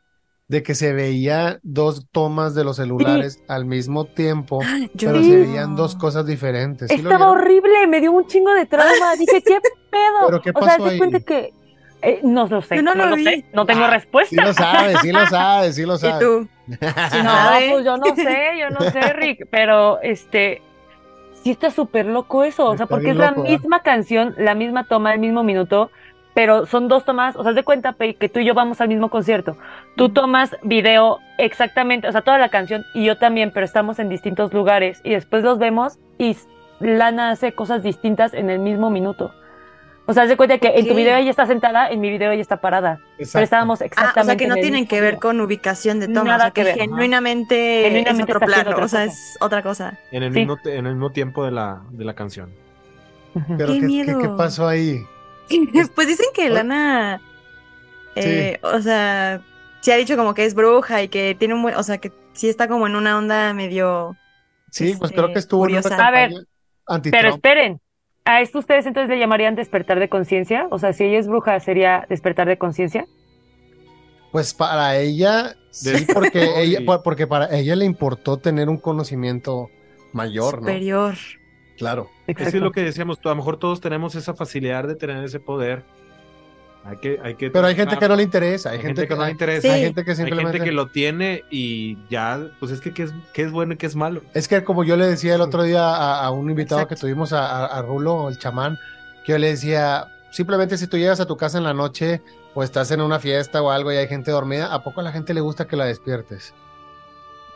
de 0.47 0.63
que 0.63 0.75
se 0.75 0.93
veía 0.93 1.59
dos 1.63 2.07
tomas 2.11 2.55
de 2.55 2.63
los 2.63 2.77
celulares 2.77 3.39
al 3.47 3.65
mismo 3.65 4.05
tiempo, 4.05 4.61
Yo 4.93 5.09
pero 5.09 5.19
vi- 5.19 5.29
se 5.29 5.37
veían 5.37 5.75
dos 5.75 5.95
cosas 5.95 6.25
diferentes. 6.25 6.89
¿Sí 6.89 6.95
Estaba 6.95 7.29
horrible, 7.31 7.87
me 7.87 7.99
dio 8.01 8.11
un 8.11 8.25
chingo 8.27 8.53
de 8.53 8.65
trauma. 8.65 9.13
Dije, 9.19 9.41
¿qué 9.41 9.59
pedo? 9.91 10.25
¿Pero 10.27 10.41
qué 10.41 10.51
o 10.53 10.63
sea, 10.63 10.77
pasó 10.77 10.85
ahí? 10.85 10.97
cuenta 10.97 11.19
que. 11.19 11.53
eh, 12.01 12.19
no 12.23 12.47
lo 12.47 12.61
sé, 12.61 12.75
Yo 12.77 12.81
no 12.81 12.95
no, 12.95 13.03
lo 13.05 13.09
lo 13.11 13.15
vi. 13.15 13.23
sé, 13.25 13.45
no 13.53 13.65
tengo 13.65 13.83
Ah, 13.83 13.89
Sí 13.89 13.93
respuesta. 13.93 14.43
lo 14.45 14.53
sabes, 14.53 14.97
sí 15.01 15.11
lo 15.11 15.25
sabes, 15.27 15.75
sí 15.75 15.83
lo 15.85 15.95
¿Y 15.97 15.99
sabes. 15.99 16.19
tú? 16.19 16.47
No, 16.67 16.77
pues 17.69 17.85
yo 17.85 17.97
no 17.97 18.15
sé, 18.15 18.57
yo 18.59 18.69
no 18.69 18.79
sé, 18.89 19.01
Rick, 19.13 19.47
pero 19.49 19.99
este, 20.01 20.61
sí 21.33 21.51
está 21.51 21.71
súper 21.71 22.05
loco 22.05 22.43
eso, 22.43 22.65
o 22.65 22.77
sea, 22.77 22.85
Está 22.85 22.87
porque 22.87 23.11
es 23.11 23.17
la 23.17 23.29
¿eh? 23.29 23.41
misma 23.41 23.81
canción, 23.81 24.33
la 24.37 24.55
misma 24.55 24.85
toma, 24.85 25.13
el 25.13 25.19
mismo 25.19 25.43
minuto, 25.43 25.91
pero 26.33 26.65
son 26.65 26.87
dos 26.87 27.05
tomas, 27.05 27.35
o 27.35 27.43
sea, 27.43 27.53
de 27.53 27.63
cuenta, 27.63 27.93
Pei, 27.93 28.15
que 28.15 28.29
tú 28.29 28.39
y 28.39 28.45
yo 28.45 28.53
vamos 28.53 28.81
al 28.81 28.87
mismo 28.87 29.09
concierto. 29.09 29.57
Tú 29.95 30.09
tomas 30.09 30.55
video 30.63 31.19
exactamente, 31.37 32.07
o 32.07 32.11
sea, 32.11 32.21
toda 32.21 32.37
la 32.37 32.49
canción 32.49 32.85
y 32.93 33.05
yo 33.05 33.17
también, 33.17 33.51
pero 33.51 33.65
estamos 33.65 33.99
en 33.99 34.09
distintos 34.09 34.53
lugares 34.53 35.01
y 35.03 35.11
después 35.11 35.43
los 35.43 35.59
vemos 35.59 35.99
y 36.17 36.35
Lana 36.79 37.31
hace 37.31 37.53
cosas 37.53 37.83
distintas 37.83 38.33
en 38.33 38.49
el 38.49 38.59
mismo 38.59 38.89
minuto. 38.89 39.33
O 40.05 40.13
sea, 40.13 40.23
haz 40.23 40.29
de 40.29 40.35
cuenta 40.35 40.57
que 40.57 40.67
en 40.67 40.85
tu 40.87 40.95
video 40.95 41.15
ella 41.15 41.29
está 41.29 41.45
sentada, 41.47 41.87
en 41.89 42.01
mi 42.01 42.09
video 42.09 42.29
ella 42.31 42.41
está 42.41 42.57
parada. 42.59 42.97
Pero 42.97 43.23
Exacto. 43.23 43.43
estábamos 43.43 43.81
Ah, 43.81 43.85
exactamente. 43.85 44.19
o 44.21 44.23
sea 44.25 44.35
que 44.37 44.47
no 44.47 44.55
tienen 44.55 44.85
que 44.85 44.99
ver 44.99 45.17
con 45.17 45.39
ubicación 45.39 45.99
de 46.01 46.07
toma, 46.07 46.23
Nada 46.23 46.35
o 46.35 46.39
sea 46.39 46.51
que, 46.51 46.63
que 46.65 46.73
genuinamente, 46.73 47.83
Genuinamente 47.85 48.31
es 48.31 48.35
otro 48.35 48.45
plano, 48.45 48.71
otra 48.71 48.83
o 48.85 48.87
sea, 48.89 49.05
cosa. 49.05 49.13
es 49.13 49.37
otra 49.39 49.63
cosa. 49.63 49.99
En 50.11 50.23
el, 50.23 50.33
Sí. 50.33 50.39
mismo, 50.39 50.57
en 50.65 50.85
el 50.87 50.93
mismo 50.95 51.11
tiempo 51.11 51.45
de 51.45 51.51
la, 51.51 51.81
de 51.91 52.03
la 52.03 52.13
canción. 52.15 52.51
Pero 53.57 53.67
Qué 53.67 53.73
¿qué, 53.75 53.79
qué, 53.79 53.85
miedo. 53.85 54.19
qué 54.19 54.27
pasó 54.29 54.67
ahí? 54.67 55.05
pues 55.95 56.07
dicen 56.07 56.27
que 56.33 56.49
Lana, 56.49 57.21
eh, 58.15 58.59
o 58.61 58.79
sea, 58.81 59.41
se 59.79 59.93
ha 59.93 59.95
dicho 59.97 60.17
como 60.17 60.33
que 60.33 60.45
es 60.45 60.53
bruja 60.53 61.01
y 61.01 61.07
que 61.07 61.35
tiene 61.39 61.53
un 61.53 61.61
buen, 61.63 61.75
o 61.75 61.83
sea, 61.83 61.97
que 61.97 62.11
sí 62.33 62.49
está 62.49 62.67
como 62.67 62.87
en 62.87 62.95
una 62.95 63.17
onda 63.17 63.53
medio, 63.53 64.15
Sí, 64.69 64.95
pues 64.97 65.11
Este, 65.11 65.21
creo 65.21 65.31
que 65.33 65.39
estuvo 65.39 65.67
en 65.67 65.77
una. 65.77 66.07
A 66.07 66.11
ver, 66.11 66.31
Pero 67.11 67.29
esperen, 67.29 67.79
¿a 68.25 68.41
esto 68.41 68.59
ustedes 68.59 68.85
entonces 68.85 69.09
le 69.09 69.19
llamarían 69.19 69.55
despertar 69.55 69.99
de 69.99 70.09
conciencia? 70.09 70.67
O 70.71 70.79
sea, 70.79 70.93
si 70.93 71.03
ella 71.05 71.19
es 71.19 71.27
bruja, 71.27 71.59
¿sería 71.59 72.05
despertar 72.09 72.47
de 72.47 72.57
conciencia? 72.57 73.05
Pues 74.31 74.53
para 74.53 74.97
ella, 74.97 75.55
sí, 75.69 76.07
porque 76.11 76.49
ella, 76.57 76.79
por- 76.85 77.03
porque 77.03 77.27
para 77.27 77.55
ella 77.55 77.75
le 77.75 77.85
importó 77.85 78.37
tener 78.37 78.67
un 78.69 78.77
conocimiento 78.77 79.69
mayor, 80.11 80.55
¿no? 80.55 80.59
superior. 80.61 81.15
Claro. 81.77 82.09
Es 82.27 82.35
que 82.35 82.43
es 82.43 82.53
lo 82.55 82.71
que 82.71 82.81
decíamos, 82.81 83.19
a 83.23 83.29
lo 83.29 83.35
mejor 83.35 83.57
todos 83.57 83.81
tenemos 83.81 84.15
esa 84.15 84.33
facilidad 84.33 84.87
de 84.87 84.95
tener 84.95 85.23
ese 85.23 85.39
poder. 85.39 85.83
Hay 86.85 86.97
que, 86.97 87.19
hay 87.23 87.35
que 87.35 87.49
Pero 87.49 87.65
hay 87.67 87.75
gente 87.75 87.97
que 87.97 88.07
no 88.09 88.15
le 88.17 88.23
interesa, 88.23 88.71
hay, 88.71 88.77
Hay 88.77 88.83
gente, 88.83 89.07
que, 89.07 89.13
no 89.15 89.21
le 89.21 89.25
hay, 89.27 89.31
interesa. 89.31 89.71
hay 89.73 89.81
gente 89.83 90.03
que 90.03 90.11
Hay 90.11 90.17
simplemente 90.17 90.51
gente 90.51 90.65
que 90.65 90.71
lo 90.73 90.87
tiene 90.87 91.45
y 91.49 91.97
ya, 92.09 92.41
pues 92.59 92.73
es 92.73 92.81
que 92.81 92.93
qué 92.93 93.03
es, 93.03 93.13
qué 93.31 93.43
es 93.43 93.51
bueno 93.51 93.73
y 93.73 93.77
qué 93.77 93.85
es 93.85 93.95
malo. 93.95 94.21
Es 94.33 94.49
que 94.49 94.63
como 94.65 94.83
yo 94.83 94.97
le 94.97 95.05
decía 95.07 95.35
el 95.35 95.41
otro 95.41 95.63
día 95.63 95.81
a, 95.81 96.25
a 96.25 96.31
un 96.31 96.49
invitado 96.49 96.81
Exacto. 96.81 96.95
que 96.95 96.99
tuvimos, 97.01 97.31
a, 97.31 97.45
a- 97.47 97.65
a 97.67 97.81
Rulo, 97.81 98.27
el 98.27 98.37
chamán, 98.37 98.77
que 99.25 99.31
yo 99.31 99.37
le 99.37 99.47
decía, 99.47 100.07
simplemente 100.31 100.77
si 100.77 100.87
tú 100.87 100.97
llegas 100.97 101.21
a 101.21 101.25
tu 101.25 101.37
casa 101.37 101.57
en 101.57 101.63
la 101.63 101.73
noche 101.73 102.21
o 102.53 102.63
estás 102.63 102.91
en 102.91 102.99
una 102.99 103.17
fiesta 103.19 103.61
o 103.61 103.71
algo 103.71 103.93
y 103.93 103.95
hay 103.95 104.07
gente 104.09 104.31
dormida, 104.31 104.73
¿a 104.73 104.83
poco 104.83 104.99
a 104.99 105.03
la 105.03 105.13
gente 105.13 105.33
le 105.33 105.39
gusta 105.39 105.65
que 105.67 105.77
la 105.77 105.85
despiertes? 105.85 106.53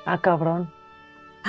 Ah, 0.05 0.19
cabrón. 0.21 0.71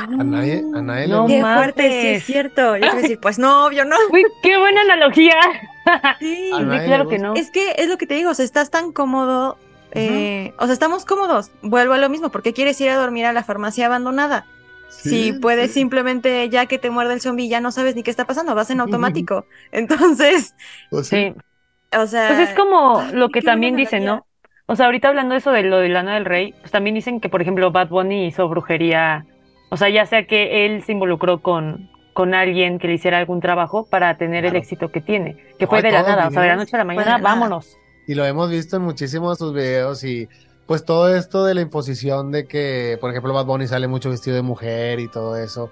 A 0.03 0.25
nadie, 0.25 0.65
a 0.75 0.83
nadie 0.83 1.09
No 1.09 1.27
le 1.27 1.35
Qué 1.35 1.41
fuerte, 1.41 2.03
sí 2.03 2.07
es 2.09 2.25
cierto. 2.25 2.77
Yo 2.77 2.83
te 2.83 2.89
voy 2.91 2.99
a 2.99 3.03
decir, 3.03 3.19
pues 3.21 3.39
no, 3.39 3.67
obvio 3.67 3.85
no. 3.85 3.97
Uy, 4.11 4.25
qué 4.43 4.57
buena 4.59 4.81
analogía. 4.83 5.35
Sí. 6.19 6.51
Claro 6.53 7.09
que 7.09 7.19
no. 7.19 7.33
Es 7.35 7.51
que 7.51 7.73
es 7.79 7.89
lo 7.89 7.97
que 7.97 8.07
te 8.07 8.13
digo, 8.13 8.33
o 8.33 8.35
sea, 8.35 8.45
estás 8.45 8.71
tan 8.71 8.93
cómodo, 8.93 9.57
eh, 9.93 10.53
o 10.59 10.67
sea, 10.67 10.75
estamos 10.75 11.07
cómodos. 11.07 11.51
Vuelvo 11.63 11.95
a 11.95 11.99
lo 11.99 12.11
mismo, 12.11 12.29
¿por 12.29 12.43
qué 12.43 12.53
quieres 12.53 12.79
ir 12.83 12.91
a 12.91 12.97
dormir 12.97 13.25
a 13.25 13.33
la 13.33 13.43
farmacia 13.43 13.87
abandonada? 13.87 14.45
si 14.89 15.33
puedes 15.35 15.69
sí. 15.73 15.81
simplemente, 15.81 16.49
ya 16.49 16.67
que 16.67 16.79
te 16.79 16.91
muerde 16.91 17.15
el 17.15 17.21
zombie, 17.21 17.49
ya 17.49 17.61
no 17.61 17.71
sabes 17.71 17.95
ni 17.95 18.03
qué 18.03 18.11
está 18.11 18.27
pasando, 18.27 18.55
vas 18.55 18.71
en 18.71 18.81
automático. 18.81 19.47
Entonces, 19.73 20.55
Pues 20.91 21.09
sí. 21.09 21.35
Sí. 21.35 21.97
o 21.97 22.07
sea... 22.07 22.29
Pues 22.29 22.51
es 22.51 22.55
como 22.55 23.03
lo 23.13 23.29
que 23.29 23.43
también 23.43 23.77
dicen. 23.77 24.05
¿no? 24.05 24.27
O 24.67 24.77
sea, 24.77 24.87
ahorita 24.87 25.09
hablando 25.09 25.35
eso 25.35 25.51
de 25.51 25.63
lo 25.63 25.79
de 25.79 25.89
Lana 25.89 26.15
del 26.15 26.25
Rey, 26.25 26.55
pues 26.61 26.71
también 26.71 26.95
dicen 26.95 27.21
que, 27.21 27.29
por 27.29 27.41
ejemplo, 27.41 27.71
Bad 27.71 27.89
Bunny 27.89 28.27
hizo 28.27 28.49
brujería. 28.49 29.25
O 29.71 29.77
sea, 29.77 29.89
ya 29.89 30.07
sea 30.07 30.27
que 30.27 30.66
él 30.66 30.83
se 30.83 30.93
involucró 30.93 31.41
con, 31.41 31.91
con 32.12 32.35
alguien 32.35 32.79
que 32.79 32.89
le 32.89 32.95
hiciera 32.95 33.19
algún 33.19 33.41
trabajo 33.41 33.87
para 33.87 34.16
tener 34.16 34.45
el 34.45 34.57
éxito 34.57 34.91
que 34.91 35.01
tiene. 35.01 35.37
Que 35.59 35.66
fue 35.66 35.79
Ay, 35.79 35.85
de 35.85 35.91
la 35.93 36.03
nada, 36.03 36.29
o 36.29 36.31
sea, 36.31 36.43
de 36.43 36.49
la 36.49 36.57
noche 36.57 36.75
a 36.75 36.79
la 36.79 36.85
Fue 36.85 36.95
mañana, 36.97 37.19
la 37.19 37.23
vámonos. 37.23 37.77
Y 38.07 38.14
lo 38.14 38.25
hemos 38.25 38.51
visto 38.51 38.77
en 38.77 38.83
muchísimos 38.83 39.39
de 39.39 39.45
sus 39.45 39.55
videos 39.55 40.03
y 40.05 40.29
pues 40.66 40.85
todo 40.85 41.14
esto 41.14 41.45
de 41.45 41.55
la 41.55 41.61
imposición 41.61 42.33
de 42.33 42.47
que, 42.47 42.99
por 43.01 43.11
ejemplo, 43.11 43.33
Bad 43.33 43.47
Bunny 43.47 43.66
sale 43.66 43.89
mucho 43.89 44.11
vestido 44.11 44.37
de 44.37 44.43
mujer 44.43 45.01
y 45.01 45.09
todo 45.09 45.37
eso, 45.37 45.71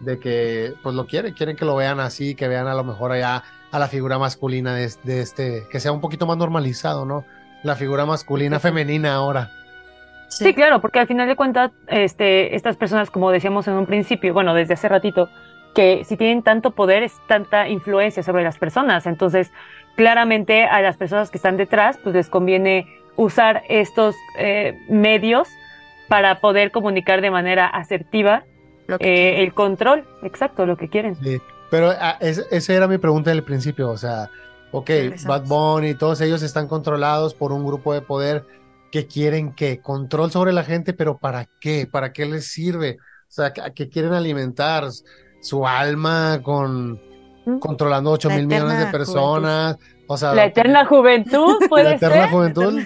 de 0.00 0.18
que 0.18 0.72
pues 0.82 0.94
lo 0.94 1.06
quieren, 1.06 1.34
quieren 1.34 1.56
que 1.56 1.64
lo 1.64 1.76
vean 1.76 2.00
así, 2.00 2.34
que 2.34 2.48
vean 2.48 2.68
a 2.68 2.74
lo 2.74 2.84
mejor 2.84 3.12
allá 3.12 3.44
a 3.70 3.78
la 3.78 3.88
figura 3.88 4.18
masculina 4.18 4.74
de, 4.74 4.90
de 5.02 5.20
este, 5.20 5.64
que 5.70 5.78
sea 5.78 5.92
un 5.92 6.00
poquito 6.00 6.26
más 6.26 6.36
normalizado, 6.38 7.04
¿no? 7.04 7.24
La 7.62 7.76
figura 7.76 8.06
masculina 8.06 8.60
femenina 8.60 9.14
ahora. 9.14 9.50
Sí, 10.38 10.54
claro, 10.54 10.80
porque 10.80 10.98
al 10.98 11.06
final 11.06 11.28
de 11.28 11.36
cuentas, 11.36 11.70
este, 11.88 12.54
estas 12.56 12.76
personas, 12.76 13.10
como 13.10 13.30
decíamos 13.30 13.66
en 13.68 13.74
un 13.74 13.86
principio, 13.86 14.32
bueno, 14.32 14.54
desde 14.54 14.74
hace 14.74 14.88
ratito, 14.88 15.28
que 15.74 16.04
si 16.04 16.16
tienen 16.16 16.42
tanto 16.42 16.72
poder, 16.72 17.02
es 17.02 17.14
tanta 17.26 17.68
influencia 17.68 18.22
sobre 18.22 18.42
las 18.44 18.58
personas. 18.58 19.06
Entonces, 19.06 19.50
claramente 19.96 20.64
a 20.64 20.80
las 20.82 20.96
personas 20.96 21.30
que 21.30 21.38
están 21.38 21.56
detrás, 21.56 21.98
pues 22.02 22.14
les 22.14 22.28
conviene 22.28 22.86
usar 23.16 23.62
estos 23.68 24.14
eh, 24.38 24.78
medios 24.88 25.48
para 26.08 26.40
poder 26.40 26.70
comunicar 26.70 27.20
de 27.20 27.30
manera 27.30 27.66
asertiva 27.66 28.44
Lo 28.86 28.98
que 28.98 29.30
eh, 29.30 29.42
el 29.42 29.54
control, 29.54 30.04
exacto, 30.22 30.66
lo 30.66 30.76
que 30.76 30.88
quieren. 30.88 31.14
Sí, 31.16 31.40
pero 31.70 31.90
ah, 31.98 32.16
es- 32.20 32.46
esa 32.50 32.74
era 32.74 32.86
mi 32.88 32.98
pregunta 32.98 33.30
del 33.30 33.42
principio, 33.44 33.90
o 33.90 33.96
sea, 33.96 34.28
ok. 34.72 34.90
Bad 35.26 35.44
Bunny, 35.46 35.94
todos 35.94 36.20
ellos 36.20 36.42
están 36.42 36.68
controlados 36.68 37.34
por 37.34 37.52
un 37.52 37.64
grupo 37.66 37.94
de 37.94 38.02
poder 38.02 38.44
que 38.92 39.06
quieren 39.06 39.54
que 39.54 39.80
control 39.80 40.30
sobre 40.30 40.52
la 40.52 40.62
gente, 40.62 40.92
pero 40.92 41.18
¿para 41.18 41.48
qué? 41.60 41.88
¿Para 41.90 42.12
qué 42.12 42.26
les 42.26 42.46
sirve? 42.46 42.98
O 43.00 43.32
sea, 43.32 43.46
¿a 43.46 43.70
qué 43.70 43.88
quieren 43.88 44.12
alimentar 44.12 44.84
su 45.40 45.66
alma 45.66 46.40
con 46.42 47.00
controlando 47.58 48.10
8 48.12 48.28
La 48.28 48.36
mil 48.36 48.46
millones 48.46 48.78
de 48.78 48.86
personas? 48.86 49.78
O 50.06 50.16
sea, 50.18 50.34
La 50.34 50.44
eterna 50.44 50.84
juventud 50.84 51.56
puede 51.70 51.84
la 51.84 51.94
eterna 51.94 52.22
ser. 52.24 52.30
juventud. 52.30 52.82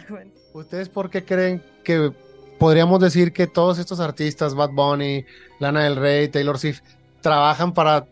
¿Ustedes 0.54 0.88
por 0.88 1.10
qué 1.10 1.24
creen 1.24 1.62
que 1.82 2.12
podríamos 2.58 3.00
decir 3.00 3.32
que 3.32 3.48
todos 3.48 3.78
estos 3.80 3.98
artistas, 3.98 4.54
Bad 4.54 4.70
Bunny, 4.70 5.26
Lana 5.58 5.82
del 5.82 5.96
Rey, 5.96 6.28
Taylor 6.28 6.56
Swift, 6.58 6.82
trabajan 7.20 7.74
para, 7.74 8.06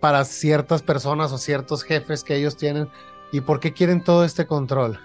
para 0.00 0.24
ciertas 0.24 0.82
personas 0.82 1.30
o 1.32 1.38
ciertos 1.38 1.84
jefes 1.84 2.24
que 2.24 2.34
ellos 2.34 2.56
tienen? 2.56 2.88
¿Y 3.30 3.42
por 3.42 3.60
qué 3.60 3.72
quieren 3.72 4.02
todo 4.02 4.24
este 4.24 4.44
control? 4.44 4.98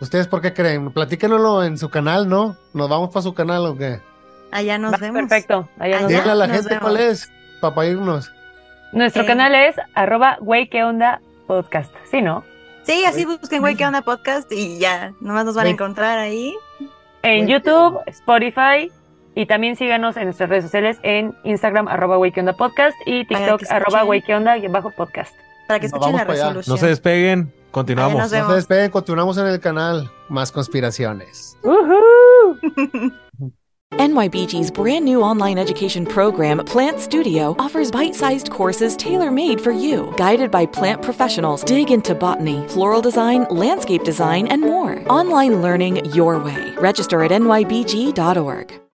¿Ustedes 0.00 0.26
por 0.28 0.40
qué 0.40 0.52
creen? 0.54 0.90
Platíquenoslo 0.92 1.62
en 1.64 1.76
su 1.78 1.90
canal, 1.90 2.28
¿no? 2.28 2.56
¿Nos 2.72 2.88
vamos 2.88 3.10
para 3.10 3.22
su 3.22 3.34
canal 3.34 3.66
o 3.66 3.76
qué? 3.76 4.00
Allá 4.50 4.78
nos 4.78 4.92
Va, 4.94 4.96
vemos. 4.98 5.20
Perfecto. 5.20 5.68
allá 5.78 6.00
nos 6.00 6.08
Allá. 6.10 6.20
Díganle 6.22 6.32
a 6.32 6.34
la 6.34 6.46
nos 6.46 6.56
gente 6.56 6.78
cuál 6.80 6.96
vemos. 6.96 7.12
es, 7.12 7.32
para 7.60 7.86
irnos. 7.86 8.32
Nuestro 8.92 9.22
Eh. 9.22 9.26
canal 9.26 9.54
es 9.54 9.76
arroba 9.94 10.38
güey 10.40 10.68
qué 10.68 10.82
onda 10.84 11.20
podcast. 11.46 11.94
¿Sí, 12.10 12.22
no? 12.22 12.44
Sí, 12.82 13.04
así 13.04 13.24
busquen, 13.26 13.60
güey, 13.60 13.76
qué 13.76 13.84
onda 13.86 14.00
podcast 14.02 14.50
y 14.50 14.78
ya, 14.78 15.12
nomás 15.20 15.44
nos 15.44 15.54
van 15.54 15.66
a 15.66 15.70
encontrar 15.70 16.18
ahí. 16.18 16.54
En 17.22 17.44
Güey, 17.44 17.52
YouTube. 17.52 18.00
Spotify 18.06 18.90
y 19.34 19.46
también 19.46 19.76
síganos 19.76 20.16
en 20.16 20.24
nuestras 20.24 20.48
redes 20.48 20.64
sociales 20.64 20.98
en 21.02 21.36
Instagram 21.44 21.86
arroba 21.88 22.16
güey 22.16 22.32
qué 22.32 22.40
onda 22.40 22.54
podcast 22.54 22.96
y 23.06 23.26
TikTok 23.26 23.60
que 23.60 23.66
arroba 23.68 24.02
güey 24.02 24.22
qué 24.22 24.34
onda 24.34 24.56
y 24.56 24.66
bajo 24.66 24.90
podcast. 24.90 25.34
Para 25.68 25.78
que 25.78 25.86
Nos 25.88 25.92
escuchen 25.92 26.16
la 26.16 26.24
resolución. 26.24 26.74
No 26.74 26.80
se 26.80 26.86
despeguen, 26.88 27.52
continuamos. 27.70 28.18
Nos 28.18 28.32
No 28.32 28.48
se 28.48 28.54
despeguen, 28.54 28.90
continuamos 28.90 29.38
en 29.38 29.46
el 29.46 29.60
canal. 29.60 30.10
Más 30.28 30.52
conspiraciones. 30.52 31.56
¡Uhú! 31.62 33.10
NYBG's 33.98 34.70
brand 34.70 35.04
new 35.04 35.20
online 35.20 35.58
education 35.58 36.06
program, 36.06 36.64
Plant 36.64 37.00
Studio, 37.00 37.56
offers 37.58 37.90
bite 37.90 38.14
sized 38.14 38.48
courses 38.50 38.96
tailor 38.96 39.30
made 39.30 39.60
for 39.60 39.72
you. 39.72 40.14
Guided 40.16 40.50
by 40.50 40.64
plant 40.64 41.02
professionals, 41.02 41.64
dig 41.64 41.90
into 41.90 42.14
botany, 42.14 42.66
floral 42.68 43.02
design, 43.02 43.46
landscape 43.50 44.04
design, 44.04 44.46
and 44.46 44.62
more. 44.62 45.02
Online 45.08 45.60
learning 45.60 46.04
your 46.14 46.38
way. 46.38 46.72
Register 46.78 47.22
at 47.24 47.32
nybg.org. 47.32 48.80